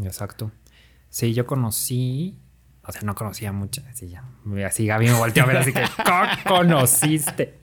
[0.04, 0.52] Exacto.
[1.10, 2.38] Sí, yo conocí.
[2.84, 3.84] O sea, no conocía mucha.
[3.90, 4.24] Así ya.
[4.66, 5.82] Así Gaby me volteó a ver, así que.
[6.06, 6.28] ¿Cómo
[6.58, 7.60] conociste?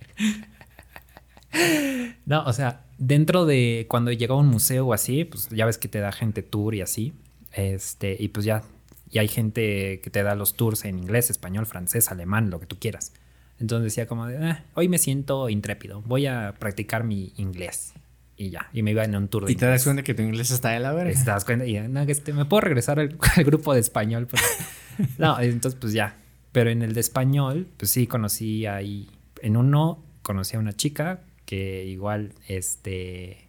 [2.26, 5.78] No, o sea, dentro de cuando llegaba a un museo o así, pues ya ves
[5.78, 7.12] que te da gente tour y así.
[7.52, 8.62] Este, y pues ya.
[9.10, 12.66] Y hay gente que te da los tours en inglés, español, francés, alemán, lo que
[12.66, 13.12] tú quieras.
[13.60, 17.92] Entonces decía como de, "Ah, hoy me siento intrépido, voy a practicar mi inglés.
[18.36, 20.22] Y ya, y me iba en un tour de y te das cuenta que tu
[20.22, 21.12] inglés está de la verga.
[21.12, 24.26] te das cuenta y no, este, me puedo regresar al, al grupo de español.
[24.26, 24.42] Pues?
[25.18, 26.16] no, entonces pues ya.
[26.50, 29.08] Pero en el de español, pues sí, conocí ahí.
[29.40, 33.48] En uno conocí a una chica que igual, este,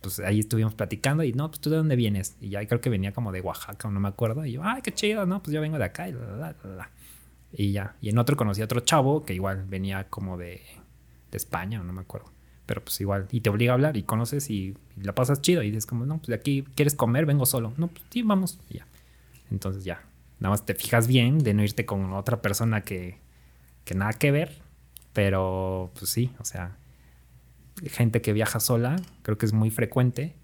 [0.00, 2.36] pues ahí estuvimos platicando y no, pues tú de dónde vienes.
[2.40, 4.44] Y ya creo que venía como de Oaxaca, no me acuerdo.
[4.44, 6.90] Y yo, ay, qué chido, no, pues yo vengo de acá y la, la, la.
[7.52, 7.96] Y ya.
[8.00, 10.62] Y en otro conocí a otro chavo que igual venía como de,
[11.30, 12.32] de España, no me acuerdo.
[12.66, 15.62] Pero pues igual, y te obliga a hablar y conoces y, y la pasas chido.
[15.62, 17.74] Y dices como, no, pues de aquí quieres comer, vengo solo.
[17.76, 18.60] No, pues sí, vamos.
[18.68, 18.86] Y ya.
[19.50, 20.04] Entonces ya.
[20.38, 23.18] Nada más te fijas bien de no irte con otra persona que,
[23.84, 24.62] que nada que ver.
[25.12, 26.78] Pero pues sí, o sea,
[27.88, 30.34] gente que viaja sola, creo que es muy frecuente.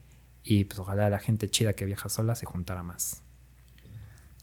[0.44, 3.22] Y pues ojalá la gente chida que viaja sola se juntara más.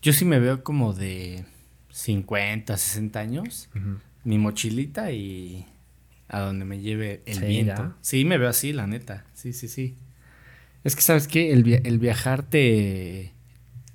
[0.01, 1.45] Yo sí me veo como de
[1.91, 3.69] 50, 60 años.
[4.25, 5.65] Mi mochilita y
[6.27, 7.73] a donde me lleve el Sí, viento.
[7.83, 7.95] ya.
[8.01, 9.25] Sí, me veo así, la neta.
[9.33, 9.95] Sí, sí, sí.
[10.83, 11.53] Es que, ¿sabes qué?
[11.53, 13.31] El, via- el viajar te...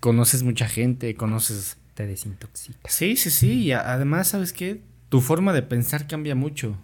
[0.01, 1.76] Conoces mucha gente, conoces...
[1.94, 2.88] Te desintoxica.
[2.88, 3.53] Sí, sí, sí.
[3.64, 4.80] Y además, ¿sabes qué?
[5.09, 6.78] Tu forma de pensar cambia mucho.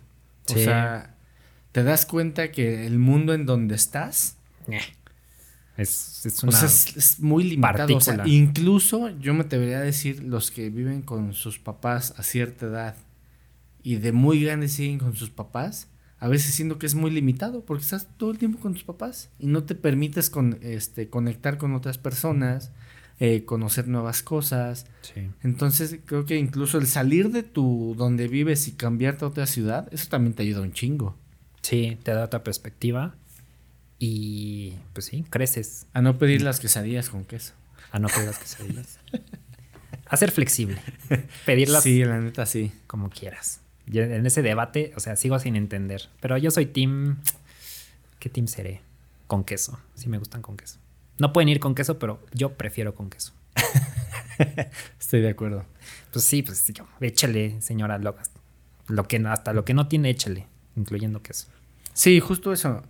[0.53, 1.14] O sea,
[1.75, 4.37] te das cuenta que el mundo en donde estás...
[5.77, 6.57] Es, es O una...
[6.57, 7.97] sea, es, es muy limitado.
[7.97, 8.33] O sea, partícula.
[8.33, 12.95] incluso yo me debería decir los que viven con sus papás a cierta edad
[13.83, 15.89] y de muy grandes siguen con sus papás,
[16.21, 19.31] a veces siento que es muy limitado porque estás todo el tiempo con tus papás
[19.41, 22.71] y no te permites con, este, conectar con otras personas,
[23.19, 24.87] eh, conocer nuevas cosas.
[25.03, 25.29] Sí.
[25.43, 29.89] Entonces creo que incluso el salir de tu donde vives y cambiarte a otra ciudad,
[29.93, 31.19] eso también te ayuda un chingo.
[31.65, 33.15] Sí, te da otra perspectiva.
[33.99, 37.55] Y pues sí, creces A no pedir las quesadillas con queso.
[37.91, 38.99] a no pedir las quesadillas.
[40.07, 40.79] a ser flexible.
[41.47, 42.73] Pedirlas Sí, la neta sí.
[42.87, 43.61] como quieras.
[43.87, 46.09] Yo en ese debate, o sea, sigo sin entender.
[46.21, 47.19] Pero yo soy team.
[48.19, 48.83] ¿Qué team seré?
[49.27, 49.79] Con queso.
[49.95, 50.79] Sí me gustan con queso.
[51.19, 53.33] No pueden ir con queso, pero yo prefiero con queso.
[55.01, 55.65] Estoy de acuerdo.
[56.13, 58.31] Pues sí, pues yo, échale, señora Locas.
[58.89, 60.47] Lo que, hasta lo que no tiene, échale,
[60.77, 61.49] incluyendo queso.
[61.93, 62.83] Sí, justo eso.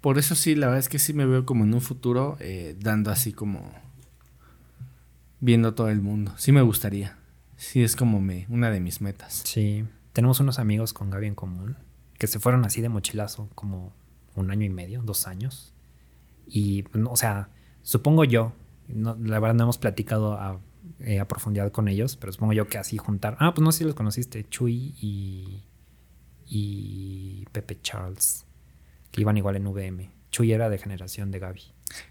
[0.00, 2.76] Por eso sí, la verdad es que sí me veo como en un futuro eh,
[2.78, 3.72] dando así como
[5.40, 6.34] viendo todo el mundo.
[6.36, 7.16] Sí me gustaría.
[7.56, 9.42] Sí es como me, una de mis metas.
[9.44, 9.84] Sí.
[10.12, 11.76] Tenemos unos amigos con Gaby en común
[12.18, 13.92] que se fueron así de mochilazo como
[14.34, 15.72] un año y medio, dos años.
[16.46, 17.50] Y, o sea,
[17.82, 18.52] supongo yo,
[18.88, 20.60] no, la verdad no hemos platicado a,
[21.00, 23.36] eh, a profundidad con ellos, pero supongo yo que así juntar.
[23.38, 25.62] Ah, pues no sé si los conociste, Chuy y,
[26.48, 28.46] y Pepe Charles,
[29.10, 30.10] que iban igual en VM.
[30.30, 31.62] Chuy era de generación de Gaby.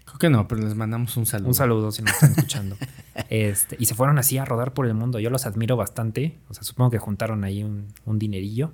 [0.04, 1.48] Creo que no, pero les mandamos un saludo.
[1.48, 2.76] Un saludo si nos están escuchando.
[3.30, 5.18] Este, y se fueron así a rodar por el mundo.
[5.18, 6.38] Yo los admiro bastante.
[6.48, 8.72] O sea, supongo que juntaron ahí un, un dinerillo.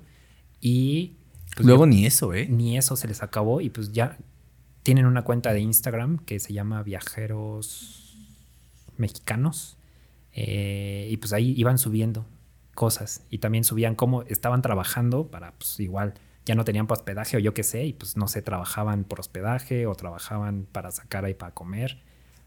[0.61, 1.15] Y
[1.55, 2.47] pues, Luego ni eso, ¿eh?
[2.47, 3.59] ni eso se les acabó.
[3.59, 4.17] Y pues ya
[4.83, 8.17] tienen una cuenta de Instagram que se llama Viajeros
[8.97, 9.77] Mexicanos.
[10.31, 12.25] Eh, y pues ahí iban subiendo
[12.75, 13.25] cosas.
[13.29, 16.13] Y también subían cómo estaban trabajando para, pues igual,
[16.45, 17.85] ya no tenían para hospedaje o yo qué sé.
[17.85, 22.03] Y pues no sé, trabajaban por hospedaje o trabajaban para sacar ahí para comer.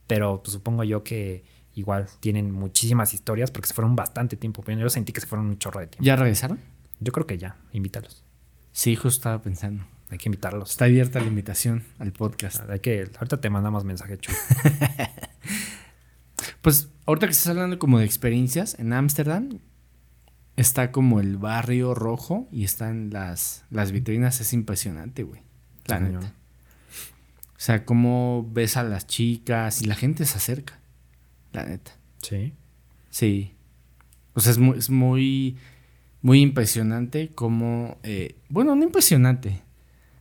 [0.06, 4.62] Pero pues supongo yo que igual tienen muchísimas historias porque se fueron bastante tiempo.
[4.64, 6.04] Pero yo sentí que se fueron un chorro de tiempo.
[6.04, 6.60] ¿Ya regresaron?
[7.00, 8.24] Yo creo que ya, invítalos.
[8.72, 9.84] Sí, justo estaba pensando.
[10.10, 10.70] Hay que invitarlos.
[10.70, 12.68] Está abierta la invitación al podcast.
[12.70, 14.38] Hay que, ahorita te mandamos mensaje chulo.
[16.62, 19.60] Pues ahorita que estás hablando como de experiencias, en Ámsterdam
[20.60, 24.40] está como el barrio rojo y están las, las vitrinas.
[24.40, 25.42] Es impresionante, güey.
[25.86, 26.34] La neta.
[27.50, 30.78] O sea, cómo ves a las chicas y la gente se acerca.
[31.52, 31.92] La neta.
[32.22, 32.54] Sí.
[33.10, 33.54] Sí.
[34.34, 35.56] O sea, es muy, es muy,
[36.22, 37.98] muy impresionante cómo...
[38.02, 39.62] eh, bueno, no impresionante.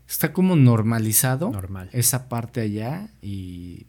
[0.08, 1.90] Está como normalizado Normal.
[1.92, 3.88] esa parte allá y,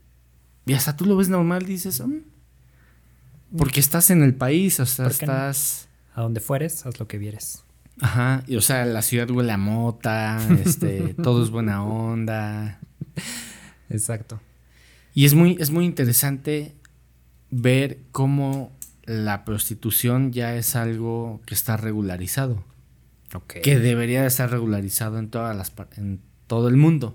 [0.66, 2.22] y hasta tú lo ves normal, dices, "Mm".
[3.56, 5.87] porque estás en el país, o sea, estás...
[6.18, 7.62] A donde fueres, haz lo que vieres.
[8.00, 12.80] Ajá, y o sea, la ciudad huele a mota, este, todo es buena onda.
[13.88, 14.40] Exacto.
[15.14, 16.74] Y es muy, es muy interesante
[17.52, 22.64] ver cómo la prostitución ya es algo que está regularizado.
[23.46, 27.14] Que debería de estar regularizado en todas las en todo el mundo.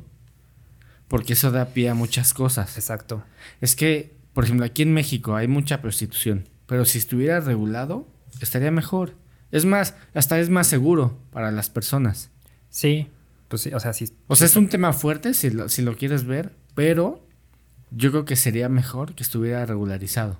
[1.09, 2.77] Porque eso da pie a muchas cosas.
[2.77, 3.21] Exacto.
[3.59, 6.47] Es que, por ejemplo, aquí en México hay mucha prostitución.
[6.67, 8.07] Pero si estuviera regulado,
[8.43, 9.15] estaría mejor.
[9.51, 12.31] Es más, hasta es más seguro para las personas.
[12.69, 13.07] Sí.
[13.47, 14.11] Pues sí, o sea, sí.
[14.27, 17.23] O sea, es un tema fuerte si lo, si lo quieres ver, pero
[17.91, 20.39] yo creo que sería mejor que estuviera regularizado.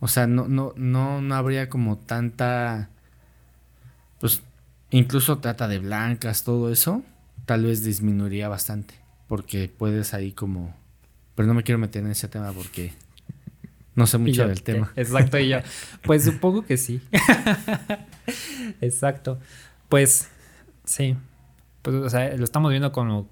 [0.00, 2.90] O sea, no, no, no, no habría como tanta.
[4.18, 4.42] Pues,
[4.90, 7.02] incluso trata de blancas, todo eso,
[7.46, 8.94] tal vez disminuiría bastante.
[9.28, 10.74] Porque puedes ahí como.
[11.34, 12.92] Pero no me quiero meter en ese tema porque
[13.94, 14.92] no sé mucho yo, del tema.
[14.96, 15.58] Exacto, y yo.
[16.02, 17.00] Pues supongo que sí.
[18.80, 19.38] Exacto.
[19.88, 20.28] Pues
[20.84, 21.16] sí.
[21.82, 23.28] Pues, o sea, lo estamos viendo como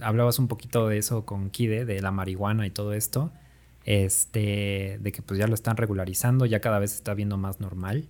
[0.00, 3.32] hablabas un poquito de eso con Kide, de la marihuana y todo esto.
[3.84, 7.60] Este, de que pues ya lo están regularizando, ya cada vez se está viendo más
[7.60, 8.08] normal.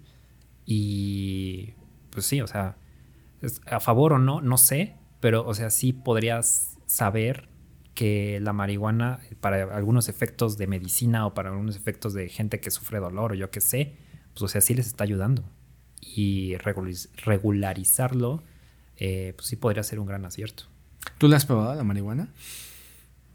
[0.66, 1.74] Y
[2.10, 2.76] pues sí, o sea,
[3.66, 7.47] a favor o no, no sé, pero o sea, sí podrías saber
[7.98, 12.70] que la marihuana para algunos efectos de medicina o para algunos efectos de gente que
[12.70, 13.96] sufre dolor o yo qué sé,
[14.34, 15.42] pues o sea, sí les está ayudando.
[16.00, 18.44] Y regulariz- regularizarlo,
[18.98, 20.64] eh, pues sí podría ser un gran acierto.
[21.18, 22.28] ¿Tú la has probado la marihuana?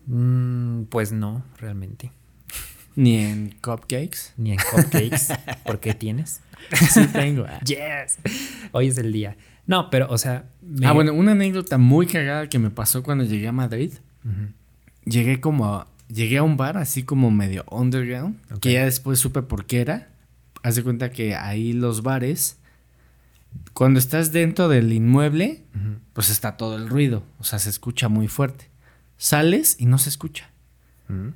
[0.08, 2.12] Mm, pues no, realmente.
[2.96, 4.34] Ni en cupcakes.
[4.38, 5.28] Ni en cupcakes.
[5.66, 6.42] ¿Por qué tienes?
[6.90, 7.46] sí tengo.
[7.66, 8.20] Yes.
[8.72, 9.36] Hoy es el día.
[9.66, 10.46] No, pero, o sea.
[10.62, 13.92] me- Ah, bueno, una anécdota muy cagada que me pasó cuando llegué a Madrid.
[15.06, 19.42] Llegué como a, llegué a un bar así como medio underground, que ya después supe
[19.42, 20.10] por qué era.
[20.64, 22.58] Haz de cuenta que ahí los bares,
[23.74, 25.64] cuando estás dentro del inmueble,
[26.14, 28.70] pues está todo el ruido, o sea, se escucha muy fuerte.
[29.18, 30.50] Sales y no se escucha.
[31.10, 31.34] Ujú.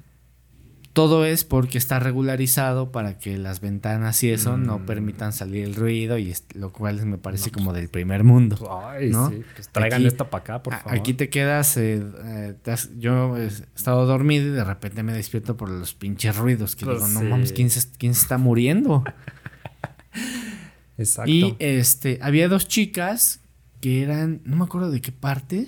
[0.98, 4.86] Todo es porque está regularizado para que las ventanas y eso no Mm.
[4.88, 8.58] permitan salir el ruido y lo cual me parece como del primer mundo.
[8.84, 9.30] Ay, ¿no?
[9.30, 10.98] sí, pues traigan Aquí- esto para acá, por favor.
[10.98, 15.14] Aquí te quedas, eh, eh, te has- yo he estado dormido y de repente me
[15.14, 17.26] despierto por los pinches ruidos que Pues digo, no sí.
[17.28, 19.04] mames, ¿quién se, quién se está muriendo?
[20.98, 21.30] Exacto.
[21.32, 23.42] Y este, había dos chicas
[23.82, 25.68] que eran, no me acuerdo de qué parte,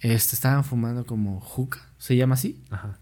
[0.00, 2.62] este, estaban fumando como juca, se llama así.
[2.70, 2.98] Ajá.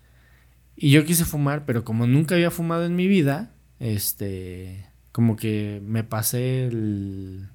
[0.81, 3.51] Y yo quise fumar, pero como nunca había fumado en mi vida,
[3.81, 7.49] este, como que me pasé el...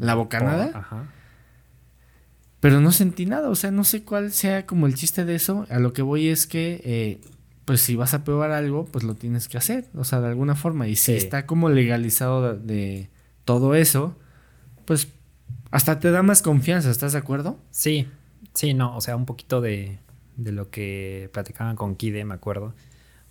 [0.00, 0.70] ¿La bocanada?
[0.74, 1.12] Ajá.
[2.58, 5.66] Pero no sentí nada, o sea, no sé cuál sea como el chiste de eso.
[5.68, 7.20] A lo que voy es que, eh,
[7.66, 10.54] pues si vas a probar algo, pues lo tienes que hacer, o sea, de alguna
[10.54, 10.88] forma.
[10.88, 13.10] Y si está como legalizado de, de
[13.44, 14.16] todo eso,
[14.86, 15.08] pues
[15.70, 17.58] hasta te da más confianza, ¿estás de acuerdo?
[17.70, 18.08] Sí,
[18.54, 19.98] sí, no, o sea, un poquito de,
[20.36, 22.74] de lo que platicaban con Kide, me acuerdo.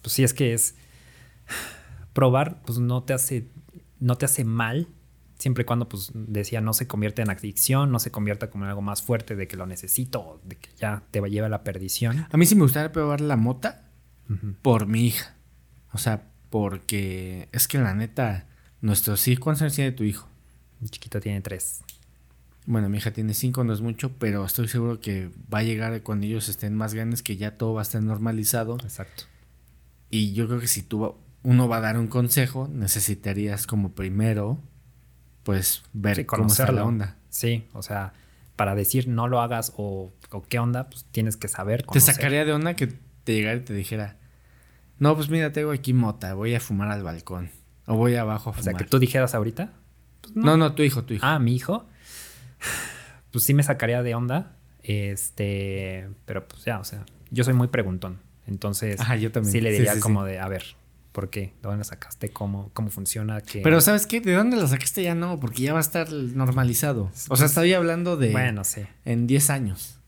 [0.02, 0.76] Pues sí, es que es
[2.14, 3.48] probar, pues no te hace,
[4.00, 4.88] no te hace mal,
[5.38, 8.70] siempre y cuando, pues decía, no se convierte en adicción, no se convierta como en
[8.70, 12.26] algo más fuerte de que lo necesito, de que ya te va a la perdición.
[12.32, 13.90] A mí sí me gustaría probar la mota
[14.62, 15.36] por mi hija.
[15.94, 18.48] O sea, porque es que la neta,
[18.82, 20.28] nuestros hijos, ¿cuántos años tiene tu hijo?
[20.80, 21.85] Mi chiquito tiene tres.
[22.68, 26.02] Bueno, mi hija tiene cinco, no es mucho, pero estoy seguro que va a llegar
[26.02, 28.78] cuando ellos estén más grandes, que ya todo va a estar normalizado.
[28.84, 29.26] Exacto.
[30.10, 34.60] Y yo creo que si tú, uno va a dar un consejo, necesitarías como primero,
[35.44, 37.18] pues, ver Sí, cómo está la onda.
[37.30, 38.14] Sí, o sea,
[38.56, 41.82] para decir no lo hagas o, o qué onda, pues tienes que saber.
[41.82, 42.16] Te conocer.
[42.16, 44.18] sacaría de onda que te llegara y te dijera,
[44.98, 47.52] no, pues mira, tengo aquí mota, voy a fumar al balcón.
[47.86, 48.64] O voy abajo a O fumar.
[48.64, 49.72] sea, que tú dijeras ahorita,
[50.34, 50.58] no.
[50.58, 51.26] no, tu hijo, tu hijo.
[51.26, 51.86] Ah, mi hijo.
[53.32, 54.56] Pues sí me sacaría de onda.
[54.84, 58.20] Este, pero pues ya, o sea, yo soy muy preguntón.
[58.48, 59.52] Entonces, Ajá, yo también.
[59.52, 60.32] sí le diría sí, como sí.
[60.32, 60.64] de, a ver,
[61.12, 61.42] ¿por qué?
[61.42, 62.30] ¿De dónde la sacaste?
[62.30, 63.42] ¿Cómo, cómo funciona?
[63.42, 63.62] ¿Qué?
[63.62, 64.22] Pero ¿sabes qué?
[64.22, 65.40] ¿De dónde la sacaste ya no?
[65.40, 67.12] Porque ya va a estar normalizado.
[67.30, 68.82] O sea, estoy hablando de Bueno, sí.
[69.06, 70.00] en 10 años.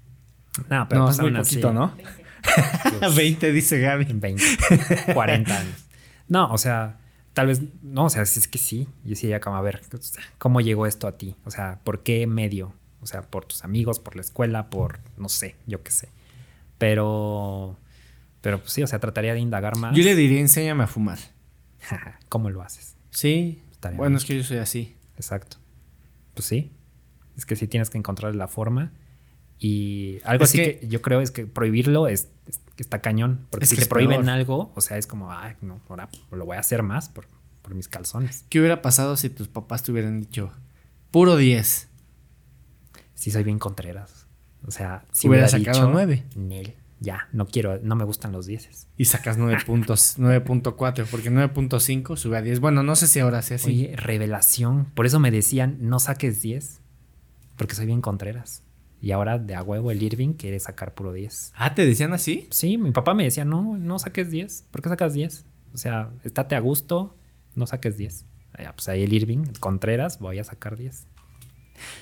[0.69, 1.93] No, pero no, pues es muy así, poquito, ¿no?
[2.99, 4.05] pues, 20 dice Gaby.
[4.09, 4.43] en 20,
[5.13, 5.85] 40 años.
[6.27, 6.97] No, o sea,
[7.37, 8.87] tal vez, no, o sea, si es que sí.
[9.03, 9.83] Yo sí ya como, a ver,
[10.39, 11.35] ¿cómo llegó esto a ti?
[11.45, 12.73] O sea, ¿por qué medio?
[12.99, 16.09] O sea, por tus amigos, por la escuela, por, no sé, yo qué sé.
[16.79, 17.77] Pero,
[18.41, 19.95] pero pues sí, o sea, trataría de indagar más.
[19.95, 21.19] Yo le diría, enséñame a fumar.
[22.29, 22.95] ¿Cómo lo haces?
[23.11, 23.61] Sí.
[23.71, 24.17] Estaría bueno, bien.
[24.17, 24.95] es que yo soy así.
[25.15, 25.57] Exacto.
[26.33, 26.71] Pues sí.
[27.37, 28.93] Es que sí tienes que encontrar la forma.
[29.59, 33.47] Y algo Es así que- que, yo creo es que prohibirlo es, es- está cañón.
[33.49, 34.29] Porque Es si te prohíben peor.
[34.29, 37.27] algo, o sea, es como, ay, no, ahora lo voy a hacer más por,
[37.63, 38.45] por mis calzones.
[38.49, 40.51] ¿Qué hubiera pasado si tus papás te hubieran dicho
[41.11, 41.87] puro 10?
[43.15, 44.27] Sí, soy bien contreras.
[44.65, 46.23] O sea, si Hubiera hubiera, sacado dicho, nueve.
[46.35, 48.87] Nel, ya, no quiero, no me gustan los dieces.
[48.97, 52.59] Y sacas 9 puntos, 9.4, porque 9.5 sube a 10.
[52.59, 53.69] Bueno, no sé si ahora sea así.
[53.69, 54.85] Oye, revelación.
[54.93, 56.81] Por eso me decían, no saques 10.
[57.55, 58.61] Porque soy bien contreras.
[59.07, 61.53] Y ahora de a huevo el Irving quiere sacar puro 10.
[61.55, 62.45] Ah, ¿te decían así?
[62.51, 64.65] Sí, mi papá me decía, no, no saques 10.
[64.69, 65.45] ¿Por qué sacas 10?
[65.73, 67.15] O sea, estate a gusto,
[67.55, 68.25] no saques 10.
[68.59, 71.07] Ya, pues ahí el Irving, Contreras, voy a sacar 10.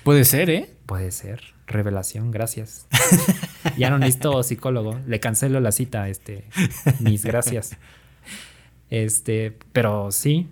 [0.04, 0.74] Puede ser, ¿eh?
[0.88, 1.54] Puede ser.
[1.68, 2.88] Revelación, gracias.
[3.78, 5.00] ya no necesito psicólogo.
[5.06, 6.46] Le cancelo la cita, este.
[7.02, 7.78] Mis gracias.
[8.90, 10.50] Este, pero sí.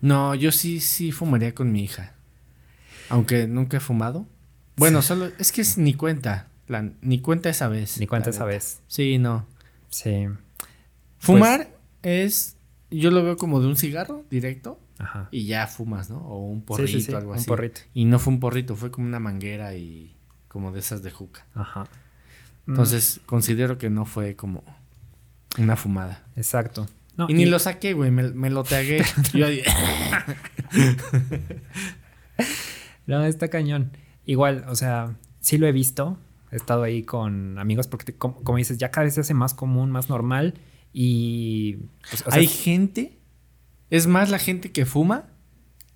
[0.00, 2.14] No, yo sí, sí fumaría con mi hija.
[3.08, 4.28] Aunque nunca he fumado.
[4.76, 6.48] Bueno, solo, es que es ni cuenta.
[6.68, 7.98] la- ni cuenta esa vez.
[7.98, 8.80] Ni cuenta esa vez.
[8.86, 9.46] Sí, no.
[9.90, 10.26] Sí.
[11.18, 11.68] Fumar
[12.02, 12.56] es,
[12.90, 15.28] yo lo veo como de un cigarro directo Ajá.
[15.30, 16.18] y ya fumas, ¿no?
[16.18, 17.46] O un porrito, sí, sí, algo un así.
[17.46, 17.82] porrito.
[17.92, 20.16] Y no fue un porrito, fue como una manguera y
[20.48, 21.46] como de esas de juca.
[21.54, 21.84] Ajá.
[22.66, 24.64] Mm, Entonces, considero que no fue como
[25.58, 26.24] una fumada.
[26.36, 26.88] exacto.
[27.18, 29.04] No, y ni lo saqué, güey, me, me lo tragué.
[29.34, 29.46] Yo
[33.06, 33.92] No, está cañón.
[34.26, 36.18] Igual, o sea, sí lo he visto.
[36.50, 39.34] He estado ahí con amigos porque, te- como, como dices, ya cada vez se hace
[39.34, 40.54] más común, más normal.
[40.92, 41.76] Y.
[42.10, 43.18] pues, o sea, Hay gente,
[43.90, 45.28] es más la gente que fuma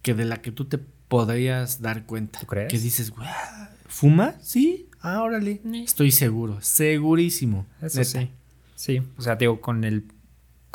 [0.02, 2.40] que de la que tú te podrías dar cuenta.
[2.40, 2.70] ¿Tú crees?
[2.70, 3.28] Que dices, güey,
[3.86, 4.34] ¿fuma?
[4.40, 5.60] Sí, ah, órale.
[5.84, 7.66] Estoy seguro, segurísimo.
[7.82, 8.30] Eso sí.
[8.74, 10.04] Sí, o sea, digo, con el.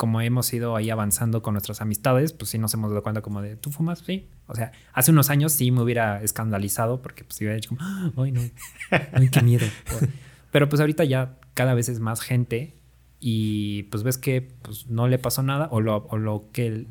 [0.02, 3.40] Como hemos ido ahí avanzando con nuestras amistades, pues sí nos hemos dado cuenta como
[3.44, 4.00] de, ¿tú fumas?
[4.00, 4.28] Sí.
[4.48, 8.12] O sea, hace unos años sí me hubiera escandalizado porque pues hubiera dicho como, "Ah,
[8.18, 8.42] ay no,
[9.14, 9.68] ay qué miedo.
[10.52, 12.74] Pero pues ahorita ya cada vez es más gente
[13.20, 16.88] y pues ves que pues no le pasó nada o lo, o lo que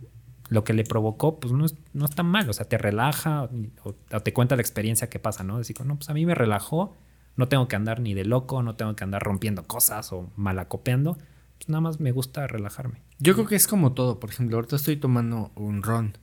[0.49, 3.49] lo que le provocó pues no es, no es tan mal, o sea, te relaja
[3.82, 5.59] o, o te cuenta la experiencia que pasa, ¿no?
[5.59, 6.97] Decir, no, pues a mí me relajó,
[7.35, 11.19] no tengo que andar ni de loco, no tengo que andar rompiendo cosas o malacopeando,
[11.69, 13.03] nada más me gusta relajarme.
[13.19, 14.19] Yo creo que es como todo.
[14.20, 16.16] Por ejemplo, ahorita estoy tomando un ron.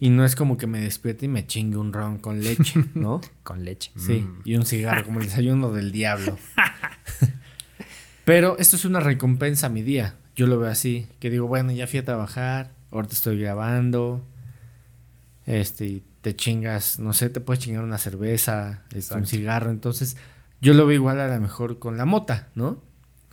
[0.00, 3.20] Y no es como que me despierte y me chingue un ron con leche, ¿no?
[3.44, 3.92] Con leche.
[3.96, 4.40] Sí, Mm.
[4.44, 6.36] y un cigarro, como el desayuno del diablo.
[8.24, 10.16] Pero esto es una recompensa a mi día.
[10.36, 14.24] Yo lo veo así, que digo, bueno, ya fui a trabajar, ahorita estoy grabando.
[15.46, 19.70] Este, y te chingas, no sé, te puedes chingar una cerveza, este, un cigarro.
[19.70, 20.16] Entonces,
[20.60, 22.80] yo lo veo igual a lo mejor con la mota, ¿no?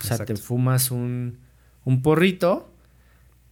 [0.02, 1.38] O sea, te fumas un,
[1.84, 2.72] un porrito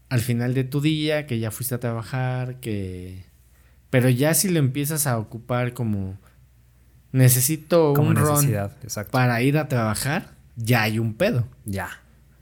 [0.09, 3.25] al final de tu día, que ya fuiste a trabajar, que...
[3.91, 6.19] Pero ya si lo empiezas a ocupar como...
[7.13, 8.45] Necesito Como un ron
[8.83, 9.11] exacto.
[9.13, 11.89] para ir a trabajar, ya hay un pedo, Ya,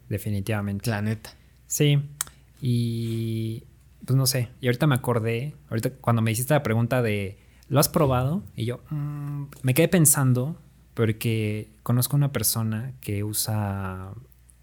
[0.09, 0.91] definitivamente.
[0.91, 1.31] la neta.
[1.69, 2.03] Sí,
[2.61, 3.63] y
[4.05, 7.39] pues no sé, y ahorita me acordé, ahorita cuando me hiciste la pregunta de,
[7.69, 8.43] ¿lo has probado?
[8.57, 10.61] Y yo "Mm", me quedé pensando
[10.97, 14.15] porque conozco una persona que usa,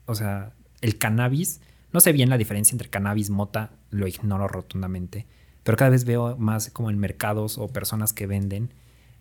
[0.08, 1.62] o sea, el cannabis,
[1.92, 5.28] no sé bien la diferencia entre cannabis, mota, lo ignoro rotundamente,
[5.62, 8.74] pero cada vez veo más como en mercados o personas que venden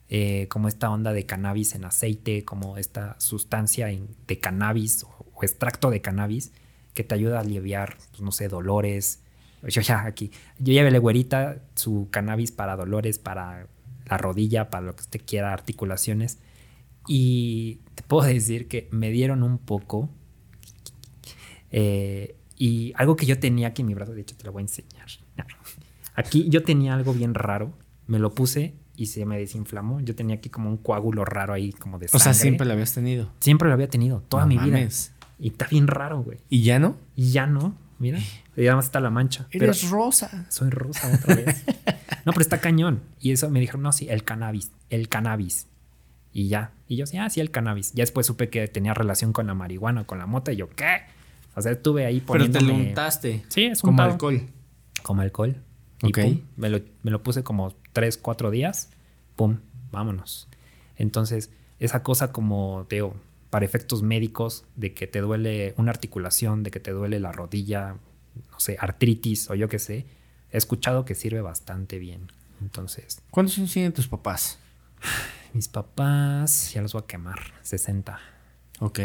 [0.08, 3.88] eh, como esta onda de cannabis en aceite, como esta sustancia
[4.26, 6.52] de cannabis o, extracto de cannabis
[6.94, 9.20] que te ayuda a aliviar, pues, no sé, dolores.
[9.68, 13.66] Yo ya aquí, yo ya ve güerita su cannabis para dolores, para
[14.06, 16.38] la rodilla, para lo que usted quiera, articulaciones.
[17.06, 20.08] Y te puedo decir que me dieron un poco.
[21.70, 24.60] eh, y algo que yo tenía aquí en mi brazo, de hecho te lo voy
[24.60, 25.06] a enseñar.
[26.14, 27.72] Aquí yo tenía algo bien raro,
[28.06, 30.00] me lo puse y se me desinflamó.
[30.00, 32.38] Yo tenía aquí como un coágulo raro ahí, como de O sea, sangre.
[32.40, 33.32] siempre lo habías tenido.
[33.40, 34.86] Siempre lo había tenido, toda No mi vida.
[35.40, 36.38] Y está bien raro, güey.
[36.50, 36.96] ¿Y ya no?
[37.16, 38.18] Y ya no, mira.
[38.56, 39.48] Y además está la mancha.
[39.50, 40.46] Pero Eres rosa.
[40.50, 41.64] soy rosa otra vez.
[42.24, 43.00] no, pero está cañón.
[43.18, 45.66] Y eso me dijeron, no, sí, el cannabis, el cannabis.
[46.32, 46.72] Y ya.
[46.88, 47.92] Y yo, sí, ah, sí, el cannabis.
[47.92, 50.52] Ya después supe que tenía relación con la marihuana, con la mota.
[50.52, 51.02] Y yo, ¿qué?
[51.54, 52.82] O sea, estuve ahí Pero te poniéndome...
[52.84, 53.44] lo untaste.
[53.48, 54.12] Sí, es como untado.
[54.12, 54.42] alcohol.
[55.02, 55.56] Como alcohol.
[56.02, 58.90] Y pum, me lo, me lo puse como tres, cuatro días.
[59.36, 59.58] Pum,
[59.90, 60.48] vámonos.
[60.96, 63.14] Entonces, esa cosa como, te digo,
[63.50, 67.96] para efectos médicos, de que te duele una articulación, de que te duele la rodilla,
[68.50, 70.06] no sé, artritis o yo qué sé,
[70.50, 72.32] he escuchado que sirve bastante bien.
[72.60, 74.58] Entonces, ¿Cuántos años tienen tus papás?
[75.54, 78.18] Mis papás, ya los voy a quemar, 60.
[78.80, 79.00] Ok.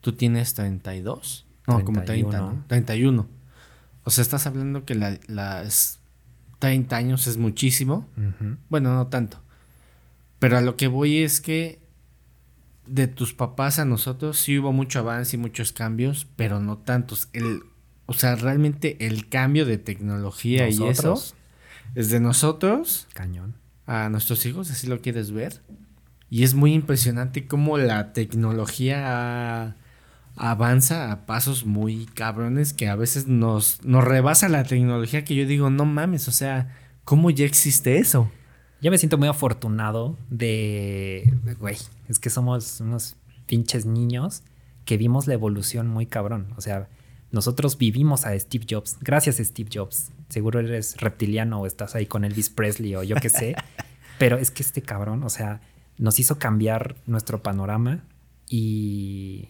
[0.00, 1.46] ¿Tú tienes 32?
[1.66, 2.52] No, como 30, 31.
[2.52, 2.64] ¿no?
[2.68, 3.28] 31.
[4.04, 5.98] O sea, estás hablando que la- las
[6.58, 8.06] 30 años es muchísimo.
[8.68, 9.40] Bueno, no tanto.
[10.38, 11.78] Pero a lo que voy es que
[12.86, 17.28] de tus papás a nosotros sí hubo mucho avance y muchos cambios, pero no tantos.
[17.32, 17.62] El,
[18.04, 21.14] o sea, realmente el cambio de tecnología y eso
[21.94, 23.54] es de nosotros Cañón.
[23.86, 25.62] a nuestros hijos, así lo quieres ver.
[26.30, 29.76] Y es muy impresionante cómo la tecnología
[30.36, 35.46] avanza a pasos muy cabrones que a veces nos, nos rebasa la tecnología que yo
[35.46, 36.74] digo, no mames, o sea,
[37.04, 38.30] ¿cómo ya existe eso?
[38.80, 41.76] Yo me siento muy afortunado de, güey,
[42.08, 44.42] es que somos unos pinches niños
[44.84, 46.52] que vimos la evolución muy cabrón.
[46.56, 46.88] O sea,
[47.30, 48.98] nosotros vivimos a Steve Jobs.
[49.00, 50.12] Gracias Steve Jobs.
[50.28, 53.54] Seguro eres reptiliano o estás ahí con Elvis Presley o yo qué sé.
[54.18, 55.60] Pero es que este cabrón, o sea,
[55.98, 58.04] nos hizo cambiar nuestro panorama
[58.48, 59.48] y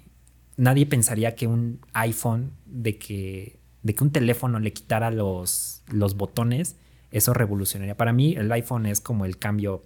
[0.56, 6.16] nadie pensaría que un iPhone, de que, de que un teléfono le quitara los, los
[6.16, 6.76] botones,
[7.10, 7.96] eso revolucionaría.
[7.96, 9.84] Para mí el iPhone es como el cambio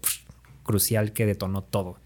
[0.62, 1.98] crucial que detonó todo.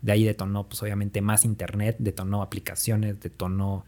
[0.00, 3.84] De ahí detonó, pues obviamente, más internet, detonó aplicaciones, detonó,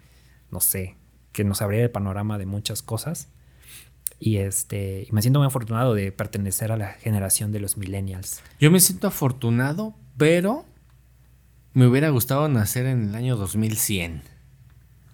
[0.50, 0.96] no sé,
[1.32, 3.28] que nos abriera el panorama de muchas cosas.
[4.20, 8.42] Y este, me siento muy afortunado de pertenecer a la generación de los millennials.
[8.60, 10.64] Yo me siento afortunado, pero
[11.72, 14.22] me hubiera gustado nacer en el año 2100.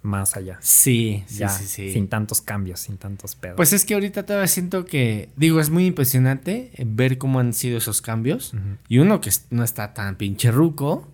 [0.03, 0.57] Más allá.
[0.61, 1.93] Sí, sí, ya, sí, sí.
[1.93, 3.55] sin tantos cambios, sin tantos pedos.
[3.55, 7.77] Pues es que ahorita todavía siento que, digo, es muy impresionante ver cómo han sido
[7.77, 8.53] esos cambios.
[8.87, 11.07] Y uno que no está tan pinche ruco,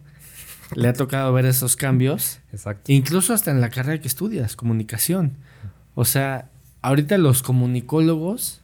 [0.73, 2.39] le ha tocado ver esos cambios.
[2.53, 2.91] Exacto.
[2.91, 5.37] Incluso hasta en la carrera que estudias, comunicación.
[5.93, 6.49] O sea,
[6.81, 8.61] ahorita los comunicólogos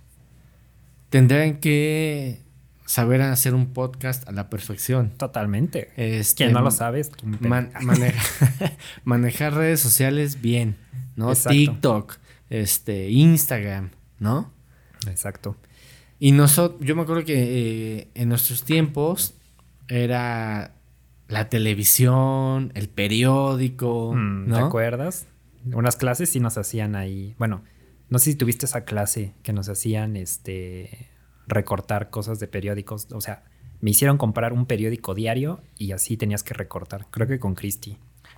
[1.09, 2.42] tendrán que
[2.85, 5.11] saber hacer un podcast a la perfección.
[5.17, 5.91] Totalmente.
[5.95, 8.73] Este, Quien no lo sabes, tú me man- maneja-
[9.03, 10.75] manejar redes sociales bien,
[11.15, 11.29] ¿no?
[11.29, 11.51] Exacto.
[11.51, 12.15] TikTok,
[12.49, 14.51] este, Instagram, ¿no?
[15.07, 15.57] Exacto.
[16.19, 19.35] Y nosotros, yo me acuerdo que eh, en nuestros tiempos
[19.87, 20.75] era
[21.27, 24.55] la televisión, el periódico, Mm, ¿no?
[24.57, 25.27] ¿Te acuerdas?
[25.73, 27.35] Unas clases sí nos hacían ahí.
[27.37, 27.63] Bueno,
[28.09, 31.09] no sé si tuviste esa clase que nos hacían este
[31.47, 33.07] recortar cosas de periódicos.
[33.11, 33.43] O sea,
[33.81, 37.07] me hicieron comprar un periódico diario y así tenías que recortar.
[37.11, 37.97] Creo que con Christy.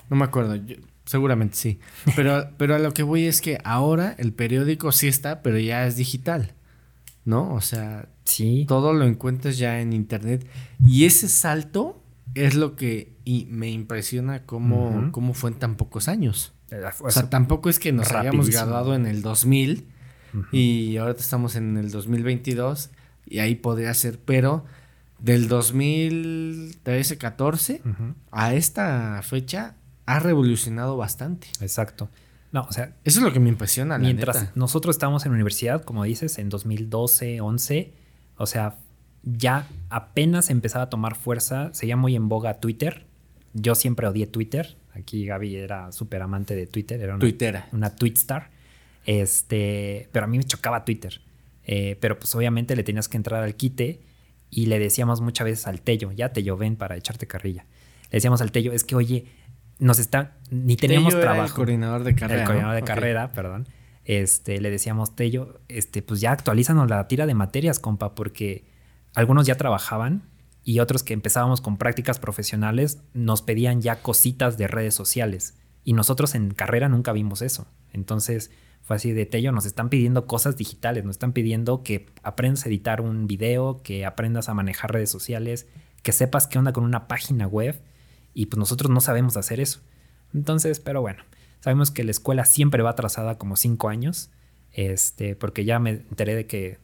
[0.09, 0.55] No me acuerdo.
[0.55, 0.75] Yo,
[1.05, 1.79] seguramente sí.
[2.15, 5.85] Pero, pero a lo que voy es que ahora el periódico sí está, pero ya
[5.87, 6.53] es digital.
[7.25, 7.53] ¿No?
[7.53, 8.65] O sea, Sí.
[8.67, 10.47] todo lo encuentras ya en internet.
[10.85, 12.01] Y ese salto
[12.33, 16.53] es lo que y me impresiona cómo, cómo fue en tan pocos años.
[16.71, 19.87] Eh, O sea, tampoco es que nos hayamos graduado en el 2000
[20.33, 20.45] Ujú.
[20.51, 22.89] y ahora estamos en el 2022
[23.25, 24.65] y ahí podría ser, pero
[25.19, 28.15] del 2013, 14 Ujú.
[28.31, 29.75] a esta fecha
[30.05, 31.47] ha revolucionado bastante.
[31.61, 32.09] Exacto.
[32.51, 34.51] No, o sea, Eso es lo que me impresiona, la mientras neta.
[34.55, 37.93] nosotros estábamos en la universidad, como dices, en 2012, 11,
[38.37, 38.75] o sea,
[39.23, 43.05] ya apenas empezaba a tomar fuerza, seguía muy en boga Twitter.
[43.53, 44.77] Yo siempre odié Twitter.
[44.93, 47.67] Aquí Gaby era súper amante de Twitter, era una, Twittera.
[47.73, 48.51] una tweetstar.
[49.05, 51.21] Este, pero a mí me chocaba Twitter.
[51.65, 54.01] Eh, pero pues obviamente le tenías que entrar al quite
[54.49, 57.65] y le decíamos muchas veces al Tello, ya Tello, ven para echarte carrilla.
[58.03, 59.25] Le decíamos al Tello, es que oye,
[59.79, 61.47] nos está, ni teníamos Tello era trabajo.
[61.47, 62.41] el coordinador de carrera.
[62.41, 62.81] El coordinador ¿no?
[62.81, 63.67] de carrera, perdón.
[64.05, 68.65] Este, le decíamos, Tello, este, pues ya actualízanos la tira de materias, compa, porque
[69.15, 70.29] algunos ya trabajaban
[70.63, 75.57] y otros que empezábamos con prácticas profesionales nos pedían ya cositas de redes sociales.
[75.83, 77.67] Y nosotros en carrera nunca vimos eso.
[77.93, 78.51] Entonces
[78.85, 82.69] fue así de Tello, nos están pidiendo cosas digitales, nos están pidiendo que aprendas a
[82.69, 85.67] editar un video, que aprendas a manejar redes sociales,
[86.03, 87.81] que sepas qué onda con una página web.
[88.35, 89.79] Y pues nosotros no sabemos hacer eso.
[90.35, 91.23] Entonces, pero bueno,
[91.61, 94.29] sabemos que la escuela siempre va atrasada como cinco años.
[94.71, 96.77] Este, porque ya me enteré de que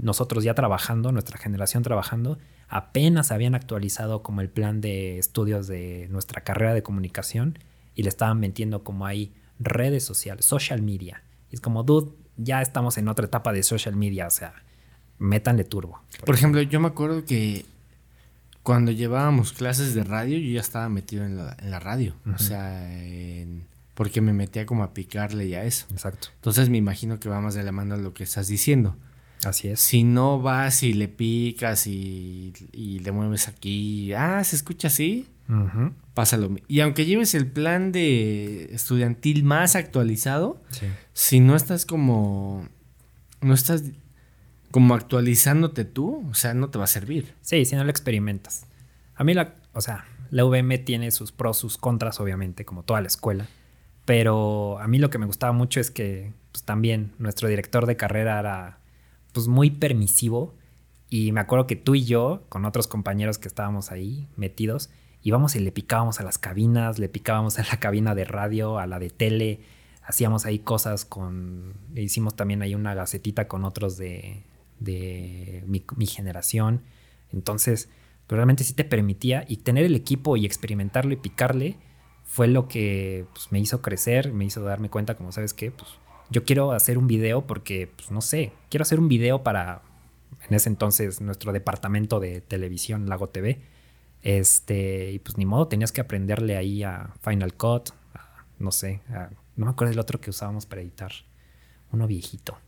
[0.00, 2.38] nosotros ya trabajando, nuestra generación trabajando,
[2.68, 7.60] apenas habían actualizado como el plan de estudios de nuestra carrera de comunicación
[7.94, 11.22] y le estaban metiendo como ahí redes sociales, social media.
[11.50, 14.54] Y es como, dude, ya estamos en otra etapa de social media, o sea,
[15.18, 16.00] métanle turbo.
[16.24, 17.64] Por ejemplo, yo me acuerdo que
[18.62, 22.14] cuando llevábamos clases de radio, yo ya estaba metido en la, en la radio.
[22.34, 25.86] O sea, en- porque me metía como a picarle y a eso.
[25.90, 26.28] Exacto.
[26.36, 28.94] Entonces me imagino que va más de la mano a lo que estás diciendo.
[29.44, 29.80] Así es.
[29.80, 35.26] Si no vas y le picas y, y le mueves aquí, ah, se escucha así,
[35.48, 35.92] Ujú.
[36.14, 36.50] pásalo.
[36.66, 40.86] Y aunque lleves el plan de estudiantil más actualizado, Sí.
[41.12, 42.66] si no estás como,
[43.40, 43.84] no estás
[44.70, 47.34] como actualizándote tú, o sea, no te va a servir.
[47.40, 48.66] Sí, si no lo experimentas.
[49.14, 53.00] A mí la, o sea, la UVM tiene sus pros, sus contras, obviamente, como toda
[53.00, 53.46] la escuela.
[54.04, 57.96] Pero a mí lo que me gustaba mucho es que pues, también nuestro director de
[57.96, 58.78] carrera era
[59.32, 60.54] pues muy permisivo.
[61.10, 64.90] Y me acuerdo que tú y yo, con otros compañeros que estábamos ahí metidos,
[65.22, 68.86] íbamos y le picábamos a las cabinas, le picábamos a la cabina de radio, a
[68.86, 69.60] la de tele,
[70.02, 71.74] hacíamos ahí cosas con...
[71.94, 74.44] Hicimos también ahí una gacetita con otros de,
[74.80, 76.82] de mi, generación.
[77.32, 77.90] Entonces,
[78.26, 81.76] pero realmente sí te permitía y tener el equipo y experimentarlo y picarle
[82.24, 85.90] fue lo que pues, me hizo crecer, me hizo darme cuenta, como sabes qué, pues
[86.30, 89.82] yo quiero hacer un video porque, pues no sé, quiero hacer un video para,
[90.48, 93.60] en ese entonces, nuestro departamento de televisión, Lago TV.
[94.22, 99.00] Este, y pues ni modo, tenías que aprenderle ahí a Final Cut, a, no sé,
[99.10, 101.12] a- no me acuerdo del otro que usábamos para editar,
[101.92, 102.58] uno viejito,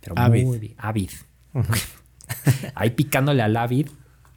[0.00, 0.44] pero Avid.
[0.44, 1.10] muy vi- Avid.
[2.74, 3.88] ahí picándole al Avid,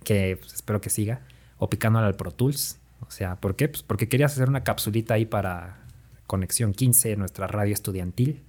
[0.04, 1.22] que pues, espero que siga,
[1.58, 2.80] o picándole al Pro Tools.
[3.08, 3.68] O sea, ¿por qué?
[3.68, 5.84] Pues porque querías hacer una capsulita ahí para
[6.28, 8.44] Conexión 15, nuestra radio estudiantil.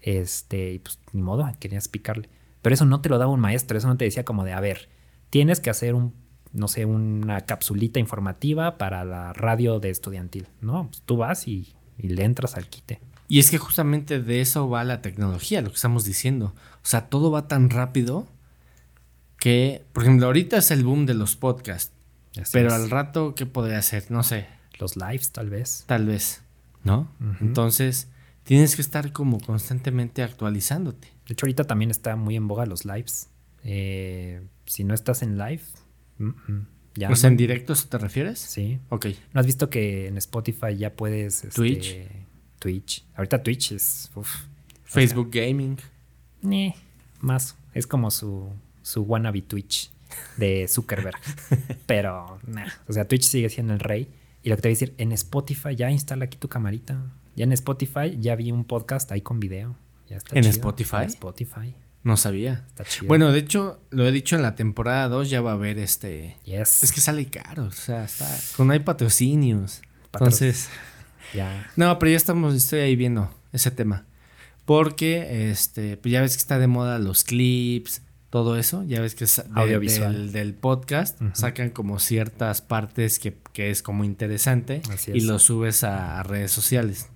[0.00, 2.28] Este, y pues ni modo, querías picarle.
[2.62, 4.60] Pero eso no te lo daba un maestro, eso no te decía como de, a
[4.60, 4.88] ver,
[5.30, 6.14] tienes que hacer un,
[6.52, 10.46] no sé, una capsulita informativa para la radio de estudiantil.
[10.60, 13.00] No, pues tú vas y, y le entras al quite.
[13.28, 16.54] Y es que justamente de eso va la tecnología, lo que estamos diciendo.
[16.76, 18.26] O sea, todo va tan rápido
[19.38, 21.92] que, por ejemplo, ahorita es el boom de los podcasts,
[22.40, 22.74] Así pero es.
[22.74, 24.10] al rato, ¿qué podría hacer?
[24.10, 24.46] No sé,
[24.78, 25.84] Los lives, tal vez.
[25.86, 26.42] tal vez,
[26.84, 27.08] ¿no?
[27.40, 28.08] Entonces,
[28.44, 31.08] tienes que estar como constantemente actualizándote.
[31.26, 33.28] De hecho, ahorita también está muy en boga los lives.
[33.64, 35.62] Eh, si no estás en live,
[36.22, 37.10] mm, mm, ya.
[37.10, 37.28] o sea.
[37.28, 38.38] ¿en directos te refieres?
[38.38, 38.78] Sí.
[38.88, 39.06] Ok.
[39.32, 41.44] ¿No has visto que en Spotify ya puedes...
[41.44, 41.96] este, Twitch.
[42.58, 43.04] Twitch.
[43.14, 44.10] Ahorita Twitch es...
[44.14, 44.28] uf,
[44.84, 45.78] Facebook Gaming.
[46.42, 46.74] Ni
[47.20, 47.56] más.
[47.74, 48.50] Es como su,
[48.82, 49.90] su wannabe Twitch
[50.36, 51.18] de Zuckerberg.
[51.86, 52.68] Pero, nah.
[52.88, 54.08] O sea, Twitch sigue siendo el rey.
[54.42, 57.00] Y lo que te voy a decir, en Spotify ya instala aquí tu camarita.
[57.36, 59.76] Ya en Spotify ya vi un podcast ahí con video.
[60.08, 60.50] Ya está ¿En chido.
[60.50, 60.96] Spotify?
[61.02, 61.74] En Spotify.
[62.04, 62.64] No sabía.
[62.68, 63.06] Está chido.
[63.08, 66.36] Bueno, de hecho, lo he dicho en la temporada 2, ya va a haber este...
[66.44, 66.82] yes.
[66.82, 68.28] Es que sale caro, o sea, está...
[68.56, 69.82] Con hay patrocinios.
[70.10, 70.68] Patro- Entonces...
[71.34, 71.70] ya.
[71.76, 74.04] No, pero ya estamos, estoy ahí viendo ese tema.
[74.64, 78.82] Porque, este, pues ya ves que está de moda los clips, todo eso.
[78.84, 80.12] Ya ves que es de- Audiovisual.
[80.12, 85.24] Del, del podcast sacan como ciertas partes que, que es como interesante Así y es.
[85.24, 87.08] lo subes a, a redes sociales.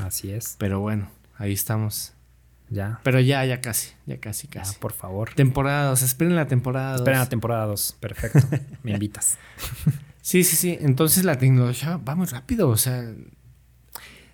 [0.00, 0.54] Así es.
[0.58, 2.12] Pero bueno, ahí estamos.
[2.70, 3.00] Ya.
[3.02, 4.78] Pero ya, ya casi, ya casi, Ya, casi.
[4.78, 5.34] por favor.
[5.34, 7.00] Temporada 2, esperen la temporada 2.
[7.00, 7.96] Esperen la temporada 2.
[8.00, 8.38] Perfecto.
[8.84, 9.38] Me invitas.
[10.22, 10.78] Sí, sí, sí.
[10.80, 12.68] Entonces la tecnología va muy rápido.
[12.68, 13.02] O sea,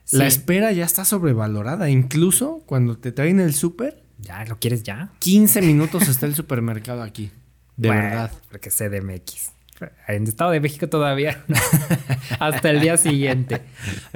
[0.04, 0.18] Sí.
[0.18, 1.88] la espera ya está sobrevalorada.
[1.90, 5.10] Incluso cuando te traen el súper, ¿Ya lo quieres ya?
[5.18, 7.30] 15 minutos está el supermercado aquí.
[7.76, 8.32] De Bueno, verdad.
[8.50, 9.50] Porque CDMX.
[10.08, 11.44] En Estado de México todavía.
[12.38, 13.60] Hasta el día siguiente.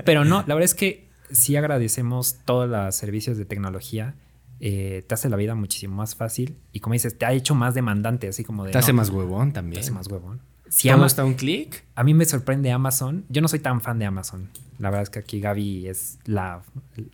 [0.04, 4.14] Pero no, la verdad es que sí agradecemos todos los servicios de tecnología.
[4.60, 6.58] Eh, te hace la vida muchísimo más fácil.
[6.72, 8.72] Y como dices, te ha hecho más demandante, así como de.
[8.72, 9.80] Te hace no, más huevón te también.
[9.82, 10.40] hace más huevón.
[10.68, 11.84] Si Todo Ama- está un clic.
[11.96, 13.24] a mí me sorprende Amazon.
[13.28, 14.50] Yo no soy tan fan de Amazon.
[14.78, 16.62] La verdad es que aquí Gaby es la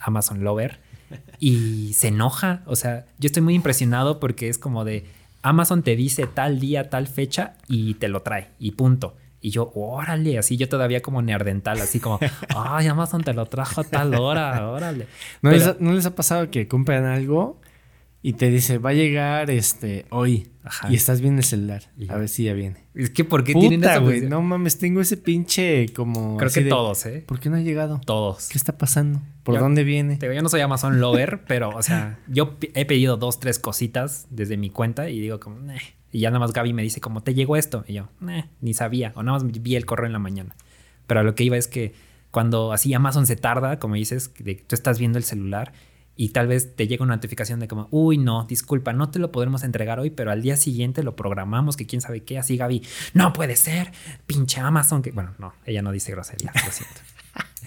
[0.01, 0.81] Amazon lover
[1.39, 2.63] y se enoja.
[2.67, 5.05] O sea, yo estoy muy impresionado porque es como de
[5.43, 9.17] Amazon te dice tal día, tal fecha y te lo trae y punto.
[9.47, 12.19] Y yo, órale, así yo todavía como neardental, así como,
[12.49, 15.07] ay, Amazon te lo trajo a tal hora, órale.
[15.41, 17.61] ¿No, Pero- les ha, no les ha pasado que compran algo
[18.29, 20.49] y te dice, va a llegar este hoy?
[20.65, 20.91] Ajá.
[20.91, 21.85] Y estás viendo el celular.
[21.97, 22.79] Y- A ver si ya viene.
[22.95, 24.15] Es que, ¿por qué tienen Puta, esa güey.
[24.15, 24.31] función?
[24.31, 26.37] No mames, tengo ese pinche como.
[26.37, 27.23] Creo que de, todos, ¿eh?
[27.25, 28.01] ¿Por qué no ha llegado?
[28.05, 28.49] Todos.
[28.49, 29.23] ¿Qué está pasando?
[29.45, 30.17] ¿Por Yo- dónde viene?
[30.17, 33.61] Te digo, yo no soy Amazon lover, pero, o sea, yo he pedido dos, tres
[33.61, 35.79] cositas desde mi cuenta y digo como, "Neh".
[36.11, 37.85] Y ya nada más Gaby me dice como, ¿te llegó esto?
[37.87, 39.13] Y yo, "Neh, ni sabía.
[39.15, 40.57] O nada más vi el correo en la mañana.
[41.07, 41.95] Pero a lo que iba es que
[42.33, 45.73] cuando así Amazon se tarda, como dices, de que tú estás viendo el celular
[46.17, 49.31] y tal vez te llega una notificación de como, uy, no, disculpa, no te lo
[49.33, 52.39] podremos entregar hoy, pero al día siguiente lo programamos, que quién sabe qué.
[52.39, 52.83] Así Gaby,
[53.15, 53.93] no puede ser,
[54.27, 55.03] pinche Amazon.
[55.03, 56.97] que Bueno, no, ella no dice grosería, lo siento.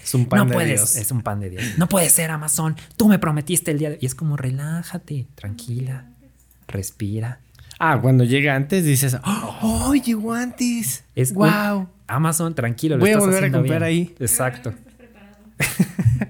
[0.02, 0.96] Es un pan no de puedes, Dios.
[0.96, 1.62] es un pan de Dios.
[1.76, 2.74] No puede ser Amazon.
[2.96, 3.98] Tú me prometiste el día de...
[4.00, 6.06] Y es como relájate, tranquila,
[6.66, 7.40] respira.
[7.78, 11.04] Ah, cuando llega antes dices, ¡Oh, llegó antes!
[11.14, 11.88] Es ¡Wow!
[12.08, 12.96] Amazon, tranquilo.
[12.96, 14.08] lo Voy a estás volver a haciendo comprar bien.
[14.08, 14.14] ahí.
[14.18, 14.74] Exacto.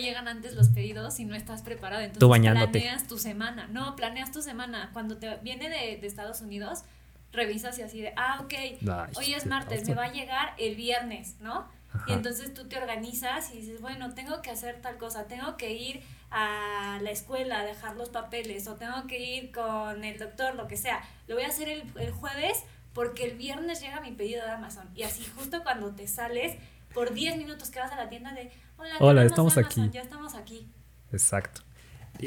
[0.00, 2.02] Llegan antes los pedidos y no estás preparado.
[2.02, 2.80] Entonces Tú bañándote.
[2.80, 3.66] planeas tu semana.
[3.68, 4.90] No, planeas tu semana.
[4.92, 6.84] Cuando te viene de, de Estados Unidos,
[7.32, 8.78] revisas y así de, ah, ok, Ay,
[9.16, 11.68] hoy es martes, me va a llegar el viernes, ¿no?
[11.92, 12.04] Ajá.
[12.08, 15.72] Y entonces tú te organizas y dices, bueno, tengo que hacer tal cosa, tengo que
[15.72, 20.54] ir a la escuela a dejar los papeles o tengo que ir con el doctor,
[20.54, 21.02] lo que sea.
[21.26, 22.62] Lo voy a hacer el, el jueves
[22.92, 24.88] porque el viernes llega mi pedido de Amazon.
[24.94, 26.56] Y así justo cuando te sales,
[26.92, 28.50] por 10 minutos que vas a la tienda de,
[29.00, 29.90] hola, estamos Amazon, aquí".
[29.94, 30.68] Ya estamos aquí.
[31.12, 31.62] Exacto.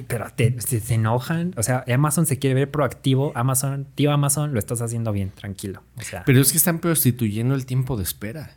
[0.08, 1.54] Pero te, se, se enojan.
[1.56, 3.32] O sea, Amazon se quiere ver proactivo.
[3.36, 5.84] Amazon, tío Amazon, lo estás haciendo bien, tranquilo.
[5.98, 8.52] O sea, Pero es que están prostituyendo el tiempo de espera.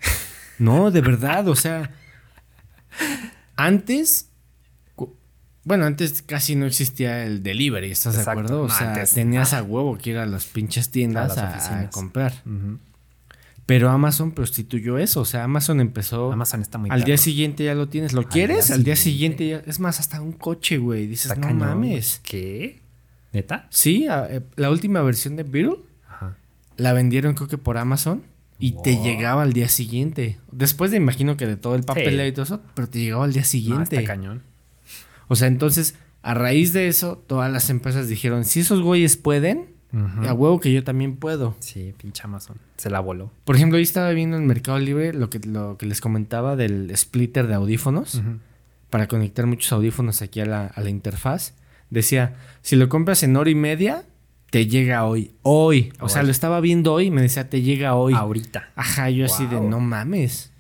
[0.59, 1.90] No, de verdad, o sea.
[3.56, 4.31] Antes.
[5.64, 8.62] Bueno, antes casi no existía el delivery, ¿estás de acuerdo?
[8.62, 11.39] O No, sea, antes, tenías a huevo que ir a las pinches tiendas A las
[11.39, 11.90] a, a oficinas.
[11.94, 12.32] comprar.
[12.47, 12.78] ujú.
[13.67, 15.21] Pero Amazon prostituyó eso.
[15.21, 16.33] O sea, Amazon empezó.
[16.33, 18.13] Amazon está muy al día siguiente ya lo tienes.
[18.13, 18.69] ¿Lo Al quieres?
[18.69, 19.39] día Al día siguiente.
[19.45, 19.71] siguiente ya.
[19.71, 21.07] Es más, hasta un coche, güey.
[21.09, 22.21] Dices, Está no cañón, mames.
[22.23, 22.81] ¿Qué?
[23.33, 23.67] ¿Neta?
[23.71, 25.79] Sí, a- eh, la última versión de Beetle
[26.09, 26.37] Ajá.
[26.77, 28.23] la vendieron, creo que por Amazon.
[28.59, 30.39] Y te llegaba al día siguiente.
[30.53, 32.23] Después de, imagino que de todo el papel Sí.
[32.27, 33.97] y todo eso, pero te llegaba al día No, siguiente.
[33.97, 34.43] está cañón.
[35.29, 39.67] o sea, entonces, a raíz de eso, todas las empresas dijeron: si esos güeyes pueden,
[40.27, 41.56] A huevo que yo también puedo.
[41.60, 42.59] Sí, pinche Amazon.
[42.77, 43.31] Se la voló.
[43.44, 46.94] Por ejemplo, hoy estaba viendo en Mercado Libre lo que, lo que les comentaba del
[46.97, 48.23] splitter de audífonos.
[48.90, 51.55] Para conectar muchos audífonos aquí a la, a la interfaz.
[51.90, 54.05] Decía: si lo compras en hora y media,
[54.51, 55.32] te llega hoy.
[55.43, 55.93] Hoy.
[56.01, 58.14] O sea, lo estaba viendo hoy y me decía: te llega hoy.
[58.14, 58.70] Ahorita.
[58.77, 60.52] Ajá, yo así de no mames.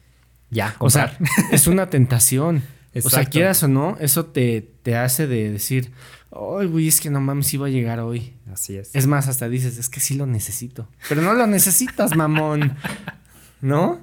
[0.50, 1.30] Ya, O sea, comprar.
[1.52, 2.62] es una tentación.
[3.04, 5.92] O sea, quieras o no, eso te, te hace de decir,
[6.36, 8.34] ay, güey, es que no mames, va a llegar hoy.
[8.52, 8.94] Así es.
[8.94, 10.88] Es más, hasta dices, es que sí lo necesito.
[11.08, 12.76] Pero no lo necesitas, mamón.
[13.60, 14.00] ¿No?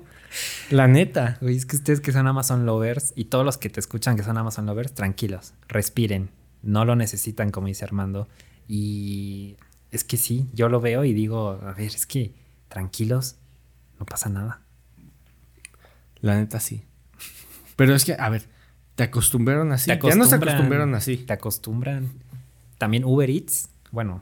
[0.69, 1.37] La neta.
[1.41, 4.23] Güey, es que ustedes que son Amazon lovers y todos los que te escuchan que
[4.23, 6.29] son Amazon lovers, tranquilos, respiren.
[6.61, 8.27] No lo necesitan, como dice Armando.
[8.67, 9.57] Y
[9.91, 12.33] es que sí, yo lo veo y digo, a ver, es que
[12.67, 13.35] tranquilos,
[13.99, 14.61] no pasa nada.
[16.21, 16.83] La neta sí.
[17.75, 18.47] Pero es que, a ver,
[18.95, 19.91] te acostumbraron así.
[19.91, 21.17] Te Ya no se acostumbraron así.
[21.17, 22.22] Te acostumbran.
[22.83, 24.21] También Uber Eats, bueno,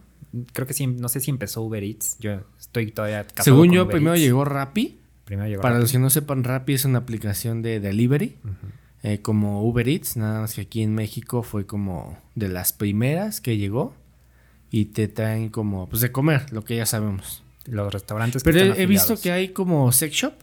[0.54, 2.16] creo que sí, no sé si empezó Uber Eats.
[2.20, 4.24] Yo estoy todavía Según con yo, Uber primero Eats.
[4.24, 5.00] llegó Rappi.
[5.26, 5.82] Primero llegó Para Rappi.
[5.82, 8.38] los que no sepan, Rappi es una aplicación de delivery.
[9.02, 13.42] Eh, como Uber Eats, nada más que aquí en México fue como de las primeras
[13.42, 13.96] que llegó
[14.70, 17.42] y te traen como, pues de comer, lo que ya sabemos.
[17.66, 20.34] Los restaurantes que Pero están he, visto que hay como sex shop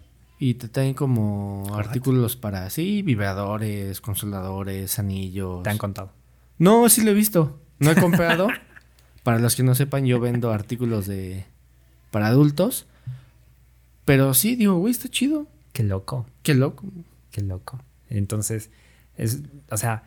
[0.41, 1.79] y te traen como What?
[1.79, 5.63] artículos para, sí, vibradores, consoladores, anillos.
[5.63, 6.11] Te han contado.
[6.59, 7.61] No, sí lo he visto.
[7.79, 8.49] No he comprado.
[9.23, 11.45] para los que no sepan, yo vendo artículos de
[12.11, 12.87] para adultos.
[14.05, 15.47] Pero sí, digo, güey, está chido.
[15.73, 16.27] Qué loco.
[16.43, 16.87] Qué loco.
[17.31, 17.83] Qué loco.
[18.09, 18.71] Entonces,
[19.17, 20.05] es, o sea,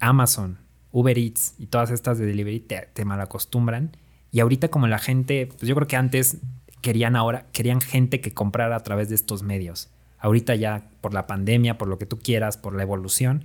[0.00, 0.58] Amazon,
[0.90, 3.96] Uber Eats y todas estas de delivery te, te malacostumbran.
[4.32, 6.38] Y ahorita como la gente, pues yo creo que antes
[6.80, 9.88] querían ahora, querían gente que comprara a través de estos medios.
[10.18, 13.44] Ahorita ya por la pandemia, por lo que tú quieras, por la evolución,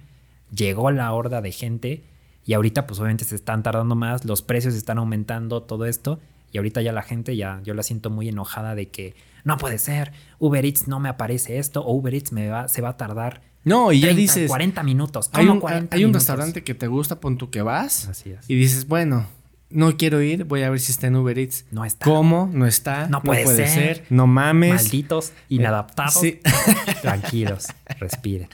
[0.52, 2.04] llegó la horda de gente
[2.50, 6.20] y ahorita pues obviamente se están tardando más, los precios están aumentando, todo esto.
[6.52, 9.14] Y ahorita ya la gente ya, yo la siento muy enojada de que
[9.44, 12.82] no puede ser, Uber Eats no me aparece esto o Uber Eats me va, se
[12.82, 14.48] va a tardar No, y ya 30, dices.
[14.50, 15.30] 40 minutos.
[15.34, 16.24] Hay ¿Cómo un, 40 hay un minutos?
[16.24, 18.08] restaurante que te gusta, pon tú que vas.
[18.08, 18.50] Así es.
[18.50, 19.28] Y dices, bueno,
[19.70, 21.66] no quiero ir, voy a ver si está en Uber Eats.
[21.70, 22.04] No está.
[22.04, 22.50] ¿Cómo?
[22.52, 23.08] No está.
[23.10, 23.68] No puede ser.
[23.68, 24.06] ser.
[24.10, 24.74] No mames.
[24.86, 26.16] Malditos, inadaptados.
[26.16, 26.40] sí.
[27.04, 27.68] Tranquilos,
[28.00, 28.50] respiren.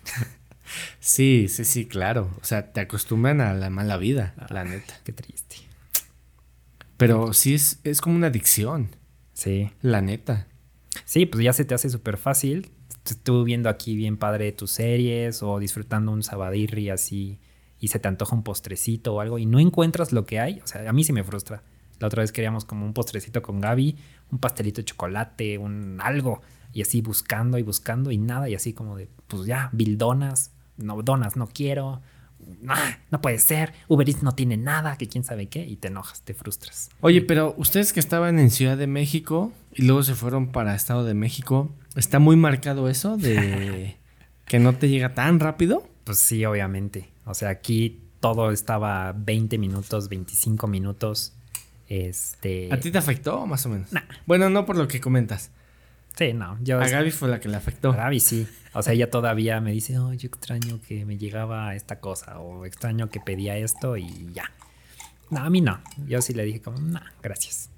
[0.99, 2.31] Sí, sí, sí, claro.
[2.41, 4.93] O sea, te acostumbran a la mala vida, la neta.
[5.03, 5.57] Qué triste.
[6.97, 8.95] Pero sí es, es como una adicción,
[9.33, 9.69] Sí.
[9.81, 10.47] la neta.
[11.03, 12.71] Sí, pues ya se te hace súper fácil.
[13.05, 17.39] Estuve viendo aquí bien padre tus series o disfrutando un sabadirri así
[17.79, 20.61] y se te antoja un postrecito o algo y no encuentras lo que hay.
[20.61, 21.63] O sea, a mí sí me frustra.
[21.99, 23.97] La otra vez queríamos como un postrecito con Gaby,
[24.31, 26.41] un pastelito de chocolate, un algo.
[26.73, 28.49] Y así buscando y buscando y nada.
[28.49, 32.02] Y así como de, pues ya, bildonas, no donas, no quiero.
[32.68, 33.73] Ah, no puede ser.
[33.88, 35.65] Uber Eats no tiene nada, que quién sabe qué.
[35.65, 36.89] Y te enojas, te frustras.
[37.02, 41.03] Oye, pero ustedes que estaban en Ciudad de México y luego se fueron para Estado
[41.06, 43.97] de México, ¿está muy marcado eso de
[44.45, 45.88] que no te llega tan rápido?
[46.03, 47.10] Pues sí, obviamente.
[47.26, 51.34] O sea, aquí todo estaba 20 minutos, 25 minutos.
[51.88, 52.73] Este.
[52.73, 53.89] ¿A ti te afectó más o menos?
[54.26, 55.52] Bueno, no por lo que comentas.
[56.17, 56.57] Sí, no.
[56.61, 57.91] Yo A Gaby fue la que le afectó.
[57.91, 58.47] a Gaby sí.
[58.73, 62.39] O sea, ella todavía me dice, oh, yo extraño que me llegaba esta cosa.
[62.39, 64.51] O extraño que pedía esto y ya.
[65.29, 65.79] No, a mí no.
[66.07, 67.69] Yo sí le dije como, no, gracias.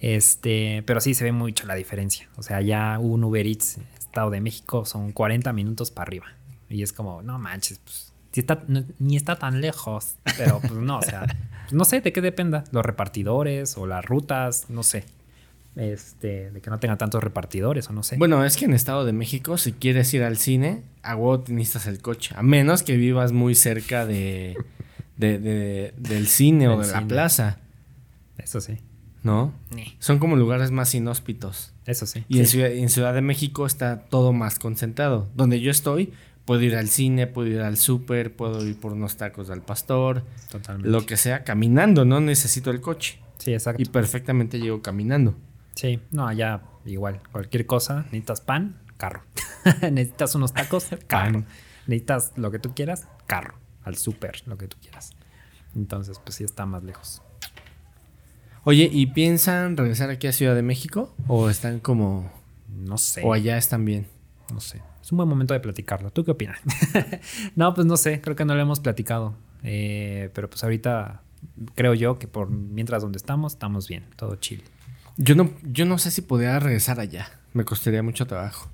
[0.00, 2.28] Este, pero sí se ve mucho la diferencia.
[2.36, 6.26] O sea, ya un Uber Eats, Estado de México, son 40 minutos para arriba.
[6.68, 10.16] Y es como, no manches, pues, si está, no- ni está tan lejos.
[10.36, 12.64] Pero pues no, o sea, pues, no sé de qué dependa.
[12.70, 15.04] Los repartidores o las rutas, no sé.
[15.76, 18.16] Este, de que no tenga tantos repartidores o no sé.
[18.16, 21.52] Bueno, es que en Estado de México, si quieres ir al cine, a huevo te
[21.52, 22.34] necesitas el coche.
[22.38, 24.56] A menos que vivas muy cerca de,
[25.16, 27.58] de- de- del cine o de la plaza,
[28.38, 28.78] Eso sí.
[29.24, 29.52] ¿no?
[29.74, 29.96] Ni.
[29.98, 31.72] Son como lugares más inhóspitos.
[31.86, 32.24] Eso sí.
[32.28, 32.46] Y en.
[32.46, 35.28] Ciudad, en Ciudad de México está todo más concentrado.
[35.34, 36.12] Donde yo estoy,
[36.44, 40.22] puedo ir al cine, puedo ir al súper, puedo ir por unos tacos al pastor,
[40.52, 40.88] Totalmente.
[40.90, 43.18] lo que sea, caminando, no necesito el coche.
[43.38, 43.82] Sí, exacto.
[43.82, 45.34] Y perfectamente llego caminando.
[45.74, 47.20] Sí, no, allá igual.
[47.32, 49.22] Cualquier cosa, necesitas pan, carro.
[49.90, 51.44] necesitas unos tacos, carro.
[51.86, 53.54] Necesitas lo que tú quieras, carro.
[53.82, 55.12] Al súper, lo que tú quieras.
[55.74, 57.22] Entonces, pues sí está más lejos.
[58.64, 61.14] Oye, ¿y piensan regresar aquí a Ciudad de México?
[61.26, 62.32] ¿O están como...
[62.68, 63.22] No sé.
[63.22, 64.06] o allá están bien?
[64.52, 64.82] No sé.
[65.02, 66.10] Es un buen momento de platicarlo.
[66.10, 66.58] ¿Tú qué opinas?
[67.56, 68.22] no, pues no sé.
[68.22, 69.34] Creo que no lo hemos platicado.
[69.62, 71.22] Eh, pero pues ahorita
[71.74, 74.06] creo yo que por mientras donde estamos, estamos bien.
[74.16, 74.64] Todo chill.
[75.16, 77.28] Yo no, yo no sé si podría regresar allá.
[77.52, 78.70] Me costaría mucho trabajo.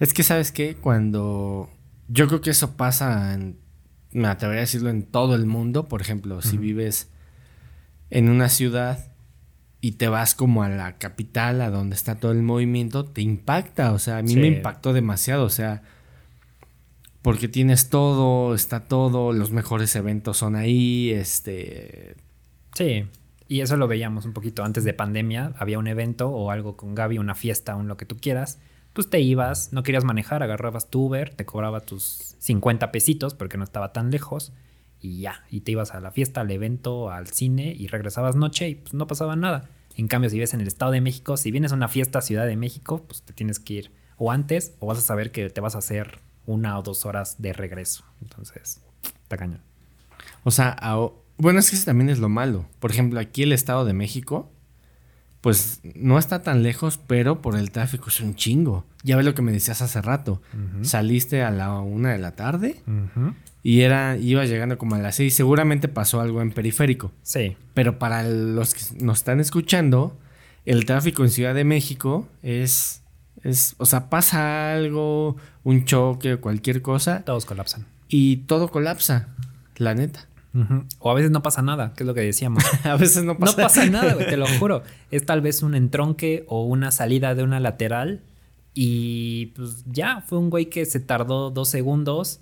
[0.00, 0.74] Es que, ¿sabes qué?
[0.76, 1.70] Cuando...
[2.08, 3.58] Yo creo que eso pasa, en-
[4.12, 5.88] me atrevería a decirlo, en todo el mundo.
[5.88, 7.08] Por ejemplo, si vives
[8.10, 9.12] en una ciudad
[9.80, 13.92] y te vas como a la capital, a donde está todo el movimiento, te impacta.
[13.92, 14.38] O sea, a mí Sí.
[14.38, 15.44] me impactó demasiado.
[15.44, 15.82] O sea,
[17.22, 22.16] porque tienes todo, está todo, los mejores eventos son ahí, este...
[22.74, 23.04] Sí,
[23.52, 25.52] y eso lo veíamos un poquito antes de pandemia.
[25.58, 28.58] Había un evento o algo con Gaby, una fiesta, un lo que tú quieras.
[28.94, 33.58] Pues te ibas, no querías manejar, agarrabas tu Uber, te cobraba tus 50 pesitos porque
[33.58, 34.54] no estaba tan lejos
[35.02, 35.44] y ya.
[35.50, 38.94] Y te ibas a la fiesta, al evento, al cine y regresabas noche y pues
[38.94, 39.68] no pasaba nada.
[39.98, 42.46] En cambio, si vives en el Estado de México, si vienes a una fiesta Ciudad
[42.46, 45.60] de México, pues te tienes que ir o antes o vas a saber que te
[45.60, 48.02] vas a hacer una o dos horas de regreso.
[48.22, 49.60] Entonces, está cañón.
[50.42, 50.74] O sea,
[51.38, 52.66] bueno, es que eso también es lo malo.
[52.78, 54.50] Por ejemplo, aquí el Estado de México,
[55.40, 58.86] pues no está tan lejos, pero por el tráfico es un chingo.
[59.02, 60.40] Ya ves lo que me decías hace rato.
[60.82, 62.80] Saliste a la una de la tarde
[63.64, 65.34] y era, iba llegando como a las seis.
[65.34, 67.10] Seguramente pasó algo en periférico.
[67.22, 70.16] Sí, Pero para los que nos están escuchando,
[70.64, 73.02] el tráfico en Ciudad de México es,
[73.42, 77.86] es, o sea, pasa algo, un choque, cualquier cosa, todos colapsan.
[78.06, 79.28] y todo colapsa,
[79.76, 80.28] la neta.
[80.98, 82.62] O a veces no pasa nada, que es lo que decíamos.
[82.84, 84.82] A veces no pasa, No pasa nada, te lo juro.
[85.10, 88.22] Es tal vez un entronque o una salida de una lateral
[88.74, 92.40] y pues ya, fue un güey que se tardó dos segundos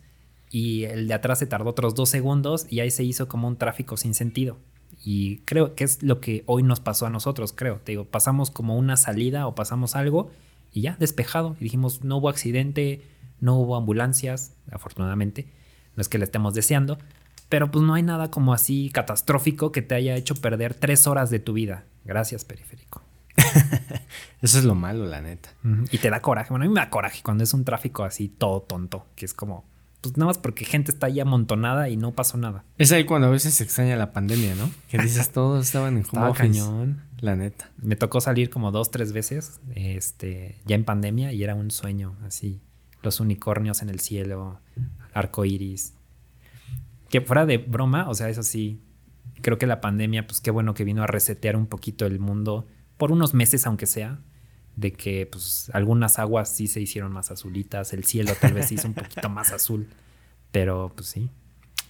[0.51, 3.57] y el de atrás se tardó otros dos segundos y ahí se hizo como un
[3.57, 4.59] tráfico sin sentido.
[5.05, 7.81] Y creo que es lo que hoy nos pasó a nosotros, creo.
[7.85, 10.31] Te digo, pasamos como una salida o pasamos algo
[10.73, 11.57] y ya, despejado.
[11.59, 13.03] Y dijimos, no hubo accidente,
[13.41, 15.49] no hubo ambulancias, afortunadamente.
[15.97, 16.99] No es que le estemos deseando,
[17.51, 21.29] pero pues no hay nada como así catastrófico que te haya hecho perder tres horas
[21.29, 21.85] de tu vida.
[22.05, 23.03] Gracias, periférico.
[24.41, 25.51] Eso es lo malo, la neta.
[25.91, 26.51] Y te da coraje.
[26.51, 29.35] Bueno, a mí me da coraje cuando es un tráfico así todo tonto, que es
[29.35, 29.65] como,
[30.01, 32.65] pues nada más porque gente está ahí amontonada y no pasó nada.
[32.79, 34.71] Es ahí cuando a veces se extraña la pandemia, ¿no?
[34.89, 37.03] Que dices, todos estaban en home cañón.
[37.19, 37.71] La neta.
[37.77, 42.17] Me tocó salir como dos, tres veces, este, ya en pandemia y era un sueño,
[42.25, 42.63] así.
[43.03, 44.61] Los unicornios en el cielo,
[45.13, 45.95] arco iris.
[47.11, 48.81] Que fuera de broma, o sea, eso sí,
[49.43, 52.67] creo que la pandemia, pues qué bueno que vino a resetear un poquito el mundo,
[52.97, 54.21] por unos meses aunque sea,
[54.77, 58.75] de que pues algunas aguas sí se hicieron más azulitas, el cielo tal vez se
[58.75, 59.89] hizo un poquito más azul,
[60.53, 61.31] pero pues sí,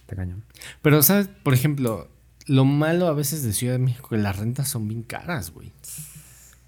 [0.01, 0.43] está cañón.
[0.81, 1.27] Pero, ¿sabes?
[1.27, 2.09] Por ejemplo,
[2.47, 5.71] lo malo a veces de Ciudad de México que las rentas son bien caras, güey.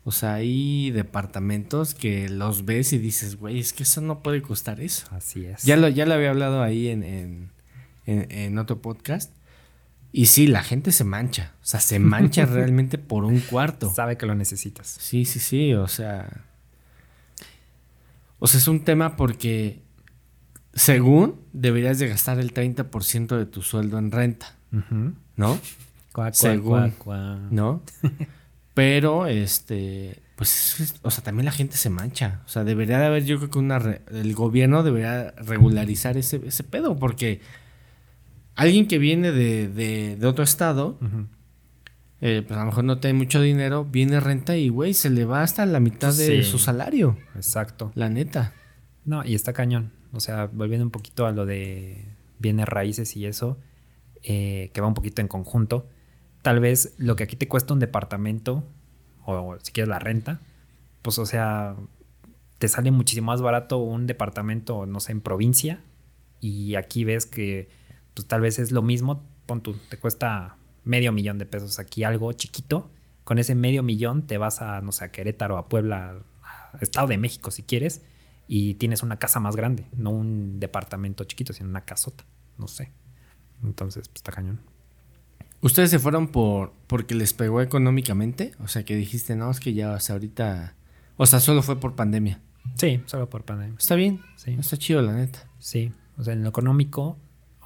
[0.05, 4.41] O sea, hay departamentos que los ves y dices, güey, es que eso no puede
[4.41, 5.07] costar eso.
[5.11, 5.63] Así es.
[5.63, 7.51] Ya lo, ya lo había hablado ahí en, en,
[8.05, 9.33] en- en otro podcast.
[10.11, 11.53] Y sí, la gente se mancha.
[11.61, 13.91] O sea, se mancha realmente por un cuarto.
[13.93, 14.87] Sabe que lo necesitas.
[14.87, 15.73] Sí, sí, sí.
[15.73, 16.43] O sea.
[18.39, 19.81] O sea, es un tema porque.
[20.75, 24.55] Según deberías de gastar el 30% de tu sueldo en renta.
[25.35, 25.59] ¿no?
[26.11, 26.91] Cuá, cuá, Según.
[26.91, 27.39] cuá.
[27.51, 27.83] ¿No?
[28.73, 30.19] Pero, este.
[30.35, 32.41] Pues, es- o sea, también la gente se mancha.
[32.45, 33.77] O sea, debería de haber, yo creo que una.
[33.79, 37.39] re- el gobierno debería regularizar ese, ese pedo, porque.
[38.55, 40.99] Alguien que viene de, de, de otro estado,
[42.21, 45.25] eh, pues a lo mejor no tiene mucho dinero, viene renta y, güey, se le
[45.25, 47.17] va hasta la mitad de su salario.
[47.35, 47.91] Exacto.
[47.95, 48.53] La neta.
[49.05, 49.91] No, y está cañón.
[50.11, 52.05] O sea, volviendo un poquito a lo de
[52.39, 53.57] bienes raíces y eso,
[54.21, 55.89] eh, que va un poquito en conjunto.
[56.43, 58.69] Tal vez lo que aquí te cuesta un departamento,
[59.25, 60.41] o si quieres la renta,
[61.01, 61.75] pues o sea,
[62.59, 65.81] te sale muchísimo más barato un departamento, no sé, en provincia,
[66.39, 67.69] y aquí ves que
[68.13, 72.03] pues tal vez es lo mismo, pon tú, te cuesta medio millón de pesos aquí
[72.03, 72.91] algo chiquito,
[73.23, 77.07] con ese medio millón te vas a, no sé, a Querétaro, a Puebla, a Estado
[77.07, 78.01] de México si quieres,
[78.47, 82.25] y tienes una casa más grande, no un departamento chiquito, sino una casota,
[82.57, 82.91] no sé.
[83.63, 84.59] Entonces, pues está cañón.
[85.61, 88.51] ¿Ustedes se fueron por porque les pegó económicamente?
[88.59, 90.75] O sea, que dijiste, no, es que ya, o sea, ahorita...
[91.15, 92.41] O sea, solo fue por pandemia.
[92.75, 93.77] Sí, solo por pandemia.
[93.79, 94.21] Está bien.
[94.35, 94.57] Sí.
[94.59, 95.49] Está chido, la neta.
[95.59, 97.17] Sí, o sea, en lo económico,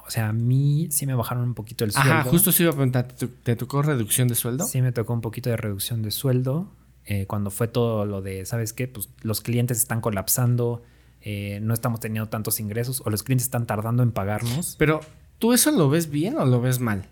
[0.08, 2.12] o sea, a mí sí me bajaron un poquito el sueldo.
[2.12, 4.64] Ajá, justo se iba a preguntar, ¿te, tocó reducción de sueldo?
[4.64, 6.72] Sí me tocó un poquito de reducción de sueldo.
[7.04, 8.88] eh, cuando fue todo lo de, ¿sabes qué?
[8.88, 10.82] Pues los clientes están colapsando,
[11.20, 14.76] eh, no estamos teniendo tantos ingresos o los clientes están tardando en pagarnos.
[14.78, 15.00] Pero,
[15.38, 17.04] ¿tú eso lo ves bien o lo ves mal?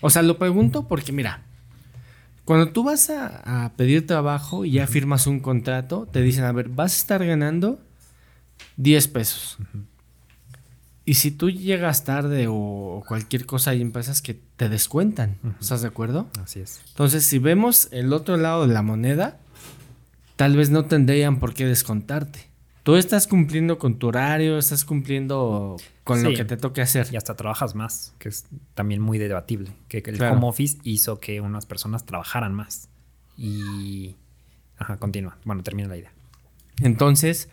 [0.00, 1.44] O sea, lo pregunto porque, mira,
[2.44, 6.50] cuando tú vas a, a pedir trabajo y ya firmas un contrato, te dicen, a
[6.50, 7.78] ver, vas a estar ganando
[8.78, 9.58] 10 pesos.
[11.04, 15.36] Y si tú llegas tarde o cualquier cosa, hay empresas que te descuentan.
[15.60, 16.28] ¿Estás de acuerdo?
[16.42, 16.80] Así es.
[16.90, 19.40] Entonces, si vemos el otro lado de la moneda,
[20.36, 22.50] tal vez no tendrían por qué descontarte.
[22.84, 26.36] Tú estás cumpliendo con tu horario, estás cumpliendo con lo Sí.
[26.36, 27.08] que te toque hacer.
[27.12, 29.70] Y hasta trabajas más, que es también muy debatible.
[29.88, 30.36] Que, que el Claro.
[30.36, 32.88] home office hizo que unas personas trabajaran más.
[33.36, 34.16] Y...
[34.78, 35.36] Ajá, continúa.
[35.44, 36.12] Bueno, termina la idea.
[36.80, 37.48] Entonces,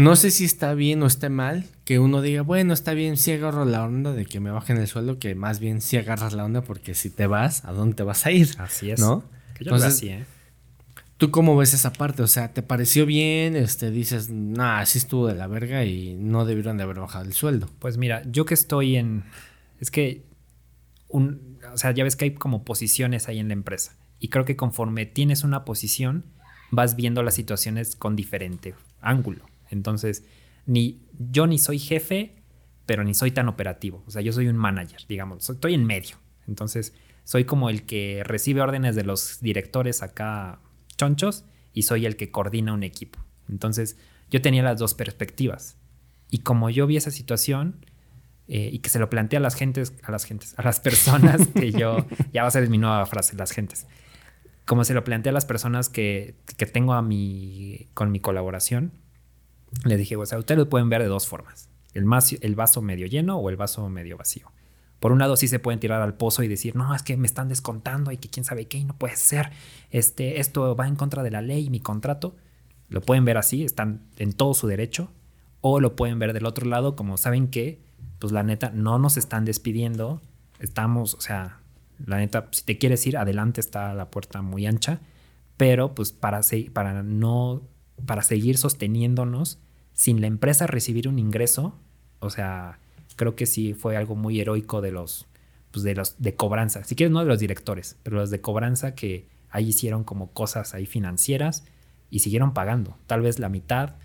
[0.00, 3.32] no sé si está bien o está mal que uno diga, bueno, está bien, sí
[3.32, 6.44] agarro la onda de que me bajen el sueldo, que más bien sí agarras la
[6.44, 8.48] onda porque si te vas, ¿a dónde te vas a ir?
[8.56, 8.98] Así es.
[8.98, 9.24] ¿No?
[9.54, 10.24] Que yo Entonces, así, ¿eh?
[11.18, 12.22] ¿Tú cómo ves esa parte?
[12.22, 13.56] O sea, ¿te pareció bien?
[13.56, 17.34] Este, dices, nah, así estuvo de la verga y no debieron de haber bajado el
[17.34, 17.68] sueldo.
[17.78, 19.24] Pues mira, yo que estoy en.
[19.80, 20.24] Es que.
[21.08, 23.96] Un, o sea, ya ves que hay como posiciones ahí en la empresa.
[24.18, 26.24] Y creo que conforme tienes una posición,
[26.70, 29.49] vas viendo las situaciones con diferente ángulo.
[29.70, 30.24] Entonces,
[30.66, 32.36] ni yo ni soy jefe,
[32.86, 34.02] pero ni soy tan operativo.
[34.06, 35.48] O sea, yo soy un manager, digamos.
[35.48, 36.16] Estoy en medio.
[36.46, 36.94] Entonces,
[37.24, 40.60] soy como el que recibe órdenes de los directores acá
[40.96, 43.20] chonchos y soy el que coordina un equipo.
[43.48, 43.96] Entonces,
[44.30, 45.76] yo tenía las dos perspectivas.
[46.30, 47.84] Y como yo vi esa situación
[48.48, 51.46] eh, y que se lo planteé a las gentes, a las gentes, a las personas
[51.48, 53.86] que yo, ya va a ser mi nueva frase, las gentes.
[54.64, 58.92] Como se lo planteé a las personas que, que tengo a mi, con mi colaboración,
[59.84, 61.68] les dije, o sea, ustedes lo pueden ver de dos formas.
[61.94, 64.50] El, mas- el vaso medio lleno o el vaso medio vacío.
[65.00, 67.26] Por un lado sí se pueden tirar al pozo y decir, no, es que me
[67.26, 69.50] están descontando y que quién sabe qué no puede ser.
[69.90, 72.36] Este, esto va en contra de la ley mi contrato.
[72.88, 75.10] Lo pueden ver así, están en todo su derecho.
[75.62, 77.80] O lo pueden ver del otro lado, como saben que,
[78.18, 80.20] pues la neta, no nos están despidiendo.
[80.58, 81.60] Estamos, o sea,
[82.04, 85.00] la neta, si te quieres ir, adelante está la puerta muy ancha.
[85.56, 86.40] Pero pues para,
[86.72, 87.62] para no,
[88.06, 89.58] para seguir sosteniéndonos,
[89.92, 91.74] sin la empresa recibir un ingreso,
[92.20, 92.78] o sea,
[93.16, 95.26] creo que sí fue algo muy heroico de los,
[95.70, 96.84] pues de los de cobranza.
[96.84, 100.74] Si quieres, no de los directores, pero los de cobranza que ahí hicieron como cosas
[100.74, 101.64] ahí financieras
[102.10, 102.96] y siguieron pagando.
[103.06, 103.96] Tal vez la mitad,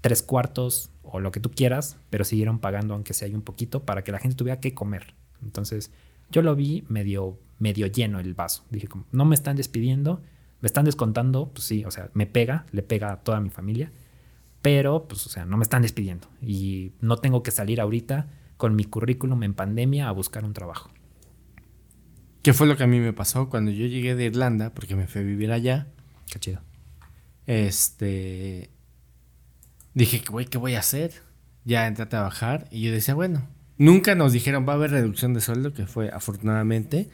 [0.00, 4.04] tres cuartos o lo que tú quieras, pero siguieron pagando aunque sea un poquito para
[4.04, 5.14] que la gente tuviera que comer.
[5.42, 5.90] Entonces,
[6.30, 8.64] yo lo vi medio, medio lleno el vaso.
[8.70, 10.22] Dije, no me están despidiendo,
[10.60, 13.92] me están descontando, pues sí, o sea, me pega, le pega a toda mi familia,
[14.62, 18.76] pero pues, o sea, no me están despidiendo y no tengo que salir ahorita con
[18.76, 20.90] mi currículum en pandemia a buscar un trabajo.
[22.42, 24.72] ¿Qué fue lo que a mí me pasó cuando yo llegué de Irlanda?
[24.72, 25.88] Porque me fui a vivir allá.
[26.30, 26.60] Qué chido.
[27.46, 28.70] Este.
[29.92, 31.12] Dije, güey, ¿qué voy a hacer?
[31.64, 33.46] Ya entré a trabajar y yo decía, bueno,
[33.76, 37.10] nunca nos dijeron va a haber reducción de sueldo, que fue afortunadamente.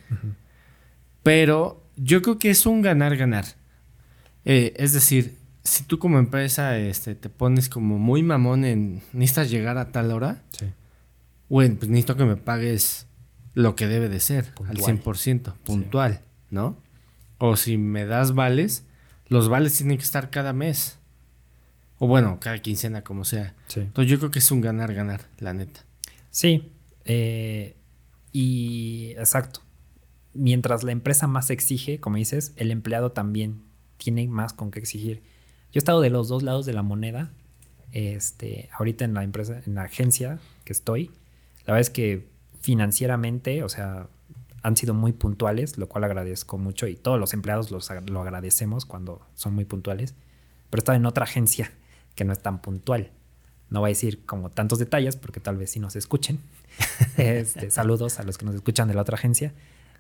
[1.23, 3.45] Pero yo creo que es un ganar-ganar.
[4.45, 9.51] Eh, es decir, si tú como empresa este, te pones como muy mamón en necesitas
[9.51, 10.67] llegar a tal hora, Sí.
[11.49, 13.07] bueno, pues necesito que me pagues
[13.55, 14.85] lo que debe de ser, al Puntual.
[15.03, 16.21] 100%, puntual,
[16.51, 16.77] ¿no?
[17.39, 18.85] O si me das vales,
[19.29, 20.99] los vales tienen que estar cada mes.
[21.99, 23.55] O bueno, cada quincena, como sea.
[23.69, 23.81] Sí.
[23.81, 25.81] Entonces yo creo que es un ganar-ganar, la neta.
[26.31, 26.71] Sí.
[27.07, 27.75] eh,
[28.33, 29.61] y exacto.
[30.37, 33.63] Mientras la empresa más exige, como dices, el empleado también
[33.97, 35.23] tiene más con qué exigir.
[35.73, 37.31] Yo he estado de los dos lados de la moneda.
[37.93, 41.11] Este, ahorita en la empresa, en la agencia que estoy,
[41.65, 42.29] la verdad es que
[42.61, 44.09] financieramente, o sea,
[44.63, 48.85] han sido muy puntuales, lo cual agradezco mucho y todos los empleados los, lo agradecemos
[48.85, 50.15] cuando son muy puntuales.
[50.71, 51.73] Pero he estado en otra agencia
[52.17, 53.13] que no es tan puntual.
[53.71, 56.41] No voy a decir como tantos detalles porque tal vez sí nos escuchen.
[57.17, 59.55] Este, saludos a los que nos escuchan de la otra agencia.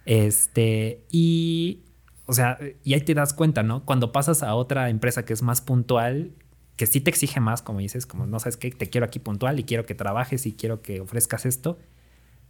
[0.07, 1.83] Este, y,
[2.25, 3.85] o sea, y ahí te das cuenta, ¿no?
[3.85, 6.33] Cuando pasas a otra empresa que es más puntual,
[6.77, 9.59] que sí te exige más, como dices, como no sabes qué, te quiero aquí puntual
[9.59, 11.79] y quiero que trabajes y quiero que ofrezcas esto.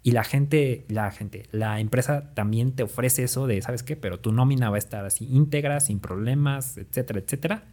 [0.02, 3.96] Y la gente, la gente, la empresa también te ofrece eso de, ¿sabes qué?
[3.96, 7.64] Pero tu nómina va a estar así íntegra, sin problemas, etcétera, etcétera.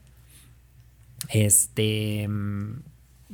[1.29, 2.81] Este, mm,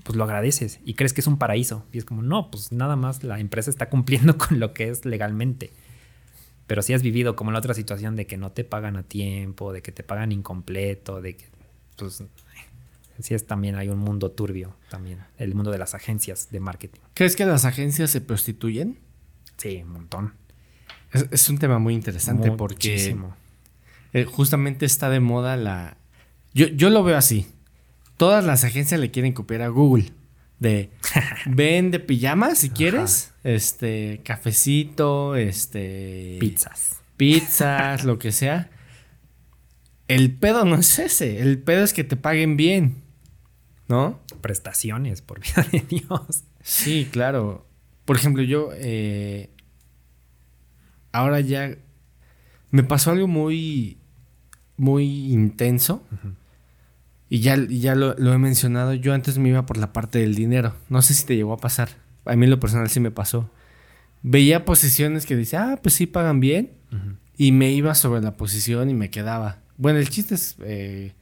[0.04, 1.86] pues lo agradeces y crees que es un paraíso.
[1.94, 5.06] Y es como, no, pues nada más la empresa está cumpliendo con lo que es
[5.06, 5.72] legalmente.
[6.70, 9.74] Pero si has vivido como la otra situación de que no te pagan a tiempo,
[9.74, 11.46] de que te pagan incompleto, de que,
[11.96, 12.24] pues,
[13.20, 17.00] sí es también, hay un mundo turbio también, el mundo de las agencias de marketing.
[17.16, 19.00] ¿Crees que las agencias se prostituyen?
[19.58, 20.36] Sí, un montón.
[21.12, 23.36] Es, es un tema muy interesante porque Muchísimo.
[24.14, 25.98] eh, justamente está de moda la...
[26.54, 27.48] Yo, yo lo veo así.
[28.16, 30.12] Todas las agencias le quieren copiar a Google.
[30.60, 30.92] De
[31.46, 33.34] ven de pijamas si quieres.
[33.44, 36.38] Este, cafecito, este.
[36.40, 36.98] Pizzas.
[37.18, 38.70] Pizzas, lo que sea.
[40.08, 41.40] El pedo no es ese.
[41.40, 43.04] El pedo es que te paguen bien.
[43.88, 44.20] ¿No?
[44.42, 46.44] Prestaciones, por vida de Dios.
[46.62, 47.66] Sí, claro.
[48.06, 49.50] Por ejemplo, yo eh,
[51.12, 51.76] ahora ya
[52.72, 53.98] me pasó algo muy,
[54.78, 56.04] muy intenso.
[57.30, 58.94] Y ya, y ya lo, lo he mencionado.
[58.94, 60.76] Yo antes me iba por la parte del dinero.
[60.90, 61.90] No sé si te llegó a pasar.
[62.26, 63.50] A mí en lo personal sí me pasó.
[64.22, 66.72] Veía posiciones que dice, ah, pues sí pagan bien.
[67.38, 69.60] Y me iba sobre la posición y me quedaba.
[69.78, 71.14] Bueno, el chiste es eh,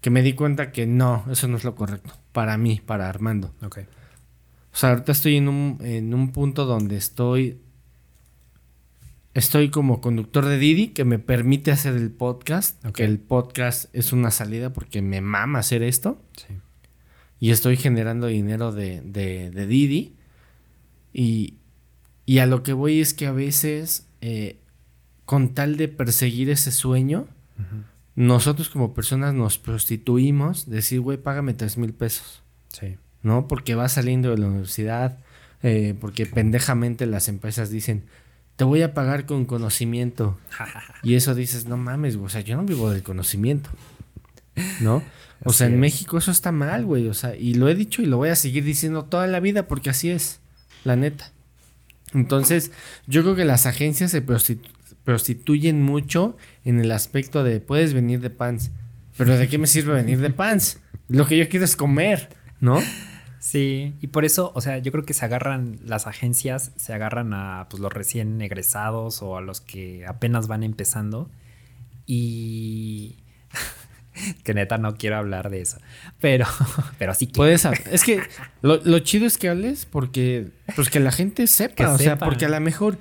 [0.00, 2.12] que me di cuenta que no, eso no es lo correcto.
[2.32, 3.54] Para mí, para Armando.
[3.62, 3.80] Ok.
[4.72, 7.58] O sea, ahorita estoy en un, en un punto donde estoy.
[9.34, 12.84] Estoy como conductor de Didi que me permite hacer el podcast.
[12.84, 12.94] Ok.
[12.94, 16.22] Que el podcast es una salida porque me mama hacer esto.
[16.36, 16.54] Sí.
[17.40, 20.14] Y estoy generando dinero de, de, de Didi.
[21.12, 21.54] Y,
[22.26, 24.60] y a lo que voy es que a veces, eh,
[25.24, 27.26] con tal de perseguir ese sueño,
[28.14, 30.70] nosotros como personas nos prostituimos.
[30.70, 32.42] Decir, güey, págame tres mil pesos.
[32.68, 32.96] Sí.
[33.24, 33.48] ¿no?
[33.48, 35.18] Porque vas saliendo de la universidad,
[35.64, 38.04] eh, porque pendejamente las empresas dicen,
[38.56, 40.38] te voy a pagar con conocimiento.
[41.02, 43.70] y eso dices, no mames, güey, o sea, yo no vivo del conocimiento,
[44.80, 45.02] ¿no?
[45.44, 45.80] O sea, en es.
[45.80, 48.36] México eso está mal, güey, o sea, y lo he dicho y lo voy a
[48.36, 50.40] seguir diciendo toda la vida porque así es,
[50.84, 51.32] la neta.
[52.12, 52.70] Entonces,
[53.06, 54.70] yo creo que las agencias se prostitu-
[55.02, 58.70] prostituyen mucho en el aspecto de, puedes venir de pants,
[59.16, 60.78] pero ¿de qué me sirve venir de pants?
[61.08, 62.80] Lo que yo quiero es comer, ¿no?
[63.44, 67.34] Sí, y por eso, o sea, yo creo que se agarran, las agencias se agarran
[67.34, 71.30] a pues, los recién egresados o a los que apenas van empezando.
[72.06, 73.18] Y
[74.44, 75.76] que neta no quiero hablar de eso.
[76.22, 76.46] Pero,
[76.98, 77.34] pero sí que.
[77.34, 78.22] Puedes, es que
[78.62, 82.16] lo, lo chido es que hables porque, pues que la gente sepa, Que o sea,
[82.16, 82.96] porque a lo mejor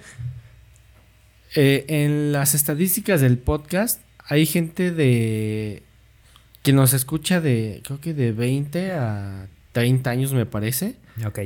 [1.56, 5.84] eh, en las estadísticas del podcast hay gente de
[6.64, 10.95] que nos escucha de, creo que de 20 a 30 años me parece.
[11.28, 11.40] Ok.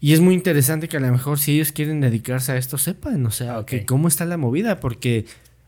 [0.00, 3.24] Y es muy interesante que a lo mejor si ellos quieren dedicarse a esto sepan,
[3.24, 3.66] o sea, Ok.
[3.66, 5.24] que cómo está la movida, porque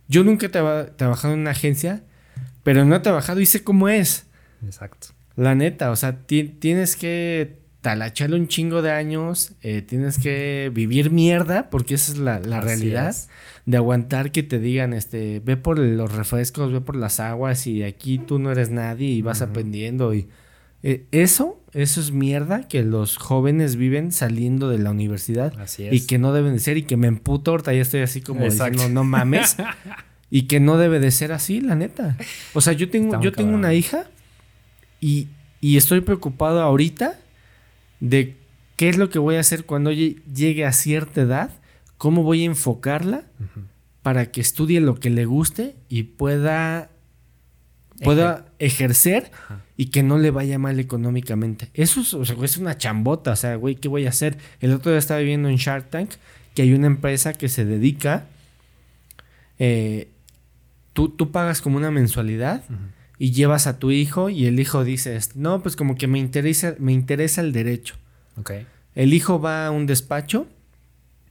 [0.08, 2.02] yo nunca he traba- trabajado en una agencia,
[2.62, 4.26] pero no he trabajado y sé cómo es.
[4.64, 5.08] Exacto.
[5.36, 10.70] La neta, o sea, ti- tienes que talacharle un chingo de años, eh, tienes que
[10.74, 13.28] vivir mierda, porque esa es la, realidad, es.
[13.64, 17.82] de aguantar que te digan, este, ve por los refrescos, ve por las aguas y
[17.84, 20.28] aquí tú no eres nadie y vas aprendiendo y
[20.82, 25.92] eh, eso, eso es mierda que los jóvenes viven saliendo de la universidad Así es.
[25.94, 28.42] y que no deben de ser y que me emputo ahorita ya estoy así como
[28.44, 28.72] Exacto.
[28.74, 29.56] diciendo no mames
[30.30, 32.16] y que no debe de ser así la neta
[32.54, 34.06] o sea yo tengo yo tengo una hija
[35.00, 35.28] y,
[35.60, 37.18] y estoy preocupado ahorita
[38.00, 38.36] de
[38.76, 41.50] qué es lo que voy a hacer cuando lle- llegue a cierta edad
[41.96, 43.24] cómo voy a enfocarla
[44.02, 46.90] para que estudie lo que le guste y pueda
[48.02, 49.60] pueda ejercer Ajá.
[49.76, 51.70] y que no le vaya mal económicamente.
[51.74, 54.38] Eso es, o sea, es una chambota, o sea, güey, ¿qué voy a hacer?
[54.60, 56.10] El otro día estaba viendo en Shark Tank
[56.54, 58.24] que hay una empresa que se dedica,
[59.58, 60.08] eh,
[60.94, 62.64] tú, tú pagas como una mensualidad
[63.18, 66.74] y llevas a tu hijo y el hijo dice, no, pues como que me interesa,
[66.78, 67.96] me interesa el derecho.
[68.94, 70.46] El hijo va a un despacho,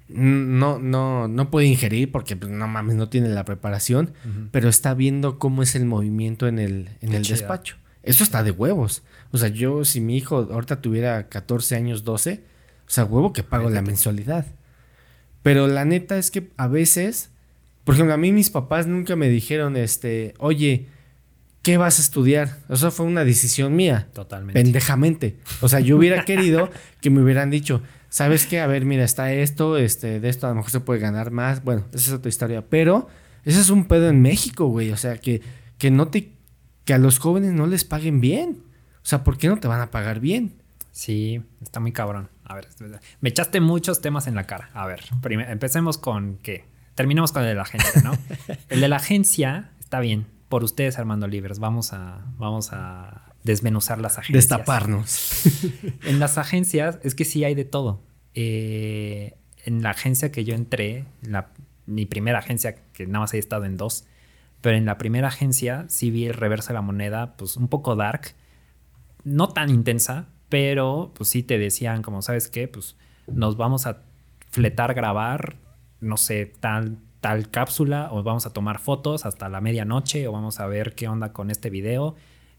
[0.08, 4.14] no, no, no puede ingerir porque pues, no mames, no tiene la preparación,
[4.52, 7.78] pero está viendo cómo es el movimiento en el, en Qué el despacho.
[8.04, 9.02] Eso está de huevos.
[9.32, 12.44] O sea, yo si mi hijo ahorita tuviera 14 años, 12,
[12.88, 14.46] o sea, huevo que pago la mensualidad.
[15.42, 17.30] Pero la neta es que a veces,
[17.84, 20.88] por ejemplo, a mí mis papás nunca me dijeron, este, oye,
[21.64, 22.60] ¿qué vas a estudiar?
[22.68, 24.62] O sea, fue una decisión mía Totalmente.
[24.62, 25.38] pendejamente.
[25.62, 26.70] O sea, yo hubiera querido
[27.02, 27.82] que me hubieran dicho,
[28.16, 28.62] ¿sabes qué?
[28.62, 31.66] A ver, mira, está esto, este, de esto a lo mejor se puede ganar más.
[31.66, 32.64] Bueno, esa es otra historia.
[32.70, 33.10] Pero
[33.44, 34.92] ese es un pedo en México, güey.
[34.92, 35.42] O sea, que,
[35.78, 36.32] que no te,
[36.86, 38.64] que a los jóvenes no les paguen bien.
[38.96, 40.54] O sea, ¿por qué no te van a pagar bien?
[40.94, 42.30] Sí, está muy cabrón.
[42.46, 42.70] A ver,
[43.20, 44.70] me echaste muchos temas en la cara.
[44.74, 46.64] A ver, primero, empecemos con qué.
[46.94, 48.18] Terminemos con el de la agencia, ¿no?
[48.70, 50.26] el de la agencia está bien.
[50.48, 54.50] Por ustedes, Armando Libres, vamos a, vamos a desmenuzar las agencias.
[54.50, 55.44] Destaparnos.
[56.04, 58.02] En las agencias es que sí hay de todo.
[58.34, 61.50] Eh, en la agencia que yo entré, en la,
[61.86, 64.06] mi primera agencia, que nada más he estado en dos,
[64.62, 67.96] pero en la primera agencia sí vi el reverso de la moneda, pues un poco
[67.96, 68.34] dark,
[69.24, 72.68] no tan intensa, pero pues sí te decían como, ¿sabes qué?
[72.68, 72.96] Pues
[73.28, 74.02] nos vamos a
[74.50, 75.58] fletar, grabar,
[76.00, 80.60] no sé, tal, tal cápsula, o vamos a tomar fotos hasta la medianoche, o vamos
[80.60, 82.16] a ver qué onda con este video,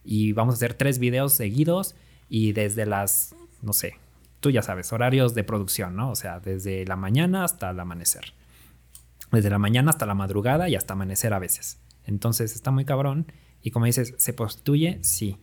[0.07, 1.95] y vamos a hacer tres videos seguidos,
[2.28, 3.97] y desde las, no sé,
[4.41, 6.11] tú ya sabes, horarios de producción, ¿no?
[6.11, 8.35] O sea, desde la mañana hasta el amanecer.
[9.33, 11.81] Desde la mañana hasta la madrugada y hasta amanecer a veces.
[12.05, 13.27] Entonces está muy cabrón.
[13.61, 14.99] Y como dices, ¿se prostituye?
[15.03, 15.39] Sí.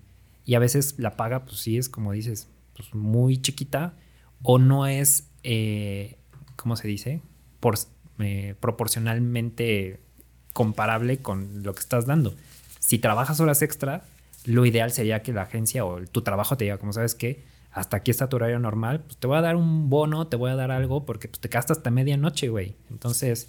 [0.46, 3.96] Y a veces la paga, pues sí, es como dices, pues muy chiquita.
[4.42, 6.18] O no es, eh,
[6.56, 7.22] ¿cómo se dice?
[7.60, 7.76] Por,
[8.20, 10.00] eh, proporcionalmente
[10.54, 12.36] comparable con lo que estás dando.
[12.80, 14.06] Si trabajas horas extra,
[14.46, 17.98] lo ideal sería que la agencia o tu trabajo te diga, como sabes que hasta
[17.98, 20.56] aquí está tu horario normal, pues te voy a dar un bono, te voy a
[20.56, 22.76] dar algo, porque pues, te quedaste hasta medianoche, güey.
[22.92, 23.48] Entonces,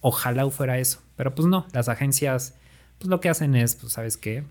[0.00, 1.00] ojalá fuera eso.
[1.16, 2.54] Pero pues no, las agencias,
[2.98, 4.44] pues lo que hacen es, pues sabes qué,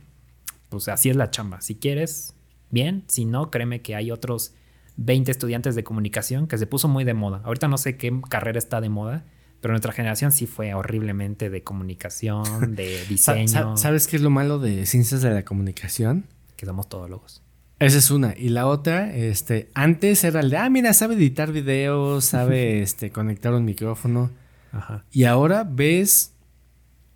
[0.69, 1.61] pues así es la chamba.
[1.61, 2.33] Si quieres,
[2.71, 3.03] bien.
[3.07, 4.53] Si no, créeme que hay otros
[4.97, 7.41] 20 estudiantes de comunicación que se puso muy de moda.
[7.43, 9.25] Ahorita no sé qué carrera está de moda,
[9.61, 14.29] pero nuestra generación sí fue horriblemente de comunicación, de diseño, sa- ¿Sabes qué es lo
[14.29, 16.25] malo de ciencias de la comunicación?
[16.55, 17.43] que somos todólogos.
[17.79, 18.33] Esa es una.
[18.35, 23.11] Y la otra, este, antes era el de, ah, mira, sabe editar videos, sabe, este,
[23.11, 24.31] conectar un micrófono.
[24.71, 25.05] Ajá.
[25.11, 26.33] Y ahora ves,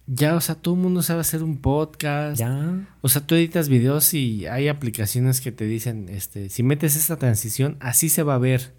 [0.06, 2.40] ya, o sea, todo el mundo sabe hacer un podcast.
[2.40, 2.88] Ya.
[3.02, 7.18] O sea, tú editas videos y hay aplicaciones que te dicen, este, si metes esta
[7.18, 8.74] transición, así se va a ver.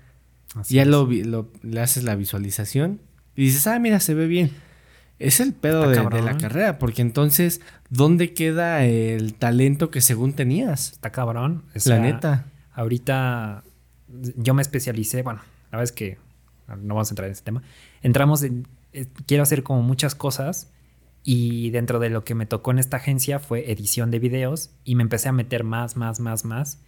[0.55, 0.89] así ya es.
[0.89, 3.01] lo, lo- le haces la visualización
[3.37, 4.51] y dices, ah, mira, se ve bien.
[5.19, 7.61] Es el pedo de, la carrera, porque entonces,
[7.91, 10.93] ¿dónde queda el talento que según tenías?
[10.93, 11.65] Está cabrón.
[11.75, 12.47] O la neta.
[12.73, 13.63] Ahorita
[14.37, 15.41] yo me especialicé, bueno,
[15.71, 16.19] la verdad es que
[16.67, 17.63] no vamos a entrar en ese tema.
[18.03, 20.71] Entramos en, eh, quiero hacer como muchas cosas
[21.23, 24.97] y dentro de lo que me tocó en esta agencia fue edición de videos y
[24.97, 26.81] me empecé a meter más, más, más, más.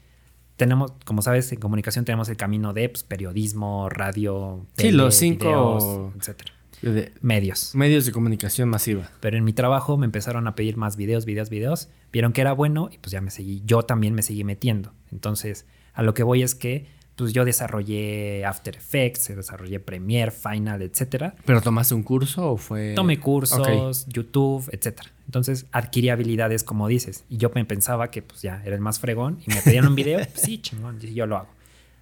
[0.56, 5.44] Tenemos, como sabes, en comunicación tenemos el camino de pues, periodismo, radio, Sí, los cinco-
[5.46, 6.52] videos, etcétera.
[6.82, 7.74] De- medios.
[7.74, 9.10] medios de comunicación masiva.
[9.20, 11.88] Pero en mi trabajo me empezaron a pedir más videos, videos, videos.
[12.12, 13.62] Vieron que era bueno y pues ya me seguí.
[13.64, 14.92] Yo también me seguí metiendo.
[15.10, 20.82] Entonces, a lo que voy es que pues yo desarrollé After Effects, desarrollé Premiere, Final,
[20.82, 21.34] etcétera.
[21.44, 22.94] ¿Pero tomaste un curso o fue...?
[22.94, 24.06] Tomé cursos.
[24.08, 25.10] YouTube, etcétera.
[25.26, 27.24] Entonces adquirí habilidades como dices.
[27.28, 29.94] Y yo me pensaba que pues ya era el más fregón y me pedían un
[29.94, 31.48] video, pues, sí, chingón, yo lo hago.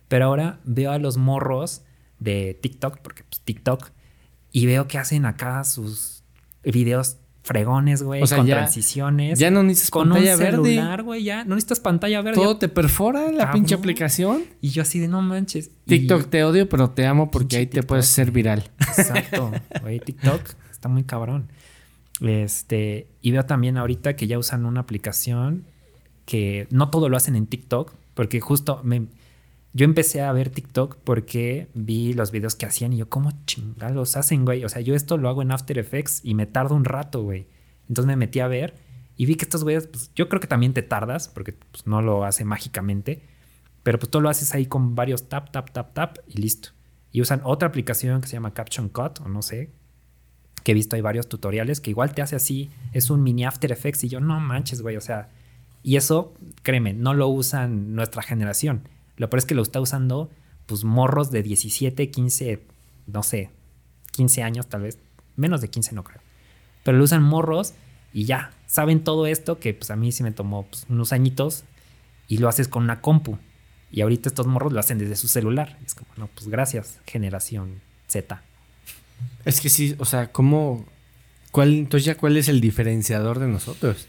[0.09, 1.82] Pero ahora veo a los morros
[2.18, 3.90] de TikTok, porque pues TikTok,
[4.51, 6.22] y veo que hacen acá sus
[6.62, 9.39] videos fregones, güey, O sea, con ya- transiciones.
[9.39, 11.44] ya no necesitas con pantalla un celular, güey, ya.
[11.44, 12.40] No necesitas pantalla verde.
[12.40, 13.52] ¿Todo te perfora la Cabrón.
[13.55, 14.44] pinche aplicación?
[14.60, 15.70] Y yo así de no manches.
[15.86, 18.70] Y- TikTok te odio, pero te amo porque ahí te puedes ser viral.
[18.78, 19.51] Exacto,
[19.82, 20.40] güey, TikTok
[20.70, 21.48] está muy cabrón.
[22.20, 25.64] Este, y veo también ahorita que ya usan una aplicación
[26.24, 29.06] que no todo lo hacen en TikTok, porque justo me,
[29.74, 34.16] yo empecé a ver TikTok porque vi los videos que hacían y yo, ¿cómo chingados
[34.16, 34.65] hacen, güey?
[34.65, 37.47] O sea, yo esto lo hago en After Effects y me tardo un rato, güey.
[37.89, 38.74] Entonces me metí a ver
[39.16, 42.03] y vi que estos güeyes, pues yo creo que también te tardas, porque pues, no
[42.03, 43.23] lo hace mágicamente,
[43.82, 46.70] pero pues tú lo haces ahí con varios tap, tap, tap, tap y listo.
[47.11, 49.70] Y usan otra aplicación que se llama Caption Cut, o no sé,
[50.65, 53.70] que he visto hay varios tutoriales que igual te hace así, es un mini After
[53.73, 55.31] Effects y yo, no manches, güey, o sea,
[55.82, 58.89] y eso, créeme, no lo usan nuestra generación.
[59.16, 60.30] Lo peor es que lo está usando,
[60.66, 62.62] pues, morros de 17, 15,
[63.06, 63.51] no sé,
[64.12, 64.98] 15 años tal vez,
[65.36, 66.20] menos de 15 no creo.
[66.84, 67.74] Pero lo usan morros
[68.12, 71.64] y ya, saben todo esto que pues a mí sí me tomó pues, unos añitos
[72.28, 73.39] y lo haces con una compu.
[73.90, 75.78] Y ahorita estos morros lo hacen desde su celular.
[75.84, 78.43] Es como, no, pues gracias, generación Z.
[79.44, 80.86] Es que sí, o sea, ¿cómo...?
[81.51, 84.09] ¿Cuál, entonces ya cuál es el diferenciador de nosotros?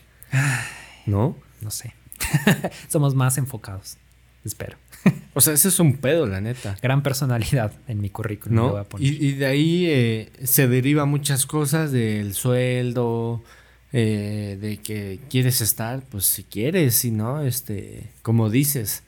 [1.06, 1.36] ¿No?
[1.60, 1.94] No sé.
[2.88, 3.98] Somos más enfocados.
[4.46, 4.78] Espero.
[5.36, 6.78] O sea, ese es un pedo, la neta.
[6.82, 8.70] Gran personalidad en mi currículum.
[8.70, 9.08] voy a poner.
[9.08, 13.42] Y, y de ahí eh, se deriva muchas cosas del sueldo,
[13.96, 19.04] eh, de que quieres estar, pues si quieres, si no, este, como dices,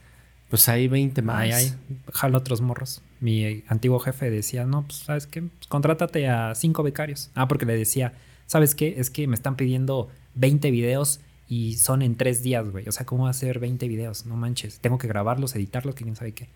[0.50, 1.42] pues hay 20 más.
[1.42, 1.74] Ay, ay,
[2.14, 3.02] jala otros morros.
[3.20, 5.42] Mi antiguo jefe decía, no, pues, ¿sabes qué?
[5.42, 7.32] Pues, contrátate a cinco becarios.
[7.34, 8.14] Ah, porque le decía,
[8.46, 8.96] ¿sabes qué?
[8.98, 12.88] Es que me están pidiendo 20 videos y son en tres días, güey.
[12.88, 14.26] O sea, ¿cómo hacer 20 videos?
[14.26, 14.80] No manches.
[14.80, 16.50] Tengo que grabarlos, editarlos, que quién sabe qué.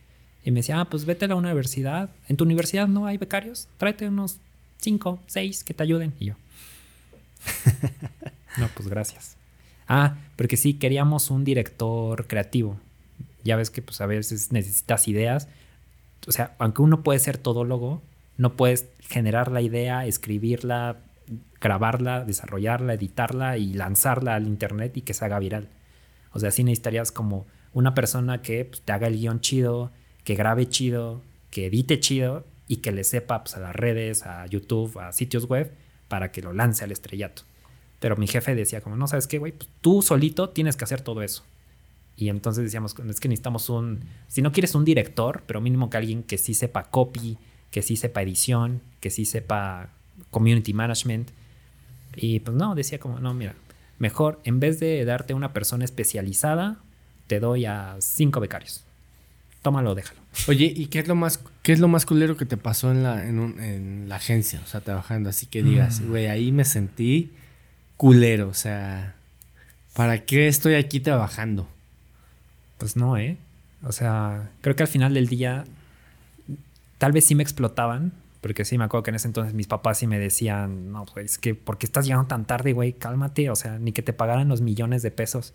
[0.44, 2.10] Y me decía, ah, pues vete a la universidad.
[2.28, 3.68] ¿En tu universidad no hay becarios?
[3.78, 4.38] Tráete unos
[4.78, 6.14] cinco, seis que te ayuden.
[6.20, 6.34] Y yo,
[8.58, 9.36] no, pues gracias.
[9.88, 12.80] Ah, porque sí, queríamos un director creativo.
[13.44, 15.48] Ya ves que pues a veces necesitas ideas.
[16.28, 18.02] O sea, aunque uno puede ser todólogo,
[18.38, 20.98] no puedes generar la idea, escribirla,
[21.62, 25.70] grabarla, desarrollarla, editarla y lanzarla al internet y que se haga viral.
[26.32, 29.92] O sea, sí necesitarías como una persona que pues, te haga el guion chido,
[30.24, 34.46] que grabe chido, que edite chido y que le sepa pues, a las redes, a
[34.46, 35.74] YouTube, a sitios web
[36.08, 37.44] para que lo lance al estrellato.
[38.00, 39.52] Pero mi jefe decía como, no, ¿sabes qué, güey?
[39.52, 41.44] Pues tú solito tienes que hacer todo eso.
[42.16, 45.98] Y entonces decíamos, es que necesitamos un, si no quieres un director, pero mínimo que
[45.98, 47.38] alguien que sí sepa copy,
[47.72, 49.90] que sí sepa edición, que sí sepa
[50.30, 51.30] community management.
[52.16, 53.54] Y pues no, decía como, no, mira,
[54.00, 56.78] mejor en vez de darte una persona especializada,
[57.28, 58.84] te doy a cinco becarios.
[59.62, 60.20] Tómalo, déjalo.
[60.48, 63.04] Oye, ¿y qué es lo más, qué es lo más culero que te pasó en
[63.04, 64.62] la, en, un- en la agencia?
[64.64, 66.10] O sea, trabajando, así que digas, Mm.
[66.10, 67.32] güey, ahí me sentí
[67.98, 69.16] culero, o sea,
[69.94, 71.68] ¿para qué estoy aquí trabajando?
[72.78, 73.36] Pues no, ¿eh?
[73.84, 75.66] O sea, creo que al final del día,
[76.98, 79.98] tal vez sí me explotaban, porque sí me acuerdo que en ese entonces mis papás
[79.98, 82.94] sí me decían, no, pues es que, ¿por qué estás llegando tan tarde, güey?
[82.94, 85.54] Cálmate, o sea, ni que te pagaran los millones de pesos.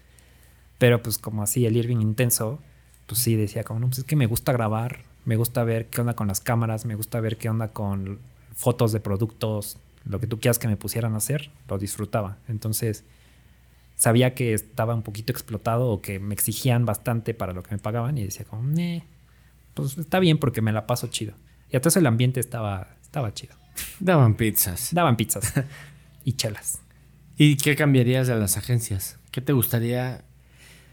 [0.78, 2.60] Pero pues como así, el Irving intenso,
[3.06, 6.00] pues sí decía como, no, pues es que me gusta grabar, me gusta ver qué
[6.00, 8.18] onda con las cámaras, me gusta ver qué onda con
[8.54, 12.36] fotos de productos, lo que tú quieras que me pusieran a hacer, lo disfrutaba.
[12.48, 13.04] Entonces,
[13.96, 17.78] sabía que estaba un poquito explotado o que me exigían bastante para lo que me
[17.78, 19.04] pagaban y decía como, "Neh,
[19.74, 21.34] pues está bien porque me la paso chido.
[21.74, 23.56] Y entonces el ambiente estaba, estaba chido.
[23.98, 24.90] Daban pizzas.
[24.92, 25.52] Daban pizzas
[26.24, 26.78] y chelas.
[27.36, 29.18] ¿Y qué cambiarías de las agencias?
[29.32, 30.22] ¿Qué te gustaría?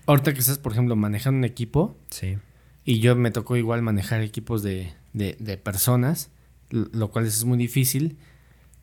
[0.08, 2.40] Ahorita que estás, por ejemplo, manejando un equipo, Sí.
[2.84, 6.32] y yo me tocó igual manejar equipos de, de- de personas,
[6.72, 8.18] lo cual es muy difícil,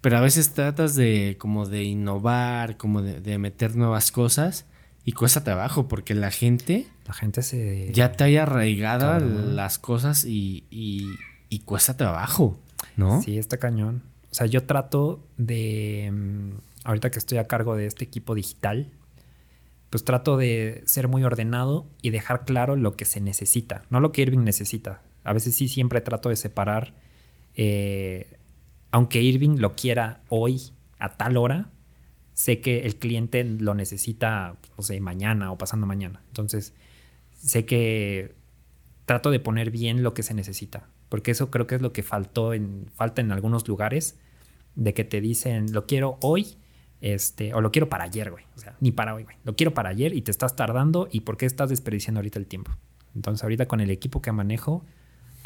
[0.00, 4.66] pero a veces tratas de como de innovar, como de, de meter nuevas cosas,
[5.04, 7.90] y cuesta trabajo, porque la gente La gente se...
[7.92, 11.08] ya te haya arraigada las cosas y, y-
[11.48, 12.58] y cuesta trabajo,
[12.96, 13.22] ¿no?
[13.22, 14.02] Sí, está cañón.
[14.30, 16.50] O sea, yo trato de, mm,
[16.84, 18.88] ahorita que estoy a cargo de este equipo digital,
[19.90, 24.12] pues trato de ser muy ordenado y dejar claro lo que se necesita, no lo
[24.12, 25.00] que Irving necesita.
[25.24, 26.92] A veces sí siempre trato de separar
[27.60, 28.38] eh,
[28.92, 31.70] aunque Irving lo quiera hoy a tal hora,
[32.32, 36.22] sé que el cliente lo necesita, no sé, mañana o pasando mañana.
[36.28, 36.72] Entonces,
[37.36, 38.34] sé que
[39.04, 42.02] trato de poner bien lo que se necesita, porque eso creo que es lo que
[42.02, 44.18] faltó en, falta en algunos lugares,
[44.74, 46.56] de que te dicen, lo quiero hoy,
[47.00, 48.44] este, o lo quiero para ayer, güey.
[48.56, 49.36] O sea, ni para hoy, güey.
[49.44, 52.46] Lo quiero para ayer y te estás tardando y por qué estás desperdiciando ahorita el
[52.46, 52.72] tiempo.
[53.14, 54.84] Entonces, ahorita con el equipo que manejo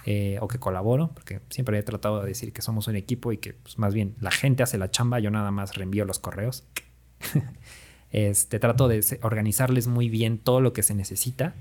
[0.05, 3.39] eh, o que colaboro, porque siempre he tratado de decir que somos un equipo y
[3.39, 6.65] que pues, más bien la gente hace la chamba, yo nada más reenvío los correos.
[8.11, 11.55] este, trato de organizarles muy bien todo lo que se necesita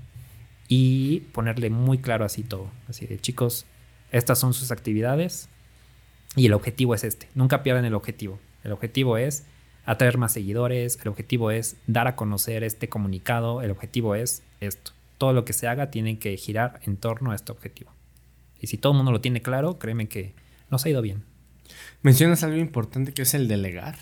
[0.68, 2.68] y ponerle muy claro así todo.
[2.88, 3.64] Así de chicos,
[4.12, 5.48] estas son sus actividades
[6.36, 7.28] y el objetivo es este.
[7.34, 8.38] Nunca pierdan el objetivo.
[8.62, 9.44] El objetivo es
[9.84, 14.92] atraer más seguidores, el objetivo es dar a conocer este comunicado, el objetivo es esto.
[15.18, 17.92] Todo lo que se haga tiene que girar en torno a este objetivo.
[18.60, 20.34] Y si todo el mundo lo tiene claro, créeme que
[20.70, 21.24] nos ha ido bien.
[22.02, 23.96] Mencionas algo importante que es el delegar.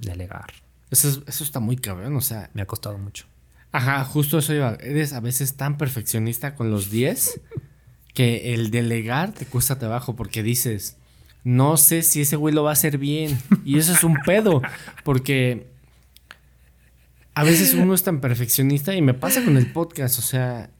[0.00, 0.52] Delegar.
[0.90, 2.50] Eso, eso está muy cabrón, o sea.
[2.54, 3.26] Me ha costado mucho.
[3.72, 4.76] Ajá, justo eso iba.
[4.80, 7.40] Eres a veces tan perfeccionista con los 10
[8.14, 10.96] que el delegar te cuesta trabajo porque dices,
[11.44, 13.38] no sé si ese güey lo va a hacer bien.
[13.64, 14.62] Y eso es un pedo,
[15.04, 15.68] porque
[17.34, 20.70] a veces uno es tan perfeccionista y me pasa con el podcast, o sea,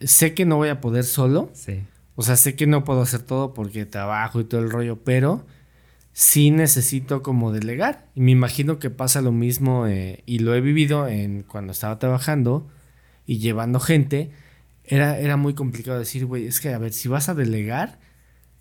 [0.00, 1.50] sé que no voy a poder solo.
[1.52, 1.82] Sí.
[2.16, 5.44] O sea, sé que no puedo hacer todo porque trabajo y todo el rollo, pero
[6.12, 8.06] sí necesito como delegar.
[8.14, 11.98] Y me imagino que pasa lo mismo eh, y lo he vivido en cuando estaba
[11.98, 12.68] trabajando
[13.26, 14.30] y llevando gente.
[14.84, 17.98] Era, era muy complicado decir, güey, es que a ver, si vas a delegar,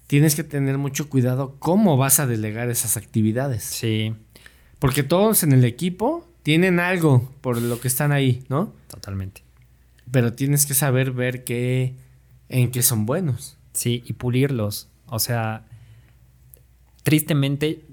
[0.08, 3.64] tienes que tener mucho cuidado cómo vas a delegar esas actividades.
[3.64, 4.16] Sí.
[4.80, 8.74] Porque todos en el equipo tienen algo por lo que están ahí, ¿no?
[8.88, 9.44] Totalmente.
[10.12, 11.96] Pero tienes que saber ver qué,
[12.50, 13.58] en qué son buenos.
[13.72, 14.90] Sí, y pulirlos.
[15.08, 15.66] O sea,
[17.04, 17.86] tristemente,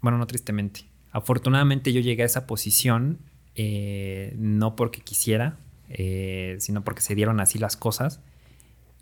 [0.00, 3.18] bueno, no tristemente, afortunadamente yo llegué a esa posición
[3.54, 5.58] eh, no porque quisiera,
[5.90, 8.20] eh, sino porque se dieron así las cosas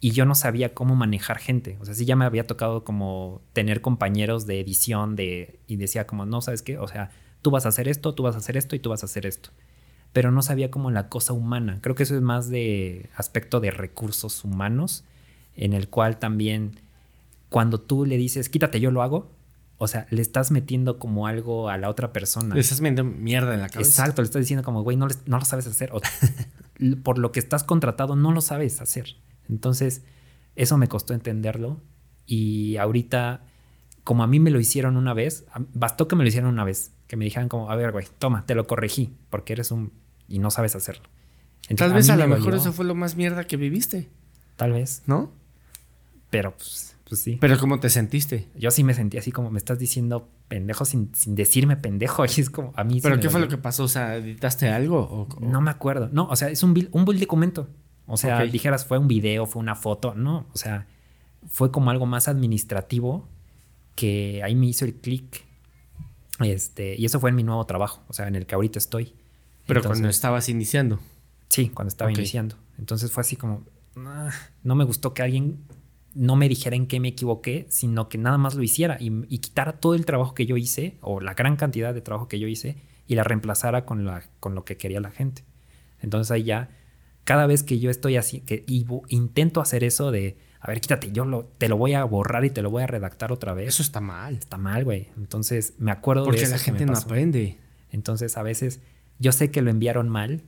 [0.01, 1.77] y yo no sabía cómo manejar gente.
[1.81, 6.06] O sea, sí ya me había tocado como tener compañeros de edición de, y decía
[6.06, 6.78] como, no, ¿sabes qué?
[6.78, 7.10] O sea,
[7.43, 9.27] tú vas a hacer esto, tú vas a hacer esto y tú vas a hacer
[9.27, 9.51] esto.
[10.12, 11.78] Pero no sabía como la cosa humana.
[11.82, 15.05] Creo que eso es más de aspecto de recursos humanos,
[15.56, 16.81] en el cual también
[17.48, 19.31] cuando tú le dices, quítate, yo lo hago,
[19.79, 22.55] o sea, le estás metiendo como algo a la otra persona.
[22.55, 24.03] Le estás metiendo mierda en la cabeza.
[24.03, 25.91] Exacto, le estás diciendo como, güey, no, no lo sabes hacer.
[25.93, 26.01] O,
[27.05, 29.17] por lo que estás contratado, no lo sabes hacer.
[29.49, 30.03] Entonces,
[30.57, 31.81] eso me costó entenderlo.
[32.27, 33.45] Y ahorita,
[34.03, 36.93] como a mí me lo hicieron una vez, bastó que me lo hicieran una vez.
[37.07, 39.93] Que me dijeran como, a ver, güey, toma, te lo corregí, porque eres un...
[40.27, 41.09] y no sabes hacerlo.
[41.77, 44.09] Tal vez a, lo mejor eso fue lo más mierda que viviste.
[44.57, 45.03] Tal vez.
[45.07, 45.31] ¿No?
[46.31, 47.39] Pero pues, pues sí.
[47.40, 48.48] Pero ¿cómo te sentiste?
[48.55, 52.24] Yo sí me sentí así como me estás diciendo pendejo sin, sin decirme pendejo.
[52.36, 53.01] Y es como a mí.
[53.01, 53.85] ¿Pero qué fue lo que pasó?
[53.85, 54.98] O sea, ¿editaste algo?
[55.01, 56.09] O, No me acuerdo.
[56.12, 57.68] No, o sea, es un bill, un documento.
[58.06, 60.14] O sea, dijeras, fue un video, fue una foto.
[60.14, 60.86] No, o sea,
[61.47, 63.28] fue como algo más administrativo
[63.94, 65.44] que ahí me hizo el clic.
[66.40, 69.14] Este, y eso fue en mi nuevo trabajo, o sea, en el que ahorita estoy.
[69.66, 71.01] Pero Entonces, cuando estabas iniciando.
[71.48, 72.56] Sí, cuando estaba iniciando.
[72.78, 73.64] Entonces fue así como,
[73.97, 74.30] "Ah",
[74.62, 75.59] no me gustó que alguien
[76.19, 79.39] no me dijera en qué me equivoqué, sino que nada más lo hiciera y, y
[79.39, 82.49] quitara todo el trabajo que yo hice, o la gran cantidad de trabajo que yo
[82.49, 82.77] hice,
[83.07, 85.45] y la reemplazara con, la, con lo que quería la gente.
[86.01, 86.70] Entonces ahí ya,
[87.23, 91.12] cada vez que yo estoy así, que y intento hacer eso de, a ver, quítate,
[91.12, 93.69] yo lo, te lo voy a borrar y te lo voy a redactar otra vez.
[93.69, 94.35] Eso está mal.
[94.35, 95.09] está mal, güey.
[95.16, 97.07] Entonces me acuerdo de Porque eso la que gente no pasó.
[97.07, 97.59] aprende.
[97.90, 98.81] Entonces a veces
[99.20, 100.43] yo sé que lo enviaron mal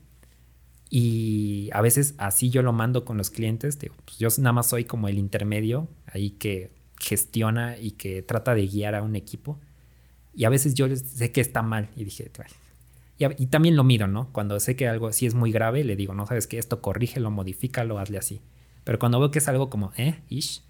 [0.91, 3.79] y a veces así yo lo mando con los clientes.
[3.79, 8.55] digo, pues yo nada más soy como el intermedio ahí que gestiona y que trata
[8.55, 9.61] de guiar a un equipo.
[10.35, 12.31] Y a veces yo sé que está mal y dije,
[13.19, 14.33] y también lo mido, ¿no?
[14.33, 17.31] Cuando sé que algo sí es muy grave, le digo, no sabes que esto corrígelo,
[17.31, 18.41] modifícalo, hazle así.
[18.83, 20.65] Pero cuando veo que es algo como, eh, ish,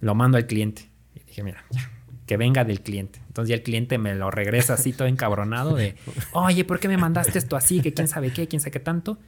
[0.00, 0.88] lo mando al cliente.
[1.14, 1.90] Y dije, mira, ya,
[2.26, 3.20] que venga del cliente.
[3.26, 5.96] Entonces ya el cliente me lo regresa así todo encabronado de,
[6.32, 7.80] oye, ¿por qué me mandaste esto así?
[7.80, 9.18] Que quién sabe qué, quién sabe qué tanto.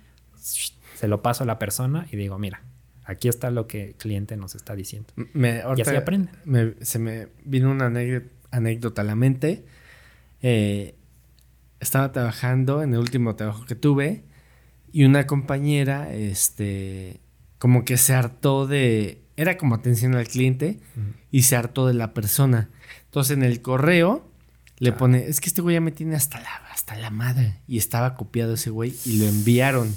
[0.97, 2.63] Se lo paso a la persona y digo, mira,
[3.05, 5.09] aquí está lo que el cliente nos está diciendo.
[5.35, 6.31] Me, ahorita así aprende.
[6.45, 7.87] me- se me vino una
[8.51, 9.65] anécdota, a la mente.
[10.43, 10.95] Eh,
[11.81, 14.25] estaba trabajando en el último trabajo que tuve
[14.93, 17.21] y una compañera, este,
[17.59, 20.81] como que se hartó de, era como atención al cliente
[21.31, 22.71] y se hartó de la persona.
[23.05, 24.27] Entonces en el correo
[24.79, 27.77] le pone, es que este güey ya me tiene hasta la, hasta la madre y
[27.77, 29.95] estaba copiado ese güey y lo enviaron.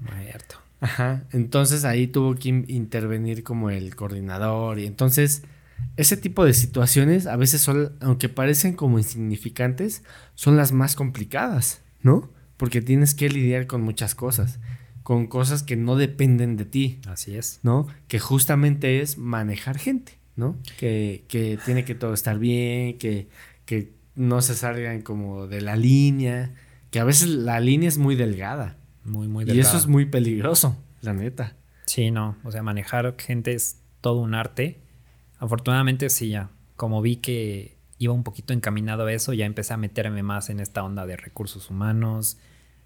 [0.00, 0.56] Muerto.
[0.80, 1.24] Ajá.
[1.32, 4.78] Entonces ahí tuvo que in- intervenir como el coordinador.
[4.78, 5.42] Y entonces
[5.96, 10.02] ese tipo de situaciones a veces son, aunque parecen como insignificantes,
[10.34, 12.30] son las más complicadas, ¿no?
[12.56, 14.58] Porque tienes que lidiar con muchas cosas,
[15.02, 17.60] con cosas que no dependen de ti, Así es.
[17.62, 17.86] ¿no?
[18.08, 20.56] Que justamente es manejar gente, ¿no?
[20.78, 23.28] Que, que tiene que todo estar bien, que,
[23.64, 26.54] que no se salgan como de la línea,
[26.90, 28.76] que a veces la línea es muy delgada.
[29.08, 29.68] Muy, muy Y delgada.
[29.68, 31.54] eso es muy peligroso, la neta.
[31.86, 32.36] Sí, no.
[32.44, 34.80] O sea, manejar gente es todo un arte.
[35.38, 36.50] Afortunadamente, sí, ya.
[36.76, 40.60] Como vi que iba un poquito encaminado a eso, ya empecé a meterme más en
[40.60, 42.38] esta onda de recursos humanos,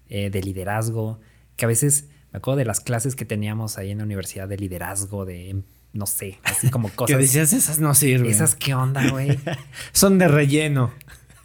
[0.09, 1.19] eh, de liderazgo,
[1.55, 4.57] que a veces me acuerdo de las clases que teníamos ahí en la universidad de
[4.57, 5.61] liderazgo, de,
[5.93, 7.19] no sé, así como Que cosas.
[7.19, 8.31] decías, esas no sirven.
[8.31, 9.37] Esas, ¿qué onda, güey?
[9.91, 10.91] son de relleno.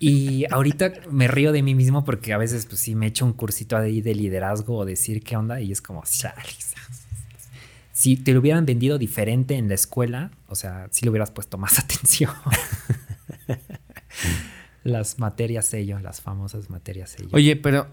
[0.00, 3.32] Y ahorita me río de mí mismo porque a veces, pues sí, me echo un
[3.32, 6.02] cursito ahí de liderazgo o decir qué onda y es como.
[7.92, 11.58] Si te lo hubieran vendido diferente en la escuela, o sea, si le hubieras puesto
[11.58, 12.30] más atención.
[14.84, 17.30] las materias sello, las famosas materias sello.
[17.32, 17.88] Oye, pero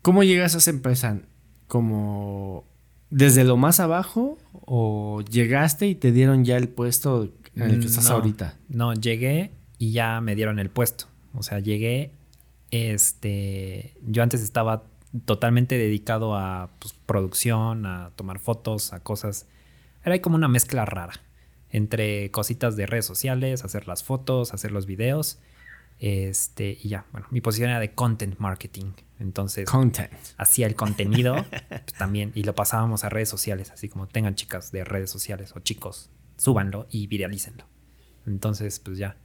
[0.00, 1.20] ¿cómo llegas a esa empresa?
[1.68, 2.64] ¿Como
[3.10, 7.86] desde lo más abajo o llegaste y te dieron ya el puesto en el que
[7.86, 8.56] estás No, ahorita?
[8.70, 9.50] No, llegué
[9.80, 11.06] y ya me dieron el puesto.
[11.34, 12.12] O sea, llegué,
[12.70, 14.84] este, yo antes estaba
[15.24, 19.48] totalmente dedicado a pues, producción, a tomar fotos, a cosas.
[20.04, 21.14] Era como una mezcla rara
[21.70, 25.38] entre cositas de redes sociales, hacer las fotos, hacer los videos.
[25.98, 28.92] Este, y ya, bueno, mi posición era de content marketing.
[29.18, 30.12] Entonces, Content.
[30.36, 31.34] hacía el contenido
[31.68, 35.54] pues, también y lo pasábamos a redes sociales, así como tengan chicas de redes sociales
[35.56, 37.64] o chicos, súbanlo y viralícenlo.
[38.26, 39.16] Entonces, pues ya.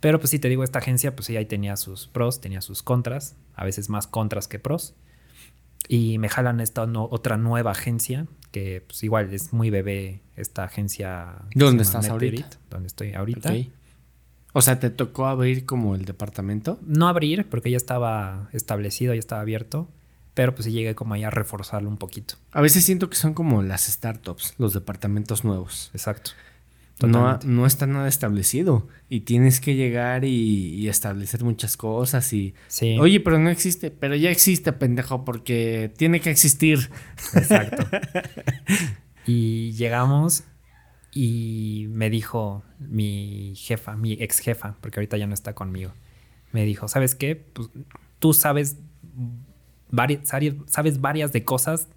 [0.00, 2.82] Pero pues sí, te digo, esta agencia, pues sí, ahí tenía sus pros, tenía sus
[2.82, 4.94] contras, a veces más contras que pros.
[5.88, 10.64] Y me jalan esta no- otra nueva agencia, que pues igual es muy bebé esta
[10.64, 11.36] agencia.
[11.54, 12.48] ¿Dónde estás ahorita?
[12.70, 13.52] Donde estoy ahorita.
[13.52, 13.66] Ok.
[14.52, 16.78] O sea, ¿te tocó abrir como el departamento?
[16.84, 19.88] No abrir, porque ya estaba establecido, ya estaba abierto.
[20.34, 22.34] Pero pues sí llegué como ahí a reforzarlo un poquito.
[22.52, 25.90] A veces siento que son como las startups, los departamentos nuevos.
[25.92, 26.30] Exacto.
[27.02, 27.46] No, Totalmente.
[27.46, 32.54] no está nada establecido y tienes que llegar y, y establecer muchas cosas y...
[32.68, 32.96] Sí.
[33.00, 36.90] Oye, pero no existe, pero ya existe, pendejo, porque tiene que existir.
[37.34, 37.86] Exacto.
[39.26, 40.44] y llegamos
[41.12, 45.92] y me dijo mi jefa, mi ex jefa, porque ahorita ya no está conmigo,
[46.52, 47.34] me dijo, ¿sabes qué?
[47.36, 47.68] Pues,
[48.18, 48.76] tú sabes,
[49.90, 50.20] vari-
[50.66, 51.88] sabes varias de cosas,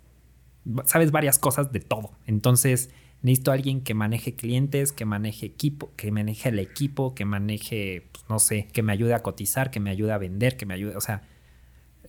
[0.86, 2.12] sabes varias cosas de todo.
[2.26, 2.90] Entonces
[3.24, 8.08] necesito a alguien que maneje clientes, que maneje equipo, que maneje el equipo, que maneje,
[8.12, 10.76] pues, no sé, que me ayude a cotizar, que me ayude a vender, que me
[10.76, 11.24] ayude, o sea,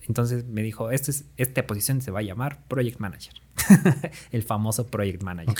[0.07, 3.33] entonces me dijo, este es- esta posición se va a llamar Project Manager.
[4.31, 5.55] el famoso Project Manager.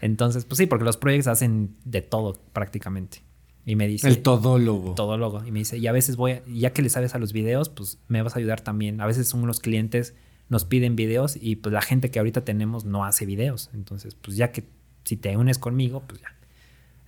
[0.00, 3.22] Entonces, pues sí, porque los proyectos hacen de todo prácticamente.
[3.66, 4.06] Y me dice...
[4.08, 4.94] El todólogo.
[4.94, 5.42] Todo logo.
[5.46, 7.70] Y me dice, y a veces voy, a- ya que le sabes a los videos,
[7.70, 9.00] pues me vas a ayudar también.
[9.00, 10.14] A veces unos clientes
[10.48, 13.70] nos piden videos y pues la gente que ahorita tenemos no hace videos.
[13.74, 14.64] Entonces, pues ya que
[15.04, 16.34] si te unes conmigo, pues ya.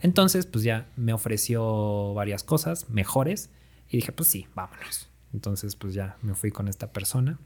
[0.01, 3.51] Entonces, pues ya me ofreció varias cosas mejores
[3.89, 5.09] y dije, pues sí, vámonos.
[5.33, 7.39] Entonces, pues ya me fui con esta persona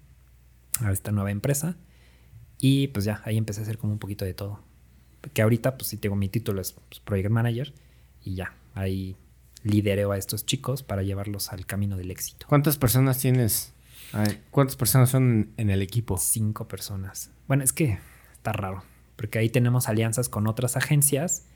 [0.80, 1.76] a esta nueva empresa
[2.58, 4.60] y pues ya ahí empecé a hacer como un poquito de todo.
[5.34, 7.74] Que ahorita, pues sí tengo mi título es pues, Project Manager
[8.22, 9.16] y ya, ahí
[9.62, 12.46] lidereo a estos chicos para llevarlos al camino del éxito.
[12.48, 13.72] ¿Cuántas personas tienes?
[14.50, 16.16] ¿Cuántas personas son en el equipo?
[16.18, 17.30] Cinco personas.
[17.46, 17.98] Bueno, es que
[18.32, 18.82] está raro,
[19.16, 21.46] porque ahí tenemos alianzas con otras agencias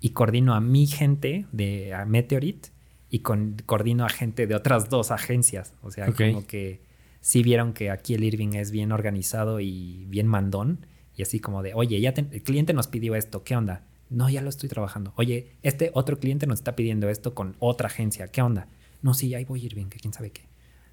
[0.00, 2.70] y coordino a mi gente de a Meteorite
[3.10, 5.72] y con, coordino a gente de otras dos agencias.
[5.82, 6.80] O sea, como que
[7.20, 10.86] sí vieron que aquí el Irving es bien organizado y bien mandón.
[11.16, 13.86] Y así como de, oye, ya te- el cliente nos pidió esto, ¿qué onda?
[14.10, 15.12] No, ya lo estoy trabajando.
[15.16, 18.68] Oye, este otro cliente nos está pidiendo esto con otra agencia, ¿qué onda?
[19.02, 20.42] No, sí, ahí voy Irving, que quién sabe qué.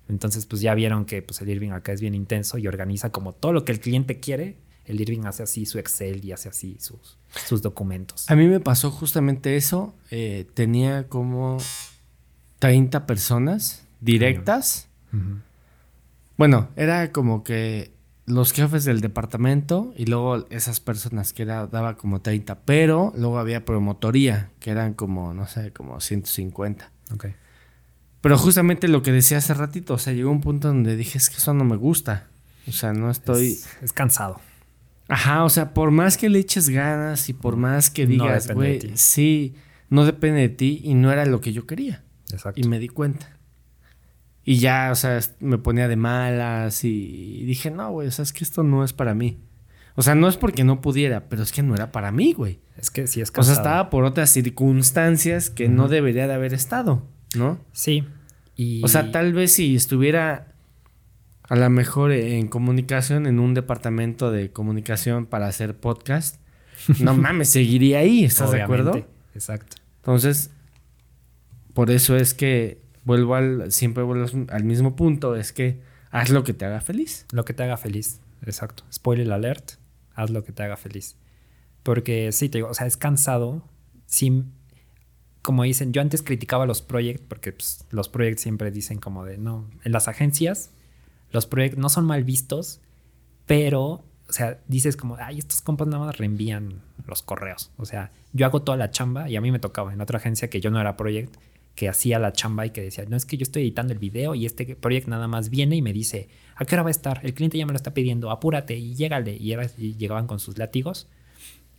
[0.10, 3.34] Entonces, pues ya vieron que pues, el Irving acá es bien intenso y organiza como
[3.34, 4.58] todo lo que el cliente quiere.
[4.86, 7.18] El Irving hace así su Excel y hace así sus,
[7.48, 8.30] sus documentos.
[8.30, 9.96] A mí me pasó justamente eso.
[10.12, 11.58] eh, tenía como
[12.60, 14.90] 30 personas directas.
[16.38, 17.94] Bueno, era como que
[18.26, 23.40] los jefes del departamento y luego esas personas que era, daba como 30, pero luego
[23.40, 26.92] había promotoría, que eran como, no sé, como 150.
[27.14, 27.28] Ok.
[28.24, 31.30] Pero justamente lo que decía hace ratito, o sea, llegó un punto donde dije, es
[31.30, 32.28] que eso no me gusta.
[32.70, 33.48] O sea, no estoy...
[33.50, 34.40] Es, es cansado.
[35.10, 38.54] Ajá, o sea, por más que le eches ganas y por más que digas, de
[38.54, 39.56] güey, sí,
[39.90, 42.06] no depende de ti y no era lo que yo quería.
[42.32, 42.62] Exacto.
[42.62, 43.38] Y me di cuenta.
[44.46, 48.32] Y ya, o sea, me ponía de malas y dije, no, güey, o sea, es
[48.32, 49.38] que esto no es para mí.
[49.96, 52.62] O sea, no es porque no pudiera, pero es que no era para mí, güey.
[52.78, 53.58] Es que sí es O sea, cansado.
[53.58, 57.06] estaba por otras circunstancias que no debería de haber estado,
[57.36, 57.60] ¿no?
[57.72, 58.06] Sí.
[58.56, 58.84] Y...
[58.84, 60.54] O sea, tal vez si estuviera
[61.50, 66.38] a lo mejor en comunicación, en un departamento de comunicación para hacer podcast,
[67.00, 69.06] no mames, seguiría ahí, ¿estás de acuerdo?
[69.36, 69.78] Exacto.
[69.98, 70.52] Entonces,
[71.74, 75.82] por eso es que vuelvo al, siempre vuelvo al mismo punto, es que
[76.12, 77.26] haz lo que te haga feliz.
[77.32, 78.20] Lo que te haga feliz.
[78.46, 78.84] Exacto.
[78.92, 79.74] Spoiler alert.
[80.16, 81.16] Haz lo que te haga feliz.
[81.82, 83.68] Porque sí, te digo, o sea, es cansado.
[84.06, 84.44] Sí,
[85.44, 89.38] como dicen, yo antes criticaba los proyectos, porque pues, los proyectos siempre dicen como de,
[89.38, 90.72] no, en las agencias
[91.32, 92.80] los proyectos no son mal vistos,
[93.46, 97.72] pero, o sea, dices como, ay, estos compas nada más reenvían los correos.
[97.78, 100.50] O sea, yo hago toda la chamba y a mí me tocaba en otra agencia
[100.50, 101.36] que yo no era project,
[101.76, 104.36] que hacía la chamba y que decía, no es que yo estoy editando el video
[104.36, 107.20] y este proyecto nada más viene y me dice, ¿a qué hora va a estar?
[107.24, 109.36] El cliente ya me lo está pidiendo, apúrate y llégale.
[109.36, 111.08] Y, era- y llegaban con sus látigos.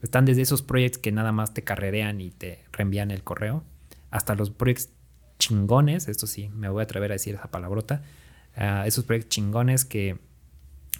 [0.05, 3.65] Están desde esos proyectos que nada más te carrerean y te reenvían el correo,
[4.11, 4.91] hasta los proyectos
[5.39, 8.03] chingones, esto sí, me voy a atrever a decir esa palabrota,
[8.55, 10.19] ah, esos proyectos chingones que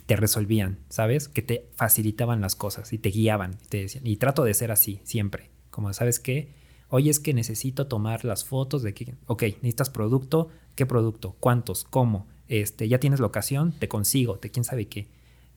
[0.07, 1.29] te resolvían, ¿sabes?
[1.29, 3.59] Que te facilitaban las cosas y te guiaban.
[3.63, 5.51] Y, te decían, y trato de ser así, siempre.
[5.69, 6.55] Como, ¿sabes qué?
[6.89, 11.37] Oye, es que necesito tomar las fotos de que, ok, necesitas producto, ¿qué producto?
[11.41, 11.85] ¿Cuántos?
[11.85, 12.27] ¿Cómo?
[12.49, 15.09] Este, ya tienes locación, te consigo, te quién sabe qué.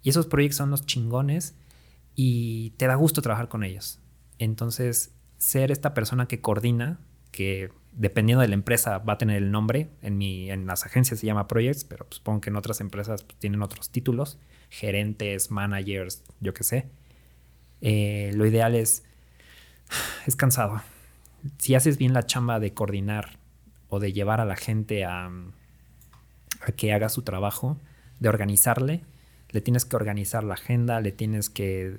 [0.03, 1.55] Y esos proyectos son los chingones
[2.19, 3.99] y te da gusto trabajar con ellos.
[4.39, 6.99] Entonces, ser esta persona que coordina,
[7.31, 11.19] que dependiendo de la empresa va a tener el nombre, en, mi, en las agencias
[11.19, 14.39] se llama projects, pero pues, supongo que en otras empresas pues, tienen otros títulos,
[14.71, 16.89] gerentes, managers, yo qué sé.
[17.81, 19.03] Eh, lo ideal es,
[20.25, 20.81] es cansado.
[21.59, 23.37] Si haces bien la chamba de coordinar
[23.89, 27.79] o de llevar a la gente a, a que haga su trabajo,
[28.19, 29.03] de organizarle,
[29.51, 31.97] le tienes que organizar la agenda, le tienes que,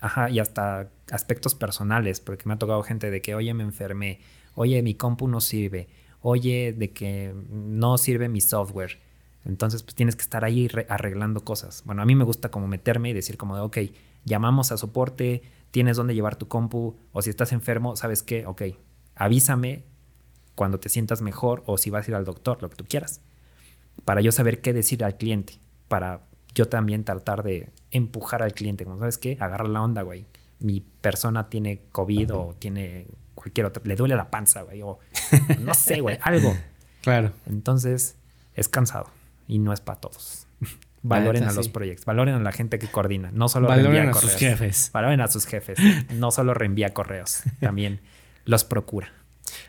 [0.00, 4.20] ajá, y hasta aspectos personales, porque me ha tocado gente de que, oye, me enfermé,
[4.54, 5.88] oye, mi compu no sirve,
[6.20, 8.98] oye, de que no sirve mi software.
[9.44, 11.82] Entonces, pues tienes que estar ahí re- arreglando cosas.
[11.84, 13.78] Bueno, a mí me gusta como meterme y decir como de, ok,
[14.24, 18.46] llamamos a soporte, tienes dónde llevar tu compu, o si estás enfermo, ¿sabes qué?
[18.46, 18.62] Ok,
[19.14, 19.84] avísame
[20.54, 23.20] cuando te sientas mejor o si vas a ir al doctor, lo que tú quieras
[24.04, 25.54] para yo saber qué decir al cliente,
[25.88, 26.20] para
[26.54, 30.26] yo también tratar de empujar al cliente, como sabes qué, agarra la onda, güey.
[30.60, 34.98] Mi persona tiene COVID o tiene cualquier otra, le duele la panza, güey, o
[35.60, 36.56] no sé, güey, algo.
[37.02, 37.32] Claro.
[37.46, 38.16] Entonces,
[38.54, 39.10] es cansado
[39.48, 40.46] y no es para todos.
[41.02, 41.70] Valoren a los sí.
[41.72, 44.40] proyectos, valoren a la gente que coordina, no solo Valoren reenvía a sus correos.
[44.40, 44.90] jefes.
[44.90, 45.78] Valoren a sus jefes,
[46.14, 48.00] no solo reenvía correos, también
[48.46, 49.12] los procura.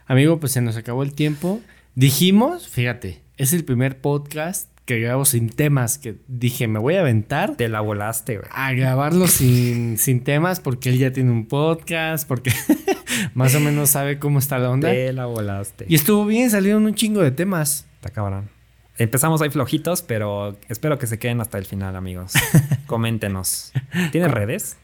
[0.05, 1.59] Amigo, pues se nos acabó el tiempo.
[1.93, 7.01] Dijimos, fíjate, es el primer podcast que grabo sin temas, que dije, me voy a
[7.01, 8.47] aventar Te la volaste, güey.
[8.51, 12.51] a grabarlo sin, sin temas porque él ya tiene un podcast, porque
[13.33, 14.91] más o menos sabe cómo está la onda.
[14.91, 15.85] Te la volaste.
[15.89, 17.87] Y estuvo bien, salieron un chingo de temas.
[17.95, 18.49] Está cabrón.
[18.97, 22.33] Empezamos ahí flojitos, pero espero que se queden hasta el final, amigos.
[22.85, 23.73] Coméntenos.
[24.11, 24.77] ¿Tienes redes?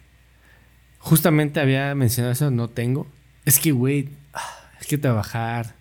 [0.98, 3.08] Justamente había mencionado eso, no tengo.
[3.46, 5.76] Es que, güey, ah, es que trabajar,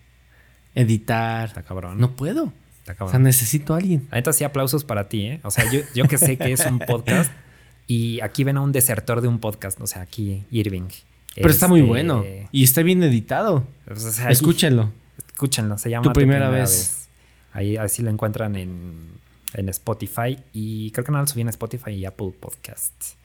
[0.75, 1.99] editar, Está cabrón.
[1.99, 2.53] no puedo.
[2.99, 4.07] O sea, necesito a alguien.
[4.11, 5.39] Neta sí aplausos para ti, ¿eh?
[5.43, 7.31] O sea, yo, yo que sé que es un podcast
[7.87, 9.79] y aquí ven a un desertor de un podcast.
[9.81, 10.89] O sea, aquí Irving.
[11.35, 12.25] Pero está muy Este, bueno.
[12.51, 13.65] Y está bien editado.
[13.89, 14.91] o sea, ahí- Escúchenlo.
[15.27, 17.07] Escúchenlo, se llama Tu primera vez.
[17.53, 19.09] Ahí así lo encuentran en,
[19.53, 23.15] en Spotify y creo que no lo subí en Spotify y Apple Podcasts.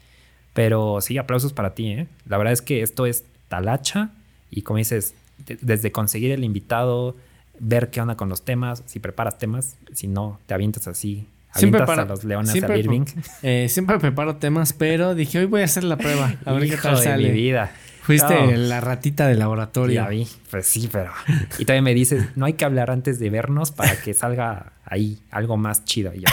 [0.53, 2.07] Pero sí, aplausos para ti, ¿eh?
[2.27, 4.11] La verdad es que esto es talacha
[4.51, 5.15] y como dices,
[5.47, 7.17] de- desde conseguir el invitado,
[7.61, 11.27] ver qué onda con los temas, si preparas temas, si no, te avientas así.
[11.55, 13.05] Siempre Avientas para- a los leones siempre al Irving.
[13.43, 16.35] Eh, siempre preparo temas, pero dije, hoy voy a hacer la prueba.
[16.45, 17.29] A ver qué Hijo tal de sale.
[17.29, 17.73] mi vida.
[18.03, 18.53] Fuiste No.
[18.53, 20.03] la ratita de laboratorio.
[20.03, 21.11] Ya vi, pues sí, pero.
[21.59, 25.19] Y todavía me dices, no hay que hablar antes de vernos para que salga ahí
[25.33, 26.13] algo más chido.
[26.15, 26.27] Y yo,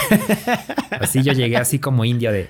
[1.00, 2.48] así yo llegué así como indio de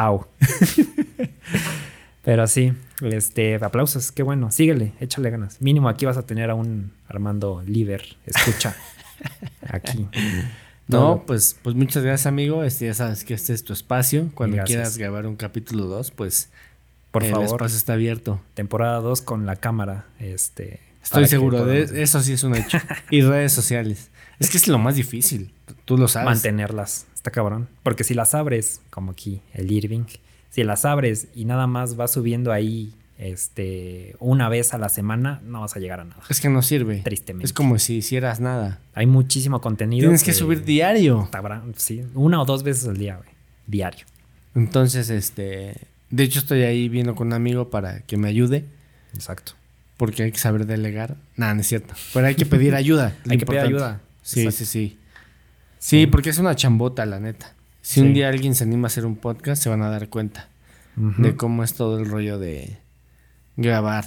[0.00, 0.26] how.
[2.24, 4.50] Pero sí, este, aplausos, qué bueno.
[4.50, 5.60] Síguele, échale ganas.
[5.60, 8.76] Mínimo aquí vas a tener a un Armando Liver, escucha.
[9.68, 10.08] Aquí.
[10.86, 11.26] No, Todo.
[11.26, 12.62] pues, pues muchas gracias, amigo.
[12.64, 14.30] Este, ya sabes que este es tu espacio.
[14.34, 14.76] Cuando Gracias.
[14.76, 16.50] quieras grabar un capítulo 2, pues
[17.10, 18.40] Por el favor, espacio está abierto.
[18.54, 20.06] temporada 2 con la cámara.
[20.18, 22.78] Este, Estoy seguro de eso, sí es un hecho.
[23.10, 24.10] y redes sociales.
[24.38, 25.52] Es que es lo más difícil.
[25.84, 26.26] Tú lo sabes.
[26.26, 27.06] mantenerlas.
[27.14, 27.68] Está cabrón.
[27.82, 30.04] Porque si las abres, como aquí, el Irving,
[30.54, 35.40] si las abres y nada más vas subiendo ahí este, una vez a la semana,
[35.44, 36.22] no vas a llegar a nada.
[36.30, 37.00] Es que no sirve.
[37.00, 37.44] Tristemente.
[37.44, 38.78] Es como si hicieras nada.
[38.94, 40.04] Hay muchísimo contenido.
[40.04, 41.28] Tienes que subir diario.
[41.76, 43.28] Sí, una o dos veces al día, güey.
[43.66, 44.06] Diario.
[44.54, 45.74] Entonces, este,
[46.10, 48.64] de hecho estoy ahí viendo con un amigo para que me ayude,
[49.12, 49.54] Exacto.
[49.96, 51.16] porque hay que saber delegar.
[51.36, 51.94] Nada, no es cierto.
[52.12, 53.16] Pero hay que pedir ayuda.
[53.28, 54.02] Hay que pedir ayuda.
[54.22, 54.58] Sí, Exacto.
[54.58, 54.98] sí, sí.
[55.80, 57.54] Sí, porque es una chambota, la neta.
[57.84, 58.00] Si Sí.
[58.00, 60.48] un día alguien se anima a hacer un podcast, se van a dar cuenta
[60.96, 62.78] de cómo es todo el rollo de
[63.58, 64.06] grabar.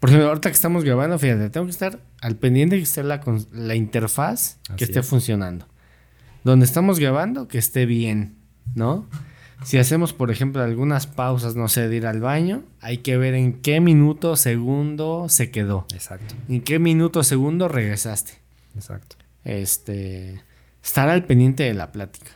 [0.00, 3.04] Por ejemplo, ahorita que estamos grabando, fíjate, tengo que estar al pendiente de que esté
[3.04, 5.06] la, interfaz, que esté es.
[5.06, 5.66] funcionando.
[6.42, 8.34] Donde estamos grabando, que esté bien,
[8.74, 9.06] ¿no?
[9.62, 13.34] Si hacemos, por ejemplo, algunas pausas, no sé, de ir al baño, hay que ver
[13.34, 15.86] en qué minuto, segundo se quedó.
[15.94, 16.34] Exacto.
[16.48, 18.32] En qué minuto, segundo regresaste.
[18.74, 19.14] Exacto.
[19.44, 20.42] Este,
[20.82, 22.32] estar al pendiente de la plática.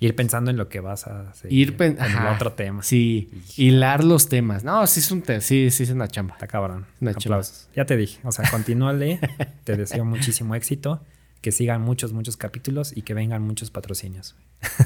[0.00, 1.52] Ir pensando en lo que vas a hacer.
[1.52, 2.82] Ir en el ajá, otro tema.
[2.82, 4.64] Sí, hilar los temas.
[4.64, 6.34] No, sí es un te- sí, sí es una chamba.
[6.34, 6.86] Está cabrón.
[7.00, 7.36] Una chamba.
[7.36, 7.68] Aplausos.
[7.76, 8.18] Ya te dije.
[8.24, 9.20] O sea, continúale.
[9.64, 11.02] te deseo muchísimo éxito.
[11.42, 14.36] Que sigan muchos, muchos capítulos y que vengan muchos patrocinios.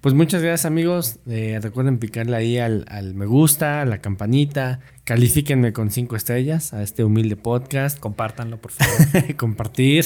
[0.00, 1.18] Pues muchas gracias amigos.
[1.26, 4.80] Eh, recuerden picarle ahí al, al me gusta, a la campanita.
[5.04, 7.98] Califíquenme con cinco estrellas a este humilde podcast.
[7.98, 9.34] Compártanlo, por favor.
[9.36, 10.04] Compartir.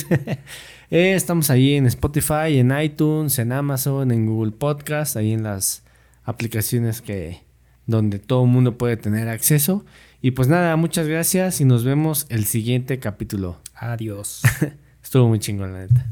[0.91, 5.83] Eh, estamos ahí en Spotify, en iTunes, en Amazon, en Google Podcast, ahí en las
[6.25, 7.43] aplicaciones que
[7.85, 9.85] donde todo el mundo puede tener acceso.
[10.23, 13.59] Y pues nada, muchas gracias y nos vemos el siguiente capítulo.
[13.75, 14.41] Adiós.
[15.03, 16.07] Estuvo muy chingón, la neta.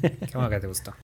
[0.00, 0.94] Qué bueno que te gustó.